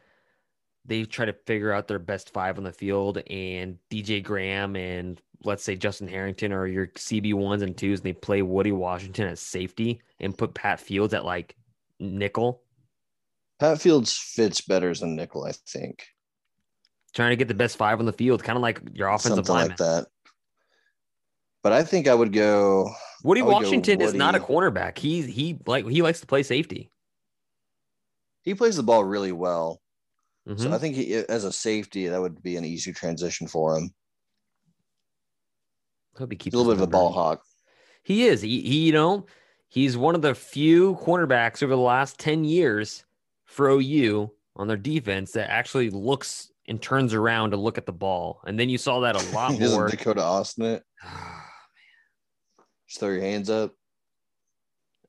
they 0.85 1.05
try 1.05 1.24
to 1.26 1.33
figure 1.47 1.72
out 1.72 1.89
their 1.89 1.99
best 1.99 2.33
five 2.33 2.59
on 2.59 2.64
the 2.64 2.72
field 2.72 3.18
and 3.28 3.76
DJ 3.91 4.22
Graham 4.22 4.76
and 4.76 5.20
let's 5.45 5.62
say 5.62 5.76
Justin 5.76 6.09
Harrington 6.09 6.53
are 6.53 6.66
your 6.66 6.87
CB 6.89 7.35
ones 7.35 7.62
and 7.62 7.76
twos 7.76 8.01
and 8.01 8.07
they 8.07 8.12
play 8.12 8.43
Woody 8.43 8.72
Washington 8.72 9.26
as 9.28 9.41
safety 9.41 10.01
and 10.20 10.37
put 10.37 10.55
Pat 10.55 10.81
Fields 10.81 11.14
at 11.14 11.24
like 11.24 11.55
nickel, 11.99 12.62
Pat 13.59 13.81
Fields 13.81 14.16
fits 14.16 14.61
better 14.62 14.91
as 14.91 15.03
a 15.03 15.07
nickel, 15.07 15.45
I 15.45 15.53
think. 15.53 16.07
trying 17.14 17.31
to 17.31 17.37
get 17.37 17.49
the 17.49 17.55
best 17.55 17.76
five 17.76 17.99
on 18.01 18.07
the 18.07 18.12
field, 18.12 18.43
kind 18.43 18.57
of 18.57 18.62
like 18.62 18.81
your 18.95 19.09
offensive 19.09 19.47
Something 19.47 19.55
lineman. 19.55 19.68
like 19.70 19.76
that. 19.78 20.07
But 21.62 21.72
I 21.72 21.83
think 21.85 22.09
I 22.09 22.14
would 22.14 22.33
go. 22.33 22.91
Woody 23.22 23.43
would 23.43 23.51
go 23.51 23.53
Washington 23.57 24.01
is 24.01 24.14
not 24.14 24.35
a 24.35 24.39
Woody. 24.41 24.53
cornerback. 24.70 24.97
He 24.97 25.22
he 25.22 25.59
like 25.66 25.87
he 25.87 26.01
likes 26.01 26.20
to 26.20 26.26
play 26.26 26.43
safety. 26.43 26.91
He 28.43 28.55
plays 28.55 28.76
the 28.76 28.83
ball 28.83 29.05
really 29.05 29.33
well, 29.33 29.83
Mhm. 30.49 30.61
so 30.61 30.72
I 30.72 30.78
think 30.78 30.97
he, 30.97 31.14
as 31.14 31.45
a 31.45 31.53
safety, 31.53 32.09
that 32.09 32.20
would 32.20 32.43
be 32.43 32.57
an 32.57 32.64
easy 32.64 32.93
transition 32.93 33.47
for 33.47 33.76
him. 33.76 33.95
Hope 36.16 36.30
he 36.32 36.36
keeps 36.36 36.55
a 36.55 36.57
little 36.57 36.72
bit 36.72 36.82
of 36.82 36.88
a 36.88 36.91
ball 36.91 37.12
hawk. 37.12 37.43
He 38.03 38.24
is. 38.26 38.41
He, 38.41 38.61
he, 38.62 38.86
you 38.86 38.93
know, 38.93 39.26
he's 39.68 39.97
one 39.97 40.14
of 40.14 40.22
the 40.22 40.34
few 40.34 40.97
cornerbacks 40.97 41.62
over 41.62 41.74
the 41.74 41.80
last 41.80 42.18
10 42.18 42.45
years 42.45 43.05
for 43.45 43.68
OU 43.68 44.30
on 44.57 44.66
their 44.68 44.76
defense 44.76 45.32
that 45.32 45.51
actually 45.51 45.91
looks 45.91 46.51
and 46.66 46.80
turns 46.80 47.14
around 47.14 47.51
to 47.51 47.57
look 47.57 47.78
at 47.78 47.86
the 47.86 47.93
ball. 47.93 48.41
And 48.47 48.59
then 48.59 48.68
you 48.68 48.78
saw 48.78 49.01
that 49.01 49.16
a 49.16 49.34
lot 49.34 49.59
more. 49.61 49.88
Dakota 49.88 50.22
Austin 50.22 50.64
it. 50.64 50.82
Just 52.88 53.01
throw 53.01 53.11
your 53.11 53.20
hands 53.20 53.51
up. 53.51 53.74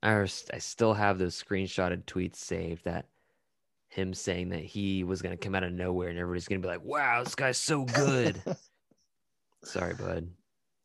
I, 0.04 0.22
I 0.22 0.28
still 0.58 0.94
have 0.94 1.20
those 1.20 1.42
screenshotted 1.42 2.06
tweets 2.06 2.38
saved 2.38 2.86
that 2.86 3.08
him 3.92 4.14
saying 4.14 4.50
that 4.50 4.64
he 4.64 5.04
was 5.04 5.22
going 5.22 5.38
to 5.38 5.44
come 5.44 5.54
out 5.54 5.64
of 5.64 5.72
nowhere 5.74 6.10
and 6.10 6.18
everybody's 6.18 6.48
going 6.48 6.62
to 6.62 6.66
be 6.68 6.72
like, 6.72 6.84
wow, 6.84 7.24
this 7.24 7.36
guy's 7.36 7.58
so 7.58 7.84
good. 7.86 8.42
Sorry, 9.64 9.94
bud. 9.94 10.30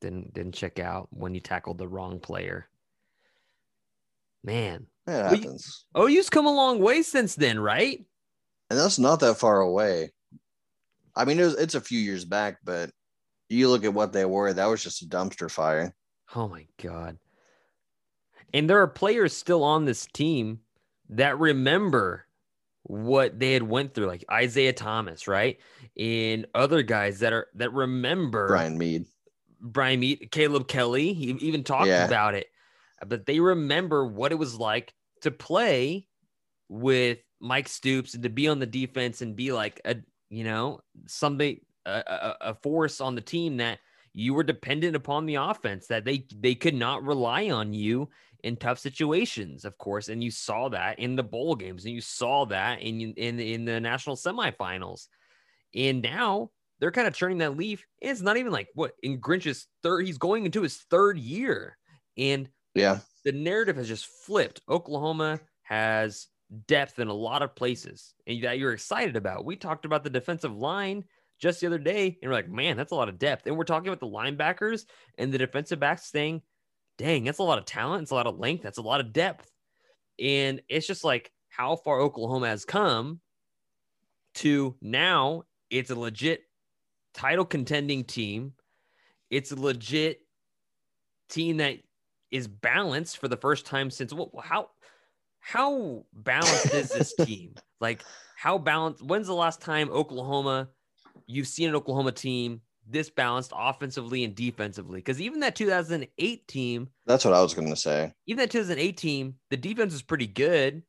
Didn't 0.00 0.34
didn't 0.34 0.52
check 0.54 0.78
out 0.78 1.08
when 1.10 1.34
you 1.34 1.40
tackled 1.40 1.78
the 1.78 1.88
wrong 1.88 2.20
player. 2.20 2.68
Man, 4.44 4.86
It 5.06 5.10
Well, 5.10 5.34
you- 5.34 5.40
happens. 5.42 5.84
Oh, 5.94 6.06
OU's 6.08 6.30
come 6.30 6.46
a 6.46 6.54
long 6.54 6.80
way 6.80 7.02
since 7.02 7.34
then, 7.34 7.58
right? 7.58 8.04
and 8.68 8.76
that's 8.78 8.98
not 8.98 9.20
that 9.20 9.36
far 9.36 9.60
away. 9.60 10.10
I 11.14 11.24
mean, 11.24 11.38
it 11.38 11.44
was, 11.44 11.54
it's 11.54 11.76
a 11.76 11.80
few 11.80 12.00
years 12.00 12.24
back, 12.24 12.58
but 12.64 12.90
you 13.48 13.68
look 13.68 13.84
at 13.84 13.94
what 13.94 14.12
they 14.12 14.24
were, 14.24 14.52
that 14.52 14.66
was 14.66 14.82
just 14.82 15.02
a 15.02 15.06
dumpster 15.06 15.48
fire. 15.48 15.94
Oh 16.34 16.48
my 16.48 16.66
god. 16.82 17.16
And 18.52 18.68
there 18.68 18.82
are 18.82 18.88
players 18.88 19.32
still 19.36 19.62
on 19.62 19.84
this 19.84 20.06
team 20.12 20.60
that 21.10 21.38
remember 21.38 22.25
what 22.88 23.38
they 23.38 23.52
had 23.52 23.64
went 23.64 23.94
through 23.94 24.06
like 24.06 24.24
Isaiah 24.30 24.72
Thomas, 24.72 25.26
right? 25.26 25.58
And 25.98 26.46
other 26.54 26.82
guys 26.82 27.20
that 27.20 27.32
are 27.32 27.48
that 27.56 27.72
remember 27.72 28.48
Brian 28.48 28.78
Mead. 28.78 29.06
Brian 29.60 30.00
Mead, 30.00 30.28
Caleb 30.30 30.68
Kelly, 30.68 31.12
he 31.12 31.30
even 31.40 31.64
talked 31.64 31.88
Yeah. 31.88 32.06
about 32.06 32.34
it. 32.34 32.46
But 33.06 33.26
they 33.26 33.40
remember 33.40 34.06
what 34.06 34.32
it 34.32 34.36
was 34.36 34.54
like 34.54 34.94
to 35.22 35.30
play 35.30 36.06
with 36.68 37.18
Mike 37.40 37.68
Stoops 37.68 38.14
and 38.14 38.22
to 38.22 38.28
be 38.28 38.48
on 38.48 38.58
the 38.60 38.66
defense 38.66 39.20
and 39.20 39.36
be 39.36 39.52
like 39.52 39.80
a 39.84 39.96
you 40.30 40.44
know 40.44 40.80
something 41.06 41.58
a, 41.84 41.90
a, 42.06 42.36
a 42.50 42.54
force 42.54 43.00
on 43.00 43.14
the 43.14 43.20
team 43.20 43.58
that 43.58 43.78
you 44.12 44.32
were 44.32 44.42
dependent 44.42 44.96
upon 44.96 45.26
the 45.26 45.34
offense 45.34 45.88
that 45.88 46.04
they 46.04 46.26
they 46.34 46.54
could 46.54 46.74
not 46.74 47.04
rely 47.04 47.50
on 47.50 47.74
you 47.74 48.08
in 48.44 48.56
tough 48.56 48.78
situations 48.78 49.64
of 49.64 49.76
course 49.78 50.08
and 50.08 50.22
you 50.22 50.30
saw 50.30 50.68
that 50.68 50.98
in 50.98 51.16
the 51.16 51.22
bowl 51.22 51.54
games 51.54 51.84
and 51.84 51.94
you 51.94 52.00
saw 52.00 52.44
that 52.46 52.80
in 52.80 53.00
in 53.00 53.38
in 53.40 53.64
the 53.64 53.80
national 53.80 54.16
semifinals 54.16 55.08
and 55.74 56.02
now 56.02 56.50
they're 56.78 56.92
kind 56.92 57.08
of 57.08 57.16
turning 57.16 57.38
that 57.38 57.56
leaf 57.56 57.86
And 58.02 58.10
it's 58.10 58.20
not 58.20 58.36
even 58.36 58.52
like 58.52 58.68
what 58.74 58.92
in 59.02 59.20
Grinch's 59.20 59.66
third 59.82 60.06
he's 60.06 60.18
going 60.18 60.44
into 60.46 60.62
his 60.62 60.78
third 60.90 61.18
year 61.18 61.78
and 62.16 62.48
Yeah. 62.74 63.00
the 63.24 63.32
narrative 63.32 63.76
has 63.76 63.88
just 63.88 64.06
flipped. 64.06 64.60
Oklahoma 64.68 65.40
has 65.62 66.28
depth 66.66 66.98
in 66.98 67.08
a 67.08 67.14
lot 67.14 67.42
of 67.42 67.54
places 67.56 68.14
and 68.26 68.42
that 68.44 68.58
you're 68.58 68.72
excited 68.72 69.16
about. 69.16 69.44
We 69.44 69.56
talked 69.56 69.84
about 69.84 70.04
the 70.04 70.10
defensive 70.10 70.56
line 70.56 71.04
just 71.38 71.60
the 71.60 71.66
other 71.66 71.78
day, 71.78 72.18
and 72.22 72.30
we're 72.30 72.36
like, 72.36 72.48
man, 72.48 72.76
that's 72.76 72.92
a 72.92 72.94
lot 72.94 73.08
of 73.10 73.18
depth. 73.18 73.46
And 73.46 73.58
we're 73.58 73.64
talking 73.64 73.88
about 73.88 74.00
the 74.00 74.06
linebackers 74.06 74.86
and 75.18 75.32
the 75.32 75.38
defensive 75.38 75.78
backs 75.78 76.06
saying, 76.10 76.42
dang, 76.98 77.24
that's 77.24 77.38
a 77.38 77.42
lot 77.42 77.58
of 77.58 77.64
talent. 77.64 78.02
It's 78.02 78.10
a 78.10 78.14
lot 78.14 78.26
of 78.26 78.38
length. 78.38 78.62
That's 78.62 78.78
a 78.78 78.82
lot 78.82 79.00
of 79.00 79.12
depth. 79.12 79.50
And 80.18 80.62
it's 80.68 80.86
just 80.86 81.04
like 81.04 81.30
how 81.48 81.76
far 81.76 82.00
Oklahoma 82.00 82.48
has 82.48 82.64
come 82.64 83.20
to 84.34 84.76
now 84.80 85.44
it's 85.70 85.90
a 85.90 85.98
legit 85.98 86.42
title 87.14 87.44
contending 87.44 88.04
team. 88.04 88.52
It's 89.30 89.52
a 89.52 89.60
legit 89.60 90.20
team 91.28 91.56
that 91.58 91.78
is 92.30 92.46
balanced 92.46 93.18
for 93.18 93.28
the 93.28 93.36
first 93.36 93.66
time 93.66 93.90
since 93.90 94.12
well, 94.12 94.30
how 94.42 94.70
how 95.40 96.04
balanced 96.12 96.74
is 96.74 96.90
this 96.90 97.14
team? 97.26 97.54
Like 97.80 98.02
how 98.36 98.58
balanced 98.58 99.02
when's 99.02 99.26
the 99.26 99.34
last 99.34 99.60
time 99.60 99.90
Oklahoma 99.90 100.68
you've 101.26 101.48
seen 101.48 101.68
an 101.68 101.74
Oklahoma 101.74 102.12
team 102.12 102.60
this 102.88 103.10
balanced 103.10 103.52
offensively 103.54 104.24
and 104.24 104.34
defensively? 104.34 104.98
Because 104.98 105.20
even 105.20 105.40
that 105.40 105.56
2008 105.56 106.48
team, 106.48 106.88
That's 107.06 107.24
what 107.24 107.34
I 107.34 107.42
was 107.42 107.54
going 107.54 107.68
to 107.68 107.76
say. 107.76 108.12
even 108.26 108.38
that 108.38 108.50
2008 108.50 108.96
team, 108.96 109.34
the 109.50 109.56
defense 109.56 109.92
was 109.92 110.02
pretty 110.02 110.26
good. 110.26 110.82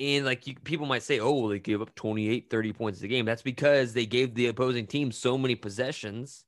And 0.00 0.24
like 0.24 0.46
you, 0.46 0.54
people 0.64 0.86
might 0.86 1.02
say, 1.02 1.20
oh, 1.20 1.32
well, 1.32 1.48
they 1.48 1.58
gave 1.58 1.82
up 1.82 1.94
28, 1.94 2.48
30 2.50 2.72
points 2.72 3.02
a 3.02 3.08
game. 3.08 3.24
That's 3.24 3.42
because 3.42 3.92
they 3.92 4.06
gave 4.06 4.34
the 4.34 4.46
opposing 4.48 4.86
team 4.86 5.12
so 5.12 5.36
many 5.38 5.54
possessions. 5.54 6.44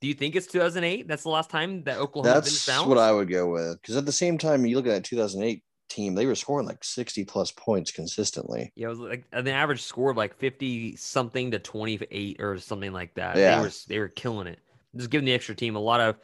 Do 0.00 0.08
you 0.08 0.14
think 0.14 0.36
it's 0.36 0.46
2008? 0.48 1.08
That's 1.08 1.22
the 1.22 1.30
last 1.30 1.48
time 1.48 1.82
that 1.84 1.98
Oklahoma 1.98 2.34
That's 2.34 2.68
what 2.68 2.98
I 2.98 3.10
would 3.10 3.30
go 3.30 3.48
with. 3.48 3.80
Because 3.80 3.96
at 3.96 4.04
the 4.04 4.12
same 4.12 4.36
time, 4.36 4.66
you 4.66 4.76
look 4.76 4.86
at 4.86 4.90
that 4.90 5.04
2008 5.04 5.62
team, 5.94 6.14
they 6.14 6.26
were 6.26 6.34
scoring 6.34 6.66
like 6.66 6.82
60 6.82 7.24
plus 7.24 7.50
points 7.52 7.90
consistently. 7.90 8.72
Yeah, 8.74 8.86
it 8.86 8.90
was 8.90 8.98
like 8.98 9.30
the 9.30 9.52
average 9.52 9.82
score 9.82 10.10
of 10.10 10.16
like 10.16 10.36
50 10.36 10.96
something 10.96 11.50
to 11.52 11.58
28 11.58 12.40
or 12.40 12.58
something 12.58 12.92
like 12.92 13.14
that. 13.14 13.36
Yeah. 13.36 13.56
They 13.56 13.62
were 13.62 13.72
they 13.88 13.98
were 13.98 14.08
killing 14.08 14.46
it. 14.46 14.58
Just 14.96 15.10
giving 15.10 15.26
the 15.26 15.32
extra 15.32 15.54
team 15.54 15.76
a 15.76 15.80
lot 15.80 16.00
of 16.00 16.16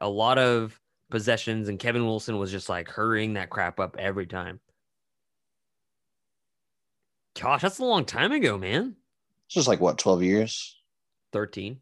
a 0.00 0.08
lot 0.08 0.38
of 0.38 0.80
possessions 1.10 1.68
and 1.68 1.78
Kevin 1.78 2.04
Wilson 2.04 2.38
was 2.38 2.50
just 2.50 2.68
like 2.68 2.88
hurrying 2.88 3.34
that 3.34 3.50
crap 3.50 3.80
up 3.80 3.96
every 3.98 4.26
time. 4.26 4.60
Gosh, 7.40 7.62
that's 7.62 7.78
a 7.78 7.84
long 7.84 8.04
time 8.04 8.32
ago, 8.32 8.58
man. 8.58 8.96
It's 9.46 9.54
just 9.54 9.68
like 9.68 9.80
what, 9.80 9.98
12 9.98 10.22
years, 10.22 10.76
13. 11.32 11.78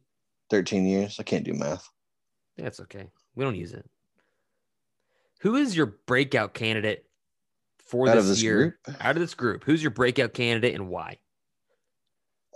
13 0.51 0.87
years? 0.87 1.17
I 1.19 1.23
can't 1.23 1.45
do 1.45 1.55
math. 1.55 1.89
That's 2.57 2.81
okay. 2.81 3.09
We 3.35 3.45
don't 3.45 3.57
use 3.57 3.73
it. 3.73 3.89
Who 5.41 5.57
is 5.57 5.77
your 5.77 5.87
breakout 6.07 6.55
candidate 6.55 7.07
for 7.87 8.09
Out 8.09 8.17
this, 8.17 8.29
this 8.29 8.43
year? 8.43 8.77
group? 8.85 8.97
Out 9.01 9.17
of 9.17 9.21
this 9.21 9.35
group, 9.35 9.65
who's 9.65 9.83
your 9.83 9.91
breakout 9.91 10.35
candidate 10.35 10.75
and 10.75 10.89
why? 10.89 11.19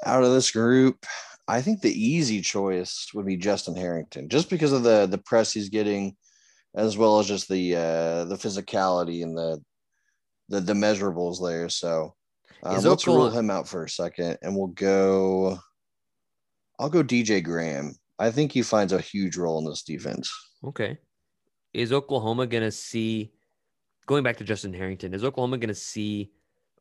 Out 0.04 0.24
of 0.24 0.32
this 0.32 0.50
group, 0.50 1.04
I 1.46 1.60
think 1.62 1.80
the 1.80 1.92
easy 1.92 2.40
choice 2.40 3.08
would 3.14 3.26
be 3.26 3.36
Justin 3.36 3.76
Harrington, 3.76 4.28
just 4.28 4.48
because 4.50 4.72
of 4.72 4.82
the 4.82 5.06
the 5.06 5.18
press 5.18 5.52
he's 5.52 5.68
getting, 5.68 6.16
as 6.74 6.96
well 6.96 7.18
as 7.18 7.26
just 7.26 7.48
the 7.48 7.74
uh, 7.76 8.24
the 8.24 8.36
physicality 8.36 9.22
and 9.22 9.36
the 9.36 9.60
the 10.48 10.60
the 10.60 10.72
measurables 10.72 11.42
there. 11.42 11.68
So 11.68 12.14
um, 12.62 12.82
let's 12.82 13.06
rule 13.06 13.30
him 13.30 13.50
out 13.50 13.68
for 13.68 13.84
a 13.84 13.88
second, 13.88 14.38
and 14.42 14.56
we'll 14.56 14.68
go. 14.68 15.58
I'll 16.78 16.88
go 16.88 17.02
DJ 17.02 17.42
Graham. 17.42 17.94
I 18.18 18.30
think 18.30 18.52
he 18.52 18.62
finds 18.62 18.92
a 18.92 19.00
huge 19.00 19.36
role 19.36 19.58
in 19.58 19.64
this 19.64 19.82
defense. 19.82 20.30
Okay. 20.64 20.98
Is 21.72 21.92
Oklahoma 21.92 22.46
going 22.46 22.64
to 22.64 22.70
see, 22.70 23.32
going 24.11 24.24
back 24.24 24.36
to 24.38 24.42
Justin 24.42 24.74
Harrington, 24.74 25.14
is 25.14 25.22
Oklahoma 25.22 25.56
going 25.56 25.68
to 25.68 25.74
see, 25.74 26.32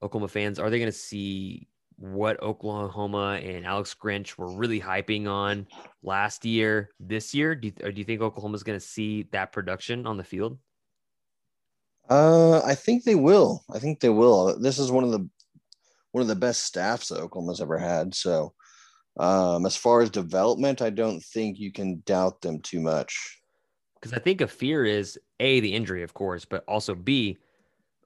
Oklahoma 0.02 0.28
fans, 0.28 0.58
are 0.58 0.72
they 0.72 0.80
going 0.80 0.92
to 0.92 0.98
see 0.98 1.68
what 1.96 2.42
Oklahoma 2.42 3.40
and 3.44 3.68
Alex 3.68 3.96
Grinch 4.04 4.36
were 4.36 4.52
really 4.52 4.82
hyping 4.82 5.28
on 5.28 5.68
last 6.02 6.44
year, 6.44 6.90
this 7.00 7.36
year? 7.36 7.54
Do 7.54 7.68
you, 7.68 7.74
or 7.84 7.92
do 7.92 8.00
you 8.00 8.04
think 8.04 8.22
Oklahoma's 8.22 8.64
going 8.64 8.80
to 8.80 8.84
see 8.86 9.28
that 9.32 9.52
production 9.52 10.08
on 10.08 10.18
the 10.18 10.24
field? 10.24 10.58
Uh, 12.10 12.64
I 12.66 12.74
think 12.74 13.04
they 13.04 13.14
will. 13.14 13.64
I 13.72 13.78
think 13.78 14.00
they 14.00 14.10
will. 14.10 14.60
This 14.60 14.80
is 14.80 14.92
one 14.92 15.04
of 15.04 15.12
the 15.12 15.30
one 16.12 16.24
of 16.24 16.28
the 16.28 16.36
best 16.36 16.66
staffs 16.66 17.10
that 17.10 17.20
Oklahoma's 17.20 17.62
ever 17.62 17.78
had. 17.78 18.16
So, 18.16 18.56
um, 19.20 19.68
as 19.68 19.76
far 19.76 20.02
as 20.02 20.10
development, 20.10 20.82
I 20.82 20.90
don't 20.90 21.24
think 21.24 21.60
you 21.60 21.72
can 21.72 22.02
doubt 22.08 22.42
them 22.42 22.60
too 22.62 22.80
much. 22.80 23.40
Because 24.02 24.18
I 24.18 24.20
think 24.20 24.42
a 24.42 24.48
fear 24.48 24.84
is 24.84 25.20
A, 25.40 25.60
the 25.60 25.74
injury, 25.74 26.04
of 26.04 26.14
course, 26.14 26.46
but 26.46 26.64
also 26.68 26.96
B, 26.96 27.38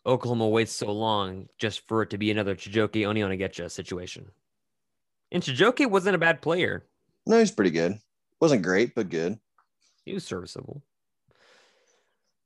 Oklahoma 0.05 0.47
waits 0.47 0.71
so 0.71 0.91
long 0.91 1.47
just 1.57 1.87
for 1.87 2.01
it 2.01 2.09
to 2.11 2.17
be 2.17 2.31
another 2.31 2.55
Chijioke 2.55 2.91
Onyenegecha 2.91 3.71
situation. 3.71 4.25
And 5.31 5.41
Chijoke 5.41 5.89
wasn't 5.89 6.15
a 6.15 6.19
bad 6.19 6.41
player. 6.41 6.85
No, 7.25 7.39
he's 7.39 7.51
pretty 7.51 7.71
good. 7.71 7.97
Wasn't 8.39 8.61
great, 8.61 8.93
but 8.95 9.09
good. 9.09 9.39
He 10.05 10.13
was 10.13 10.25
serviceable. 10.25 10.83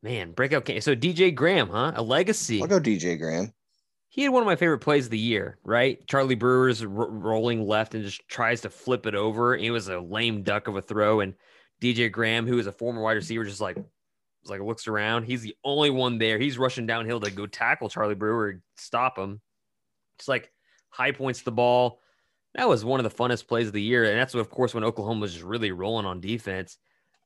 Man, 0.04 0.32
breakout 0.32 0.66
game. 0.66 0.80
So 0.82 0.96
DJ 0.96 1.34
Graham, 1.34 1.70
huh? 1.70 1.94
A 1.96 2.04
legacy. 2.04 2.62
I'll 2.62 2.68
go 2.68 2.80
DJ 2.80 3.18
Graham. 3.18 3.52
He 4.10 4.24
had 4.24 4.32
one 4.32 4.42
of 4.42 4.48
my 4.48 4.56
favorite 4.56 4.80
plays 4.80 5.06
of 5.06 5.12
the 5.12 5.18
year, 5.18 5.58
right? 5.64 6.06
Charlie 6.08 6.36
Brewer's 6.36 6.86
ro- 6.86 7.10
rolling 7.10 7.68
left 7.68 7.94
and 7.94 8.04
just 8.04 8.28
tries 8.28 8.62
to 8.62 8.70
flip 8.70 9.06
it 9.06 9.16
over. 9.16 9.56
It 9.56 9.72
was 9.72 9.90
a 9.90 10.00
lame 10.00 10.44
duck 10.44 10.68
of 10.68 10.76
a 10.76 10.82
throw, 10.82 11.20
and 11.20 11.34
DJ 11.82 12.12
Graham, 12.12 12.48
who 12.48 12.58
is 12.58 12.68
a 12.68 12.72
former 12.72 13.02
wide 13.02 13.14
receiver, 13.14 13.44
just 13.44 13.62
like 13.62 13.78
like 14.50 14.62
looks 14.62 14.88
around. 14.88 15.24
He's 15.24 15.42
the 15.42 15.56
only 15.64 15.90
one 15.90 16.18
there. 16.18 16.40
He's 16.40 16.58
rushing 16.58 16.86
downhill 16.86 17.20
to 17.20 17.32
go 17.32 17.46
tackle 17.46 17.90
Charlie 17.90 18.16
Brewer, 18.16 18.62
stop 18.76 19.18
him. 19.18 19.42
Just 20.18 20.30
like 20.30 20.52
high 20.90 21.12
points 21.12 21.42
the 21.42 21.52
ball. 21.52 22.00
That 22.56 22.68
was 22.68 22.84
one 22.84 23.00
of 23.00 23.04
the 23.04 23.16
funnest 23.16 23.48
plays 23.48 23.68
of 23.68 23.74
the 23.74 23.82
year, 23.82 24.06
and 24.06 24.20
that's 24.20 24.34
of 24.34 24.50
course 24.50 24.74
when 24.74 24.84
Oklahoma 24.84 25.22
was 25.22 25.34
just 25.34 25.46
really 25.46 25.72
rolling 25.72 26.06
on 26.06 26.22
defense. 26.22 26.78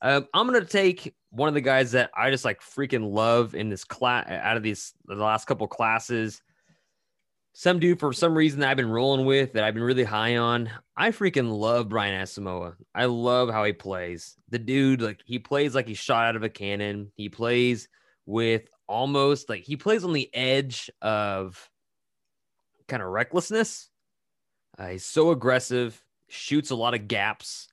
Um, 0.01 0.27
I'm 0.33 0.47
gonna 0.47 0.65
take 0.65 1.15
one 1.29 1.47
of 1.47 1.53
the 1.53 1.61
guys 1.61 1.91
that 1.91 2.11
I 2.15 2.31
just 2.31 2.43
like 2.43 2.61
freaking 2.61 3.13
love 3.13 3.55
in 3.55 3.69
this 3.69 3.83
class 3.83 4.27
out 4.29 4.57
of 4.57 4.63
these 4.63 4.93
the 5.05 5.15
last 5.15 5.45
couple 5.45 5.67
classes. 5.67 6.41
Some 7.53 7.79
dude 7.79 7.99
for 7.99 8.13
some 8.13 8.35
reason 8.35 8.61
that 8.61 8.69
I've 8.69 8.77
been 8.77 8.89
rolling 8.89 9.25
with 9.25 9.53
that 9.53 9.63
I've 9.63 9.73
been 9.73 9.83
really 9.83 10.05
high 10.05 10.37
on. 10.37 10.69
I 10.95 11.11
freaking 11.11 11.51
love 11.51 11.89
Brian 11.89 12.19
Asamoah. 12.21 12.75
I 12.95 13.05
love 13.05 13.49
how 13.49 13.65
he 13.65 13.73
plays. 13.73 14.37
The 14.49 14.59
dude, 14.59 15.01
like 15.01 15.21
he 15.25 15.37
plays 15.37 15.75
like 15.75 15.87
he's 15.87 15.97
shot 15.97 16.25
out 16.25 16.35
of 16.37 16.43
a 16.43 16.49
cannon. 16.49 17.11
He 17.15 17.27
plays 17.27 17.89
with 18.25 18.69
almost 18.87 19.49
like 19.49 19.63
he 19.63 19.75
plays 19.75 20.03
on 20.03 20.13
the 20.13 20.33
edge 20.33 20.89
of 21.01 21.69
kind 22.87 23.03
of 23.03 23.09
recklessness. 23.09 23.89
Uh, 24.77 24.87
he's 24.87 25.05
so 25.05 25.31
aggressive, 25.31 26.01
shoots 26.29 26.71
a 26.71 26.75
lot 26.75 26.93
of 26.93 27.07
gaps, 27.09 27.67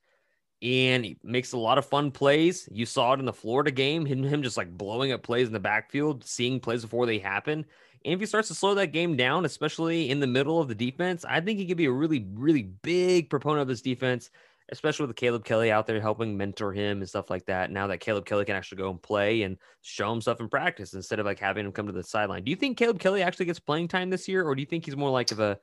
and 0.61 1.05
he 1.05 1.19
makes 1.23 1.53
a 1.53 1.59
lot 1.59 1.79
of 1.79 1.87
fun 1.87 2.11
plays. 2.11 2.69
You 2.73 2.85
saw 2.85 3.13
it 3.13 3.21
in 3.21 3.27
the 3.27 3.33
Florida 3.33 3.71
game, 3.71 4.05
him, 4.05 4.25
him 4.25 4.43
just 4.43 4.57
like 4.57 4.77
blowing 4.77 5.13
up 5.13 5.23
plays 5.23 5.47
in 5.47 5.53
the 5.53 5.61
backfield, 5.61 6.25
seeing 6.25 6.59
plays 6.59 6.83
before 6.83 7.07
they 7.07 7.19
happen. 7.19 7.65
And 8.05 8.15
if 8.15 8.21
he 8.21 8.27
starts 8.27 8.49
to 8.49 8.55
slow 8.55 8.75
that 8.75 8.93
game 8.93 9.17
down, 9.17 9.45
especially 9.45 10.11
in 10.11 10.21
the 10.21 10.27
middle 10.27 10.61
of 10.61 10.69
the 10.69 10.75
defense, 10.75 11.25
I 11.25 11.41
think 11.41 11.59
he 11.59 11.67
could 11.67 11.77
be 11.77 11.87
a 11.87 11.93
really, 11.93 12.27
really 12.35 12.63
big 12.63 13.31
proponent 13.31 13.63
of 13.63 13.69
this 13.69 13.83
defense, 13.83 14.31
especially 14.71 15.07
with 15.07 15.17
Caleb 15.17 15.45
Kelly 15.45 15.73
out 15.73 15.87
there 15.87 16.01
helping 16.01 16.37
mentor 16.37 16.73
him 16.73 16.99
and 16.99 17.09
stuff 17.09 17.31
like 17.31 17.47
that. 17.47 17.71
Now 17.71 17.87
that 17.89 17.99
Caleb 17.99 18.27
Kelly 18.27 18.45
can 18.45 18.57
actually 18.57 18.79
go 18.79 18.91
and 18.91 19.03
play 19.03 19.43
and 19.43 19.57
show 19.83 20.11
himself 20.11 20.41
in 20.41 20.49
practice 20.49 20.95
instead 20.95 21.19
of 21.19 21.27
like 21.27 21.41
having 21.41 21.67
him 21.67 21.73
come 21.73 21.87
to 21.87 21.93
the 21.93 22.05
sideline. 22.05 22.45
Do 22.45 22.51
you 22.51 22.57
think 22.57 22.79
Caleb 22.79 23.01
Kelly 23.01 23.23
actually 23.23 23.47
gets 23.47 23.61
playing 23.61 23.89
time 23.89 24.11
this 24.11 24.29
year, 24.29 24.45
or 24.45 24.55
do 24.55 24.61
you 24.61 24.67
think 24.67 24.85
he's 24.85 24.97
more 24.97 25.11
like 25.11 25.33
of 25.33 25.41
a 25.41 25.59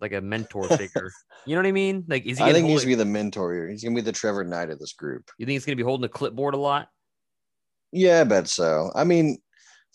like 0.00 0.12
a 0.12 0.20
mentor 0.20 0.68
figure? 0.76 1.10
you 1.46 1.54
know 1.54 1.62
what 1.62 1.68
I 1.68 1.72
mean? 1.72 2.04
Like, 2.06 2.26
is 2.26 2.38
he? 2.38 2.44
I 2.44 2.52
think 2.52 2.68
he's 2.68 2.80
gonna 2.80 2.88
be 2.88 2.94
the 2.96 3.04
mentor 3.04 3.54
here. 3.54 3.68
He's 3.68 3.82
gonna 3.82 3.96
be 3.96 4.02
the 4.02 4.12
Trevor 4.12 4.44
Knight 4.44 4.70
of 4.70 4.78
this 4.78 4.92
group. 4.92 5.30
You 5.38 5.46
think 5.46 5.54
he's 5.54 5.64
going 5.64 5.76
to 5.76 5.82
be 5.82 5.86
holding 5.86 6.04
a 6.04 6.08
clipboard 6.08 6.54
a 6.54 6.58
lot? 6.58 6.88
Yeah, 7.92 8.20
I 8.20 8.24
bet 8.24 8.48
so. 8.48 8.90
I 8.94 9.04
mean, 9.04 9.38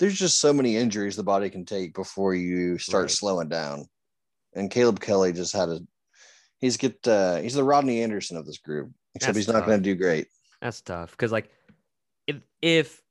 there's 0.01 0.17
just 0.17 0.41
so 0.41 0.51
many 0.51 0.75
injuries 0.75 1.15
the 1.15 1.21
body 1.21 1.47
can 1.47 1.63
take 1.63 1.93
before 1.93 2.33
you 2.33 2.79
start 2.79 3.03
Right. 3.03 3.11
slowing 3.11 3.49
down. 3.49 3.85
And 4.53 4.71
Caleb 4.71 4.99
Kelly 4.99 5.31
just 5.31 5.53
had 5.53 5.69
a 5.69 5.79
he's 6.57 6.75
get 6.75 7.07
uh 7.07 7.37
he's 7.37 7.53
the 7.53 7.63
Rodney 7.63 8.01
Anderson 8.01 8.35
of 8.35 8.47
this 8.47 8.57
group, 8.57 8.91
except 9.13 9.35
That's 9.35 9.45
he's 9.45 9.53
not 9.53 9.67
gonna 9.67 9.77
do 9.77 9.93
great. 9.95 10.27
That's 10.59 10.81
tough 10.81 11.11
because 11.11 11.31
like 11.31 11.51
if 12.25 12.37
if 12.63 13.01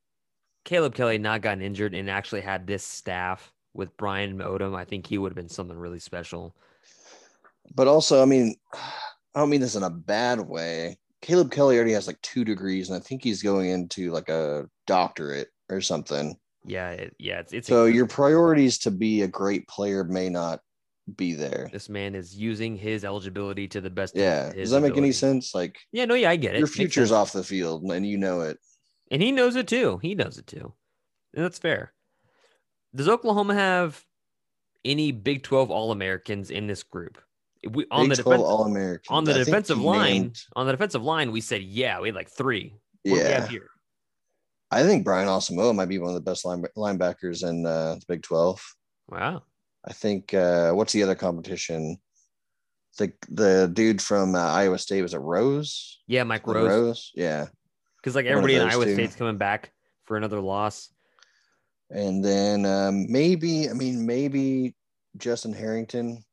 Caleb 0.65 0.97
Kelly 0.97 1.15
had 1.15 1.23
not 1.23 1.43
gotten 1.43 1.63
injured 1.63 1.95
and 1.95 2.11
actually 2.11 2.41
had 2.41 2.67
this 2.67 2.85
staff 2.85 3.53
with 3.73 3.97
Brian 3.97 4.39
Odom, 4.39 4.77
I 4.77 4.85
think 4.85 5.07
he 5.07 5.17
would 5.17 5.31
have 5.31 5.37
been 5.37 5.49
something 5.49 5.79
really 5.79 6.01
special. 6.01 6.57
But 7.73 7.87
also, 7.87 8.21
I 8.21 8.25
mean, 8.25 8.57
I 8.75 9.39
don't 9.39 9.49
mean 9.49 9.61
this 9.61 9.77
in 9.77 9.85
a 9.85 9.91
bad 9.91 10.41
way. 10.41 10.99
Caleb 11.23 11.53
Kelly 11.53 11.77
already 11.77 11.93
has 11.93 12.09
like 12.09 12.21
two 12.21 12.45
degrees, 12.45 12.91
and 12.91 12.97
I 12.97 13.01
think 13.01 13.23
he's 13.23 13.45
going 13.45 13.71
into 13.71 14.11
like 14.11 14.29
a 14.29 14.69
doctorate 14.89 15.51
or 15.71 15.81
something. 15.81 16.37
Yeah, 16.65 16.91
it, 16.91 17.17
yeah, 17.19 17.41
it's 17.41 17.53
it's 17.53 17.69
So 17.69 17.87
your 17.87 18.07
priorities 18.07 18.79
to 18.79 18.91
be 18.91 19.23
a 19.23 19.29
great 19.29 19.67
player 19.69 20.05
may 20.05 20.29
not 20.29 20.61
be 21.17 21.33
there. 21.33 21.69
this 21.73 21.89
man 21.89 22.15
is 22.15 22.37
using 22.37 22.77
his 22.77 23.05
eligibility 23.05 23.67
to 23.69 23.81
the 23.81 23.91
best. 23.91 24.15
of 24.15 24.21
Yeah. 24.21 24.53
Does 24.53 24.71
that 24.71 24.81
make 24.81 24.97
any 24.97 25.13
sense? 25.13 25.55
Like 25.55 25.79
Yeah, 25.93 26.05
no, 26.05 26.15
yeah, 26.15 26.31
I 26.31 26.37
get 26.37 26.55
it. 26.55 26.59
your 26.59 26.67
future's 26.69 27.11
off 27.13 27.33
the 27.33 27.43
field 27.43 27.83
and 27.85 28.07
you 28.07 28.17
know 28.19 28.43
it. 28.43 28.59
and 29.11 29.21
he 29.23 29.33
knows 29.33 29.57
it 29.57 29.67
too. 29.67 29.99
He 30.03 30.15
knows 30.15 30.39
it 30.39 30.47
too. 30.47 30.73
And 31.35 31.45
that's 31.45 31.59
fair. 31.59 31.93
Does 32.95 33.09
Oklahoma 33.09 33.55
have 33.55 34.05
any 34.85 35.13
Big 35.13 35.43
12 35.43 35.71
All 35.71 35.91
Americans 35.93 36.51
in 36.51 36.67
this 36.67 36.83
group? 36.83 37.19
We, 37.69 37.87
on 37.91 38.09
Big 38.09 38.17
the 38.19 38.23
12 38.23 38.39
defense, 38.39 38.49
All 38.51 38.65
American. 38.65 39.15
on 39.17 39.25
the 39.25 39.35
defensive 39.35 39.79
line, 39.81 40.33
on 40.57 40.67
the 40.67 40.73
defensive 40.73 41.03
line, 41.03 41.33
we 41.33 41.41
said 41.41 41.63
yeah, 41.63 42.01
we 42.01 42.09
had 42.09 42.15
like 42.15 42.31
three. 42.31 42.75
What 43.05 43.19
Yeah. 43.19 43.49
I 44.71 44.83
think 44.83 45.05
Brian 45.05 45.29
Asamoah 45.29 45.75
might 45.75 45.89
be 45.89 45.99
one 45.99 46.11
of 46.11 46.15
the 46.15 46.21
best 46.21 46.45
line, 46.45 46.63
linebackers 46.77 47.49
in 47.49 47.67
uh, 47.67 47.97
the 47.97 48.05
Big 48.07 48.23
12. 48.23 48.63
Wow. 49.09 49.43
I 49.85 49.93
think 49.93 50.33
uh, 50.35 50.73
what's 50.73 50.93
the 50.93 51.03
other 51.03 51.15
competition? 51.15 51.99
The 52.99 53.13
the 53.29 53.71
dude 53.73 54.03
from 54.03 54.35
uh, 54.35 54.39
Iowa 54.39 54.79
State 54.79 55.03
was 55.03 55.15
it 55.15 55.19
Rose? 55.21 56.01
Yeah, 56.07 56.25
Mike 56.25 56.47
Rose. 56.47 56.69
Rose, 56.69 57.13
yeah. 57.15 57.47
Because 57.97 58.15
like 58.15 58.27
everybody 58.27 58.57
in 58.57 58.63
Iowa 58.69 58.85
two. 58.85 58.95
State's 58.95 59.17
coming 59.17 59.39
back 59.39 59.73
for 60.05 60.17
another 60.17 60.41
loss. 60.41 60.93
And 61.91 62.25
then 62.25 62.67
um, 62.67 63.07
maybe, 63.11 63.69
I 63.69 63.73
mean, 63.73 64.07
maybe 64.07 64.75
Justin 65.17 65.53
Harrington, 65.53 66.25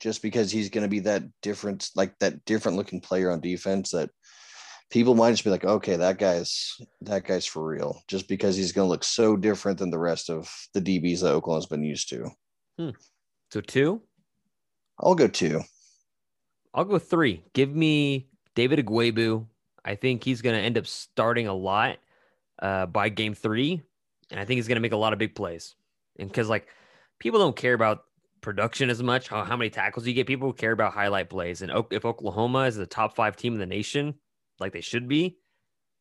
just 0.00 0.22
because 0.22 0.50
he's 0.50 0.70
going 0.70 0.82
to 0.82 0.88
be 0.88 1.00
that 1.00 1.24
different, 1.42 1.90
like 1.94 2.18
that 2.18 2.44
different 2.44 2.76
looking 2.76 3.00
player 3.00 3.30
on 3.30 3.40
defense 3.40 3.90
that 3.90 4.10
people 4.90 5.14
might 5.14 5.32
just 5.32 5.44
be 5.44 5.50
like, 5.50 5.64
okay, 5.64 5.96
that 5.96 6.18
guy's 6.18 6.80
that 7.02 7.24
guy's 7.24 7.46
for 7.46 7.66
real, 7.66 8.02
just 8.08 8.28
because 8.28 8.56
he's 8.56 8.72
going 8.72 8.86
to 8.86 8.90
look 8.90 9.04
so 9.04 9.36
different 9.36 9.78
than 9.78 9.90
the 9.90 9.98
rest 9.98 10.30
of 10.30 10.50
the 10.74 10.80
DBs 10.80 11.20
that 11.20 11.32
Oklahoma's 11.32 11.66
been 11.66 11.82
used 11.82 12.08
to. 12.10 12.30
So 13.50 13.60
two. 13.60 14.02
I'll 15.00 15.14
go 15.14 15.28
two. 15.28 15.62
I'll 16.74 16.84
go 16.84 16.98
three. 16.98 17.44
Give 17.52 17.74
me 17.74 18.28
David 18.54 18.84
Ugwoegbu. 18.84 19.46
I 19.84 19.94
think 19.94 20.24
he's 20.24 20.42
going 20.42 20.56
to 20.56 20.62
end 20.62 20.76
up 20.76 20.86
starting 20.86 21.46
a 21.46 21.54
lot 21.54 21.98
uh, 22.60 22.86
by 22.86 23.08
game 23.08 23.34
three, 23.34 23.80
and 24.30 24.40
I 24.40 24.44
think 24.44 24.58
he's 24.58 24.68
going 24.68 24.76
to 24.76 24.80
make 24.80 24.92
a 24.92 24.96
lot 24.96 25.12
of 25.12 25.18
big 25.18 25.34
plays. 25.34 25.74
And 26.18 26.28
because 26.28 26.48
like 26.48 26.68
people 27.18 27.38
don't 27.38 27.56
care 27.56 27.74
about 27.74 28.04
production 28.40 28.90
as 28.90 29.02
much, 29.02 29.28
how, 29.28 29.44
how 29.44 29.56
many 29.56 29.70
tackles 29.70 30.06
you 30.06 30.14
get, 30.14 30.26
people 30.26 30.52
care 30.52 30.72
about 30.72 30.92
highlight 30.92 31.30
plays. 31.30 31.62
And 31.62 31.72
if 31.90 32.04
Oklahoma 32.04 32.60
is 32.60 32.76
the 32.76 32.86
top 32.86 33.14
five 33.14 33.36
team 33.36 33.54
in 33.54 33.60
the 33.60 33.66
nation, 33.66 34.14
like 34.60 34.72
they 34.72 34.80
should 34.80 35.08
be, 35.08 35.38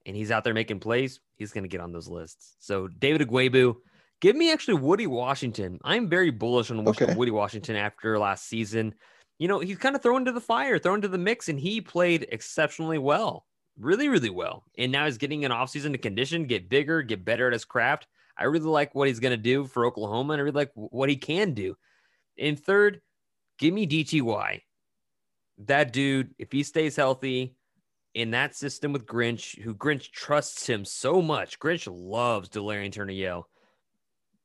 and 0.05 0.15
he's 0.15 0.31
out 0.31 0.43
there 0.43 0.53
making 0.53 0.79
plays, 0.79 1.19
he's 1.35 1.51
going 1.51 1.63
to 1.63 1.69
get 1.69 1.81
on 1.81 1.91
those 1.91 2.07
lists. 2.07 2.55
So 2.59 2.87
David 2.87 3.27
Ugwoegbu. 3.27 3.75
Give 4.19 4.35
me 4.35 4.51
actually 4.51 4.81
Woody 4.81 5.05
Washington. 5.05 5.79
I'm 5.83 6.09
very 6.09 6.31
bullish 6.31 6.71
on 6.71 6.87
Okay. 6.87 7.13
Woody 7.13 7.29
Washington 7.29 7.75
after 7.75 8.17
last 8.17 8.47
season 8.47 8.95
you 9.39 9.47
know, 9.47 9.59
he's 9.59 9.77
kind 9.77 9.95
of 9.95 10.01
thrown 10.01 10.25
to 10.25 10.31
the 10.31 10.41
fire, 10.41 10.79
thrown 10.79 11.01
to 11.01 11.07
the 11.07 11.17
mix, 11.17 11.49
and 11.49 11.59
he 11.59 11.79
played 11.79 12.27
exceptionally 12.31 12.97
well, 12.97 13.45
really, 13.77 14.09
really 14.09 14.29
well. 14.29 14.63
And 14.77 14.91
now 14.91 15.05
he's 15.05 15.17
getting 15.17 15.45
an 15.45 15.51
offseason 15.51 15.91
to 15.91 15.97
condition, 15.97 16.47
get 16.47 16.69
bigger, 16.69 17.01
get 17.01 17.23
better 17.23 17.47
at 17.47 17.53
his 17.53 17.65
craft. 17.65 18.07
I 18.37 18.45
really 18.45 18.65
like 18.65 18.95
what 18.95 19.07
he's 19.07 19.19
going 19.19 19.31
to 19.31 19.37
do 19.37 19.65
for 19.65 19.85
Oklahoma, 19.85 20.33
and 20.33 20.39
I 20.39 20.43
really 20.43 20.55
like 20.55 20.71
what 20.73 21.09
he 21.09 21.17
can 21.17 21.53
do. 21.53 21.75
And 22.37 22.59
third, 22.59 23.01
give 23.59 23.73
me 23.73 23.87
DTY. 23.87 24.61
That 25.65 25.91
dude, 25.91 26.33
if 26.37 26.51
he 26.51 26.63
stays 26.63 26.95
healthy 26.95 27.55
in 28.17 28.31
that 28.31 28.55
system 28.55 28.91
with 28.91 29.05
Grinch, 29.05 29.61
who 29.61 29.75
Grinch 29.75 30.09
trusts 30.09 30.65
him 30.67 30.83
so 30.83 31.21
much, 31.21 31.59
Grinch 31.59 31.87
loves 31.87 32.49
Delarrian 32.49 32.91
Turner-Yell. 32.91 33.47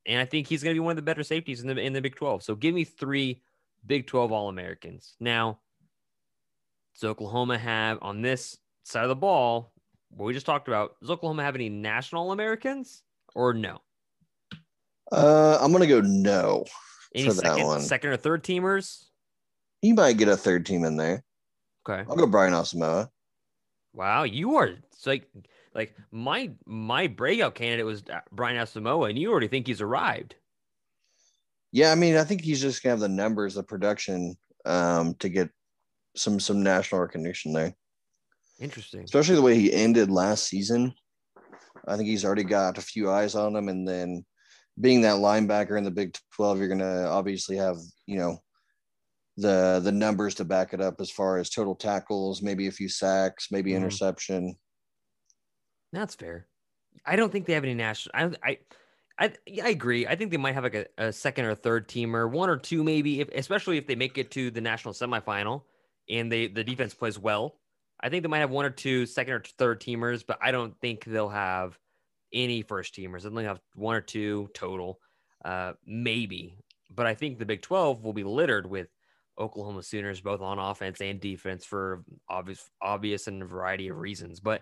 And 0.05 0.21
I 0.21 0.25
think 0.25 0.45
he's 0.45 0.61
going 0.61 0.75
to 0.75 0.79
be 0.79 0.83
one 0.83 0.91
of 0.91 0.95
the 0.97 1.01
better 1.01 1.23
safeties 1.23 1.61
in 1.61 1.67
the 1.67 1.81
in 1.81 1.91
the 1.91 2.01
Big 2.01 2.15
12. 2.15 2.43
So 2.43 2.53
give 2.53 2.75
me 2.75 2.83
three 2.83 3.41
Big 3.87 4.05
12 4.05 4.31
All 4.31 4.47
Americans. 4.47 5.15
Now, 5.19 5.59
does 6.93 7.09
Oklahoma 7.09 7.57
have 7.57 7.97
on 8.03 8.21
this 8.21 8.59
side 8.83 9.03
of 9.03 9.09
the 9.09 9.15
ball, 9.15 9.73
what 10.11 10.27
we 10.27 10.33
just 10.33 10.45
talked 10.45 10.67
about, 10.67 10.99
does 11.01 11.09
Oklahoma 11.09 11.41
have 11.41 11.55
any 11.55 11.69
national 11.69 12.31
Americans 12.31 13.01
or 13.33 13.55
no? 13.55 13.79
Uh, 15.11 15.57
I'm 15.59 15.71
going 15.71 15.81
to 15.81 15.87
go 15.87 16.01
no. 16.01 16.65
Any 17.15 17.29
For 17.29 17.33
that 17.33 17.45
second, 17.45 17.65
one. 17.65 17.81
second 17.81 18.09
or 18.11 18.17
third 18.17 18.43
teamers? 18.43 19.05
He 19.81 19.93
might 19.93 20.17
get 20.17 20.27
a 20.27 20.37
third 20.37 20.63
team 20.67 20.83
in 20.83 20.95
there. 20.95 21.23
Okay. 21.89 22.07
I'll 22.07 22.15
go 22.15 22.27
Brian 22.27 22.53
Asamoah. 22.53 23.09
Wow, 23.93 24.23
you 24.23 24.55
are 24.57 24.73
it's 25.03 25.05
like 25.05 25.27
like 25.75 25.95
my 26.11 26.51
my 26.65 27.07
breakout 27.07 27.55
candidate 27.55 27.85
was 27.85 28.03
uh, 28.11 28.21
Brian 28.31 28.57
Asamoah, 28.57 29.09
and 29.09 29.19
you 29.19 29.31
already 29.31 29.47
think 29.47 29.67
he's 29.67 29.81
arrived. 29.81 30.35
Yeah, 31.71 31.91
I 31.91 31.95
mean, 31.95 32.15
I 32.15 32.23
think 32.23 32.41
he's 32.41 32.61
just 32.61 32.83
gonna 32.83 32.91
have 32.91 32.99
the 32.99 33.09
numbers, 33.09 33.55
the 33.55 33.63
production, 33.63 34.35
um, 34.65 35.15
to 35.15 35.29
get 35.29 35.49
some 36.15 36.39
some 36.39 36.63
national 36.63 37.01
recognition 37.01 37.53
there. 37.53 37.75
Interesting. 38.59 39.03
Especially 39.03 39.35
the 39.35 39.41
way 39.41 39.59
he 39.59 39.73
ended 39.73 40.11
last 40.11 40.47
season. 40.47 40.93
I 41.87 41.97
think 41.97 42.07
he's 42.07 42.23
already 42.23 42.43
got 42.43 42.77
a 42.77 42.81
few 42.81 43.11
eyes 43.11 43.35
on 43.35 43.55
him, 43.55 43.67
and 43.67 43.87
then 43.87 44.25
being 44.79 45.01
that 45.01 45.15
linebacker 45.15 45.77
in 45.77 45.83
the 45.83 45.91
Big 45.91 46.15
Twelve, 46.35 46.59
you're 46.59 46.67
gonna 46.67 47.07
obviously 47.07 47.57
have 47.57 47.77
you 48.05 48.17
know 48.17 48.37
the 49.37 49.81
the 49.83 49.91
numbers 49.91 50.35
to 50.35 50.45
back 50.45 50.73
it 50.73 50.81
up 50.81 51.01
as 51.01 51.11
far 51.11 51.37
as 51.37 51.49
total 51.49 51.75
tackles, 51.75 52.41
maybe 52.41 52.67
a 52.67 52.71
few 52.71 52.89
sacks, 52.89 53.49
maybe 53.51 53.71
Mhm. 53.71 53.73
interception. 53.73 54.55
That's 55.91 56.15
fair. 56.15 56.47
I 57.05 57.15
don't 57.15 57.31
think 57.31 57.45
they 57.47 57.53
have 57.53 57.63
any 57.63 57.73
national. 57.75 58.13
I 58.15 58.35
I 58.43 58.59
I, 59.19 59.33
I 59.63 59.69
agree. 59.69 60.07
I 60.07 60.15
think 60.15 60.31
they 60.31 60.37
might 60.37 60.55
have 60.55 60.63
like 60.63 60.75
a, 60.75 60.87
a 60.97 61.13
second 61.13 61.45
or 61.45 61.55
third 61.55 61.87
teamer, 61.89 62.29
one 62.31 62.49
or 62.49 62.57
two 62.57 62.83
maybe, 62.83 63.21
if, 63.21 63.29
especially 63.29 63.77
if 63.77 63.87
they 63.87 63.95
make 63.95 64.17
it 64.17 64.31
to 64.31 64.51
the 64.51 64.61
national 64.61 64.93
semifinal 64.95 65.65
and 66.09 66.31
they 66.31 66.47
the 66.47 66.63
defense 66.63 66.93
plays 66.95 67.19
well. 67.19 67.59
I 68.01 68.09
think 68.09 68.23
they 68.23 68.29
might 68.29 68.39
have 68.39 68.51
one 68.51 68.65
or 68.65 68.71
two 68.71 69.05
second 69.05 69.33
or 69.33 69.41
third 69.41 69.81
teamers, 69.81 70.25
but 70.25 70.39
I 70.41 70.51
don't 70.51 70.79
think 70.81 71.05
they'll 71.05 71.29
have 71.29 71.79
any 72.33 72.63
first 72.63 72.95
teamers. 72.95 73.23
They'll 73.23 73.31
only 73.33 73.45
have 73.45 73.61
one 73.75 73.95
or 73.95 74.01
two 74.01 74.49
total, 74.55 74.99
uh, 75.45 75.73
maybe. 75.85 76.57
But 76.91 77.07
I 77.07 77.15
think 77.15 77.39
the 77.39 77.45
Big 77.45 77.61
Twelve 77.61 78.03
will 78.03 78.13
be 78.13 78.23
littered 78.25 78.67
with 78.67 78.89
Oklahoma 79.39 79.83
Sooners, 79.83 80.21
both 80.21 80.41
on 80.41 80.59
offense 80.59 81.01
and 81.01 81.19
defense, 81.19 81.65
for 81.65 82.03
obvious, 82.29 82.69
obvious 82.81 83.27
and 83.27 83.41
a 83.41 83.45
variety 83.45 83.87
of 83.87 83.97
reasons. 83.97 84.39
But 84.39 84.61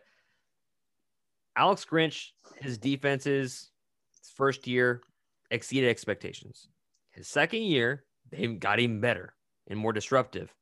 Alex 1.57 1.85
Grinch, 1.85 2.29
his 2.61 2.77
defenses, 2.77 3.71
his 4.17 4.29
first 4.35 4.67
year 4.67 5.01
exceeded 5.49 5.89
expectations. 5.89 6.69
His 7.11 7.27
second 7.27 7.63
year, 7.63 8.05
they 8.31 8.47
got 8.47 8.79
even 8.79 9.01
better 9.01 9.33
and 9.67 9.77
more 9.77 9.93
disruptive. 9.93 10.53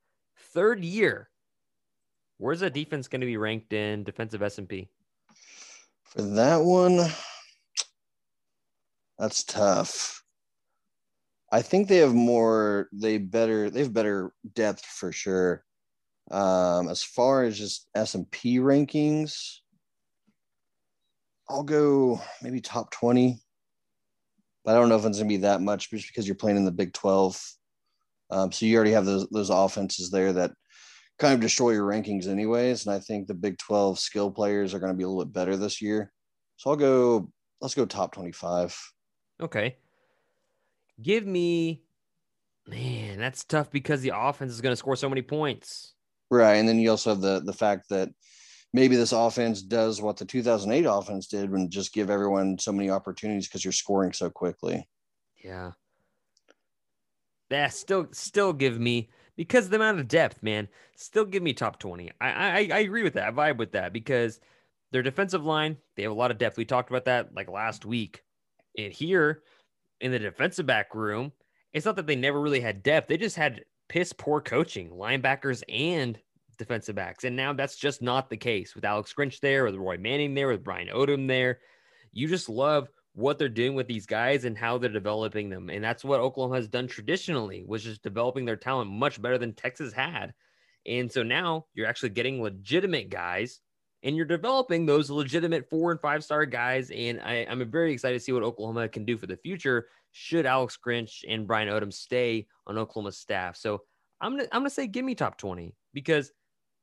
Third 0.53 0.83
year, 0.83 1.29
where's 2.37 2.61
that 2.61 2.73
defense 2.73 3.07
going 3.07 3.21
to 3.21 3.27
be 3.27 3.37
ranked 3.37 3.73
in 3.73 4.03
defensive 4.03 4.41
S&P? 4.41 4.89
For 6.05 6.23
that 6.23 6.57
one, 6.57 7.11
that's 9.19 9.43
tough. 9.43 10.18
I 11.51 11.61
think 11.61 11.87
they 11.87 11.97
have 11.97 12.13
more. 12.13 12.89
They 12.91 13.17
better. 13.17 13.69
They 13.69 13.81
have 13.81 13.93
better 13.93 14.33
depth 14.53 14.85
for 14.85 15.11
sure. 15.11 15.63
Um, 16.31 16.89
as 16.89 17.03
far 17.03 17.43
as 17.43 17.57
just 17.57 17.89
S 17.95 18.13
and 18.13 18.29
P 18.29 18.59
rankings, 18.59 19.57
I'll 21.49 21.63
go 21.63 22.21
maybe 22.41 22.61
top 22.61 22.91
twenty. 22.91 23.39
But 24.63 24.75
I 24.75 24.79
don't 24.79 24.89
know 24.89 24.97
if 24.97 25.05
it's 25.05 25.17
gonna 25.17 25.29
be 25.29 25.37
that 25.37 25.61
much 25.61 25.89
just 25.89 26.07
because 26.07 26.27
you're 26.27 26.35
playing 26.35 26.57
in 26.57 26.65
the 26.65 26.71
Big 26.71 26.93
Twelve. 26.93 27.41
Um, 28.29 28.51
so 28.51 28.65
you 28.65 28.75
already 28.75 28.91
have 28.91 29.05
those 29.05 29.27
those 29.29 29.49
offenses 29.49 30.11
there 30.11 30.33
that 30.33 30.51
kind 31.19 31.33
of 31.33 31.41
destroy 31.41 31.71
your 31.71 31.87
rankings 31.87 32.27
anyways. 32.27 32.85
And 32.85 32.95
I 32.95 32.99
think 32.99 33.27
the 33.27 33.33
Big 33.33 33.57
12 33.57 33.99
skill 33.99 34.31
players 34.31 34.73
are 34.73 34.79
going 34.79 34.91
to 34.91 34.97
be 34.97 35.03
a 35.03 35.07
little 35.07 35.25
bit 35.25 35.33
better 35.33 35.57
this 35.57 35.81
year. 35.81 36.11
So 36.57 36.69
I'll 36.69 36.75
go, 36.77 37.29
let's 37.61 37.75
go 37.75 37.85
top 37.85 38.13
25. 38.13 38.77
Okay. 39.41 39.75
Give 41.01 41.25
me, 41.25 41.83
man, 42.67 43.19
that's 43.19 43.43
tough 43.43 43.71
because 43.71 44.01
the 44.01 44.13
offense 44.15 44.51
is 44.51 44.61
going 44.61 44.71
to 44.71 44.77
score 44.77 44.95
so 44.95 45.09
many 45.09 45.21
points. 45.21 45.93
Right. 46.29 46.55
And 46.55 46.67
then 46.67 46.79
you 46.79 46.91
also 46.91 47.11
have 47.11 47.21
the, 47.21 47.41
the 47.43 47.53
fact 47.53 47.89
that 47.89 48.09
maybe 48.73 48.95
this 48.95 49.11
offense 49.11 49.61
does 49.61 50.01
what 50.01 50.17
the 50.17 50.25
2008 50.25 50.85
offense 50.85 51.27
did 51.27 51.51
when 51.51 51.69
just 51.69 51.93
give 51.93 52.09
everyone 52.09 52.57
so 52.59 52.71
many 52.71 52.89
opportunities 52.89 53.47
because 53.47 53.63
you're 53.63 53.71
scoring 53.71 54.13
so 54.13 54.29
quickly. 54.29 54.87
Yeah. 55.43 55.71
Yeah, 57.49 57.69
still, 57.69 58.07
still 58.11 58.53
give 58.53 58.79
me 58.79 59.09
because 59.35 59.65
of 59.65 59.71
the 59.71 59.77
amount 59.77 59.99
of 59.99 60.07
depth, 60.07 60.43
man. 60.43 60.67
Still 60.97 61.25
give 61.25 61.41
me 61.41 61.53
top 61.53 61.79
twenty. 61.79 62.11
I, 62.21 62.29
I, 62.29 62.69
I 62.73 62.79
agree 62.79 63.03
with 63.03 63.13
that. 63.13 63.29
I 63.29 63.31
vibe 63.31 63.57
with 63.57 63.71
that 63.71 63.91
because 63.93 64.39
their 64.91 65.01
defensive 65.01 65.45
line, 65.45 65.77
they 65.95 66.03
have 66.03 66.11
a 66.11 66.15
lot 66.15 66.29
of 66.29 66.37
depth. 66.37 66.57
We 66.57 66.65
talked 66.65 66.89
about 66.89 67.05
that 67.05 67.33
like 67.33 67.49
last 67.49 67.85
week. 67.85 68.21
And 68.77 68.93
here 68.93 69.41
in 70.01 70.11
the 70.11 70.19
defensive 70.19 70.65
back 70.65 70.93
room, 70.95 71.31
it's 71.73 71.85
not 71.85 71.95
that 71.97 72.07
they 72.07 72.15
never 72.15 72.39
really 72.39 72.61
had 72.61 72.83
depth. 72.83 73.07
They 73.07 73.17
just 73.17 73.35
had 73.35 73.63
piss 73.87 74.13
poor 74.13 74.41
coaching, 74.41 74.89
linebackers 74.89 75.63
and 75.69 76.19
defensive 76.57 76.95
backs. 76.95 77.23
And 77.23 77.35
now 77.35 77.53
that's 77.53 77.77
just 77.77 78.01
not 78.01 78.29
the 78.29 78.37
case 78.37 78.75
with 78.75 78.85
Alex 78.85 79.13
Grinch 79.17 79.39
there, 79.39 79.65
with 79.65 79.75
Roy 79.75 79.97
Manning 79.97 80.33
there, 80.33 80.47
with 80.47 80.63
Brian 80.63 80.89
Odom 80.89 81.27
there. 81.27 81.59
You 82.11 82.27
just 82.27 82.49
love 82.49 82.89
what 83.13 83.37
they're 83.37 83.49
doing 83.49 83.75
with 83.75 83.87
these 83.87 84.05
guys 84.05 84.45
and 84.45 84.57
how 84.57 84.77
they're 84.77 84.89
developing 84.89 85.49
them. 85.49 85.69
And 85.69 85.83
that's 85.83 86.03
what 86.03 86.19
Oklahoma 86.19 86.55
has 86.55 86.67
done 86.67 86.87
traditionally, 86.87 87.63
was 87.67 87.83
just 87.83 88.03
developing 88.03 88.45
their 88.45 88.55
talent 88.55 88.89
much 88.91 89.21
better 89.21 89.37
than 89.37 89.53
Texas 89.53 89.93
had. 89.93 90.33
And 90.85 91.11
so 91.11 91.23
now 91.23 91.65
you're 91.73 91.87
actually 91.87 92.09
getting 92.09 92.41
legitimate 92.41 93.09
guys 93.09 93.61
and 94.03 94.15
you're 94.15 94.25
developing 94.25 94.85
those 94.85 95.09
legitimate 95.09 95.69
four 95.69 95.91
and 95.91 95.99
five 95.99 96.23
star 96.23 96.45
guys. 96.45 96.91
And 96.91 97.19
I, 97.21 97.45
I'm 97.49 97.69
very 97.69 97.93
excited 97.93 98.17
to 98.17 98.23
see 98.23 98.31
what 98.31 98.43
Oklahoma 98.43 98.87
can 98.87 99.05
do 99.05 99.17
for 99.17 99.27
the 99.27 99.37
future 99.37 99.87
should 100.11 100.45
Alex 100.45 100.77
Grinch 100.83 101.23
and 101.27 101.45
Brian 101.47 101.67
Odom 101.67 101.93
stay 101.93 102.47
on 102.65 102.77
Oklahoma's 102.77 103.17
staff. 103.17 103.55
So 103.55 103.81
I'm 104.21 104.31
gonna 104.31 104.47
I'm 104.51 104.61
gonna 104.61 104.69
say 104.69 104.87
give 104.87 105.05
me 105.05 105.15
top 105.15 105.37
20 105.37 105.75
because 105.93 106.31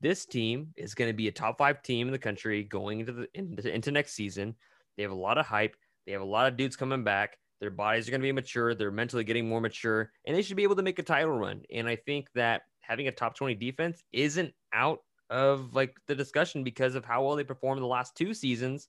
this 0.00 0.26
team 0.26 0.68
is 0.76 0.94
going 0.94 1.08
to 1.08 1.16
be 1.16 1.28
a 1.28 1.32
top 1.32 1.58
five 1.58 1.82
team 1.82 2.06
in 2.08 2.12
the 2.12 2.18
country 2.18 2.62
going 2.64 3.00
into 3.00 3.12
the 3.12 3.28
into, 3.34 3.74
into 3.74 3.90
next 3.90 4.12
season. 4.12 4.54
They 4.96 5.02
have 5.02 5.12
a 5.12 5.16
lot 5.16 5.38
of 5.38 5.46
hype. 5.46 5.76
They 6.06 6.12
have 6.12 6.22
a 6.22 6.26
lot 6.26 6.46
of 6.46 6.56
dudes 6.56 6.76
coming 6.76 7.04
back. 7.04 7.38
Their 7.60 7.70
bodies 7.70 8.06
are 8.06 8.10
going 8.10 8.20
to 8.20 8.26
be 8.26 8.32
mature. 8.32 8.74
They're 8.74 8.90
mentally 8.90 9.24
getting 9.24 9.48
more 9.48 9.60
mature, 9.60 10.12
and 10.26 10.36
they 10.36 10.42
should 10.42 10.56
be 10.56 10.62
able 10.62 10.76
to 10.76 10.82
make 10.82 10.98
a 10.98 11.02
title 11.02 11.38
run. 11.38 11.62
And 11.72 11.88
I 11.88 11.96
think 11.96 12.28
that 12.34 12.62
having 12.80 13.08
a 13.08 13.12
top 13.12 13.34
20 13.34 13.54
defense 13.54 14.02
isn't 14.12 14.52
out 14.74 15.00
of 15.30 15.74
like 15.74 15.96
the 16.06 16.14
discussion 16.14 16.64
because 16.64 16.94
of 16.94 17.04
how 17.04 17.24
well 17.24 17.36
they 17.36 17.44
performed 17.44 17.82
the 17.82 17.86
last 17.86 18.16
two 18.16 18.34
seasons. 18.34 18.88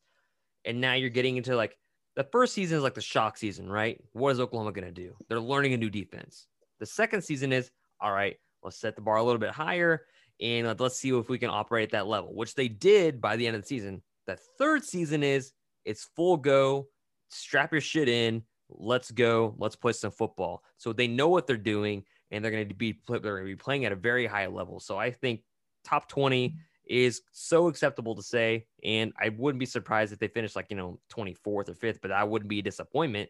And 0.65 0.81
now 0.81 0.93
you're 0.93 1.09
getting 1.09 1.38
into 1.38 1.55
like 1.55 1.77
the 2.15 2.23
first 2.23 2.53
season 2.53 2.77
is 2.77 2.83
like 2.83 2.95
the 2.95 3.01
shock 3.01 3.38
season, 3.38 3.69
right? 3.69 3.99
What 4.13 4.31
is 4.31 4.39
Oklahoma 4.39 4.71
going 4.71 4.85
to 4.88 4.91
do? 4.91 5.15
They're 5.29 5.39
learning 5.39 5.73
a 5.73 5.77
new 5.77 5.89
defense. 5.89 6.47
The 6.79 6.85
second 6.85 7.23
season 7.23 7.53
is 7.53 7.71
all 7.99 8.11
right, 8.11 8.35
let's 8.63 8.79
set 8.79 8.95
the 8.95 9.01
bar 9.01 9.17
a 9.17 9.23
little 9.23 9.39
bit 9.39 9.51
higher 9.51 10.03
and 10.41 10.79
let's 10.79 10.99
see 10.99 11.09
if 11.09 11.29
we 11.29 11.39
can 11.39 11.49
operate 11.49 11.85
at 11.85 11.91
that 11.91 12.07
level, 12.07 12.35
which 12.35 12.53
they 12.53 12.67
did 12.67 13.19
by 13.21 13.35
the 13.35 13.47
end 13.47 13.55
of 13.55 13.61
the 13.61 13.67
season. 13.67 14.01
The 14.27 14.38
third 14.57 14.83
season 14.83 15.23
is 15.23 15.53
it's 15.85 16.09
full 16.15 16.38
go, 16.38 16.88
strap 17.29 17.71
your 17.71 17.81
shit 17.81 18.09
in, 18.09 18.43
let's 18.69 19.09
go, 19.11 19.55
let's 19.57 19.75
play 19.75 19.93
some 19.93 20.11
football. 20.11 20.63
So 20.77 20.93
they 20.93 21.07
know 21.07 21.29
what 21.29 21.47
they're 21.47 21.57
doing 21.57 22.03
and 22.31 22.43
they're 22.43 22.51
going 22.51 22.67
to 22.67 22.75
be 22.75 22.99
they're 23.07 23.19
going 23.19 23.43
to 23.43 23.45
be 23.45 23.55
playing 23.55 23.85
at 23.85 23.91
a 23.91 23.95
very 23.95 24.27
high 24.27 24.47
level. 24.47 24.79
So 24.79 24.97
I 24.97 25.11
think 25.11 25.41
top 25.88 26.09
20 26.09 26.55
is 26.85 27.21
so 27.31 27.67
acceptable 27.67 28.15
to 28.15 28.23
say 28.23 28.65
and 28.83 29.11
I 29.19 29.29
wouldn't 29.29 29.59
be 29.59 29.65
surprised 29.65 30.13
if 30.13 30.19
they 30.19 30.27
finish 30.27 30.55
like, 30.55 30.67
you 30.69 30.77
know, 30.77 30.99
24th 31.13 31.38
or 31.45 31.63
5th, 31.63 31.99
but 32.01 32.09
that 32.09 32.29
wouldn't 32.29 32.49
be 32.49 32.59
a 32.59 32.63
disappointment. 32.63 33.29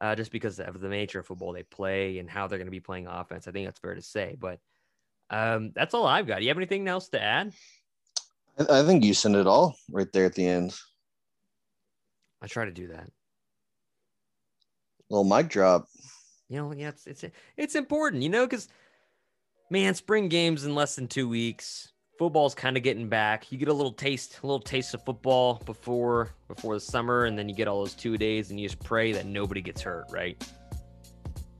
Uh, 0.00 0.14
just 0.14 0.32
because 0.32 0.58
of 0.58 0.80
the 0.80 0.88
nature 0.88 1.20
of 1.20 1.26
football 1.26 1.52
they 1.52 1.62
play 1.62 2.18
and 2.18 2.28
how 2.28 2.48
they're 2.48 2.58
going 2.58 2.66
to 2.66 2.72
be 2.72 2.80
playing 2.80 3.06
offense. 3.06 3.46
I 3.46 3.52
think 3.52 3.66
that's 3.66 3.78
fair 3.78 3.94
to 3.94 4.02
say. 4.02 4.36
But 4.38 4.58
um, 5.30 5.70
that's 5.72 5.94
all 5.94 6.04
I've 6.04 6.26
got. 6.26 6.38
Do 6.38 6.44
you 6.44 6.50
have 6.50 6.56
anything 6.56 6.88
else 6.88 7.08
to 7.10 7.22
add? 7.22 7.52
I, 8.58 8.80
I 8.80 8.84
think 8.84 9.04
you 9.04 9.14
send 9.14 9.36
it 9.36 9.46
all 9.46 9.76
right 9.90 10.12
there 10.12 10.24
at 10.24 10.34
the 10.34 10.46
end. 10.46 10.74
I 12.42 12.48
try 12.48 12.64
to 12.64 12.72
do 12.72 12.88
that. 12.88 13.08
Little 15.08 15.24
mic 15.24 15.48
drop. 15.48 15.86
You 16.48 16.58
know, 16.58 16.72
yeah, 16.72 16.88
it's 16.88 17.06
it's 17.06 17.24
it's 17.56 17.74
important, 17.74 18.22
you 18.22 18.28
know, 18.28 18.46
because 18.46 18.68
man, 19.70 19.94
spring 19.94 20.28
games 20.28 20.64
in 20.64 20.74
less 20.74 20.96
than 20.96 21.08
two 21.08 21.28
weeks. 21.28 21.92
Football's 22.18 22.54
kind 22.54 22.76
of 22.76 22.82
getting 22.82 23.08
back. 23.08 23.50
You 23.50 23.58
get 23.58 23.68
a 23.68 23.72
little 23.72 23.92
taste, 23.92 24.38
a 24.42 24.46
little 24.46 24.60
taste 24.60 24.94
of 24.94 25.04
football 25.04 25.60
before 25.64 26.30
before 26.46 26.74
the 26.74 26.80
summer, 26.80 27.24
and 27.24 27.36
then 27.36 27.48
you 27.48 27.54
get 27.54 27.66
all 27.66 27.80
those 27.80 27.94
two 27.94 28.16
days, 28.16 28.50
and 28.50 28.60
you 28.60 28.68
just 28.68 28.82
pray 28.84 29.12
that 29.12 29.26
nobody 29.26 29.60
gets 29.60 29.82
hurt, 29.82 30.06
right? 30.10 30.40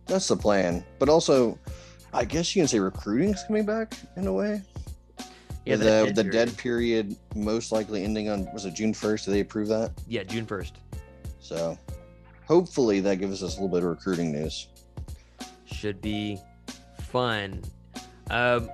That's 0.06 0.28
the 0.28 0.36
plan. 0.36 0.84
But 0.98 1.08
also, 1.08 1.58
I 2.12 2.24
guess 2.24 2.54
you 2.54 2.62
can 2.62 2.68
say 2.68 2.78
recruiting's 2.78 3.42
coming 3.44 3.66
back 3.66 3.94
in 4.16 4.26
a 4.28 4.32
way. 4.32 4.62
Yeah, 5.66 5.76
the 5.76 5.84
that 5.84 6.14
the 6.14 6.22
dead 6.24 6.32
dead 6.32 6.56
period 6.56 7.16
most 7.34 7.72
likely 7.72 8.04
ending 8.04 8.28
on 8.28 8.46
was 8.52 8.64
it 8.64 8.74
June 8.74 8.94
first? 8.94 9.24
Did 9.24 9.32
they 9.32 9.40
approve 9.40 9.68
that? 9.68 9.92
Yeah, 10.06 10.22
June 10.22 10.46
first. 10.46 10.76
So 11.40 11.76
hopefully 12.46 13.00
that 13.00 13.16
gives 13.16 13.42
us 13.42 13.56
a 13.56 13.60
little 13.60 13.68
bit 13.68 13.82
of 13.82 13.88
recruiting 13.88 14.30
news. 14.30 14.68
Should 15.64 16.00
be 16.00 16.38
fun. 17.00 17.62
Um, 18.30 18.70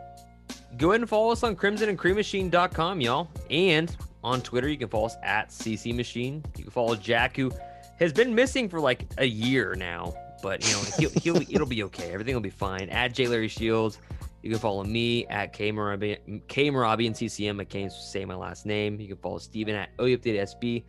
go 0.77 0.91
ahead 0.91 1.01
and 1.01 1.09
follow 1.09 1.33
us 1.33 1.43
on 1.43 1.57
crimsonandcreammachine.com, 1.57 3.01
y'all. 3.01 3.29
And 3.51 3.95
on 4.23 4.41
Twitter, 4.41 4.69
you 4.69 4.77
can 4.77 4.89
follow 4.89 5.07
us 5.07 5.17
at 5.23 5.49
CC 5.49 5.95
Machine. 5.95 6.45
You 6.57 6.65
can 6.65 6.73
follow 6.73 6.95
Jack, 6.95 7.37
who 7.37 7.51
has 7.99 8.13
been 8.13 8.35
missing 8.35 8.69
for 8.69 8.81
like 8.81 9.07
a 9.19 9.25
year 9.25 9.75
now, 9.75 10.15
but 10.43 10.67
you 10.67 10.73
know, 10.73 10.83
he'll, 10.99 11.21
he'll 11.21 11.43
it'll 11.55 11.67
be 11.67 11.83
okay. 11.85 12.13
Everything 12.13 12.35
will 12.35 12.41
be 12.41 12.51
fine. 12.51 12.89
At 12.89 13.15
J 13.15 13.29
Larry 13.29 13.49
Shields. 13.49 13.99
You 14.43 14.51
can 14.51 14.59
follow 14.59 14.85
me 14.85 15.27
at 15.27 15.53
K 15.53 15.71
Marabi, 15.71 16.41
K 16.49 16.71
Marabi 16.71 17.07
and 17.07 17.17
CCM. 17.17 17.61
I 17.61 17.65
can't 17.65 17.93
say 17.93 18.25
my 18.25 18.35
last 18.35 18.65
name. 18.65 18.99
You 18.99 19.09
can 19.09 19.19
follow 19.19 19.39
Steven 19.39 19.75
at 19.75 19.95
OUPDSB. 19.99 20.85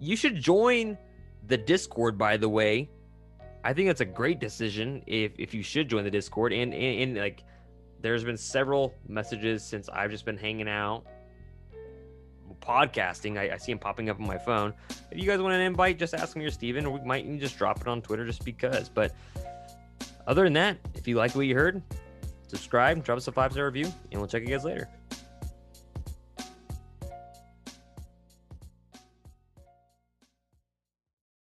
You 0.00 0.16
should 0.16 0.36
join 0.36 0.98
the 1.46 1.56
Discord, 1.56 2.18
by 2.18 2.36
the 2.36 2.48
way. 2.48 2.90
I 3.62 3.72
think 3.72 3.88
that's 3.88 4.00
a 4.00 4.06
great 4.06 4.40
decision 4.40 5.02
if 5.06 5.32
if 5.38 5.54
you 5.54 5.62
should 5.62 5.88
join 5.88 6.02
the 6.04 6.10
Discord. 6.10 6.52
And, 6.52 6.74
and, 6.74 7.00
and 7.00 7.16
like, 7.16 7.44
there's 8.00 8.24
been 8.24 8.36
several 8.36 8.94
messages 9.08 9.64
since 9.64 9.88
I've 9.88 10.10
just 10.10 10.24
been 10.24 10.36
hanging 10.36 10.68
out, 10.68 11.04
podcasting. 12.60 13.38
I, 13.38 13.54
I 13.54 13.56
see 13.56 13.72
them 13.72 13.78
popping 13.78 14.10
up 14.10 14.20
on 14.20 14.26
my 14.26 14.38
phone. 14.38 14.74
If 15.10 15.18
you 15.18 15.24
guys 15.24 15.40
want 15.40 15.54
an 15.54 15.60
invite, 15.60 15.98
just 15.98 16.14
ask 16.14 16.36
me 16.36 16.44
or 16.44 16.50
Steven, 16.50 16.86
or 16.86 16.98
we 16.98 17.04
might 17.04 17.24
even 17.24 17.40
just 17.40 17.56
drop 17.58 17.80
it 17.80 17.88
on 17.88 18.02
Twitter 18.02 18.26
just 18.26 18.44
because. 18.44 18.88
But 18.88 19.14
other 20.26 20.44
than 20.44 20.54
that, 20.54 20.78
if 20.94 21.06
you 21.06 21.16
like 21.16 21.34
what 21.34 21.46
you 21.46 21.54
heard, 21.54 21.82
subscribe, 22.48 23.04
drop 23.04 23.18
us 23.18 23.28
a 23.28 23.32
five 23.32 23.52
star 23.52 23.66
review, 23.66 23.92
and 24.10 24.20
we'll 24.20 24.28
check 24.28 24.42
you 24.42 24.48
guys 24.48 24.64
later. 24.64 24.88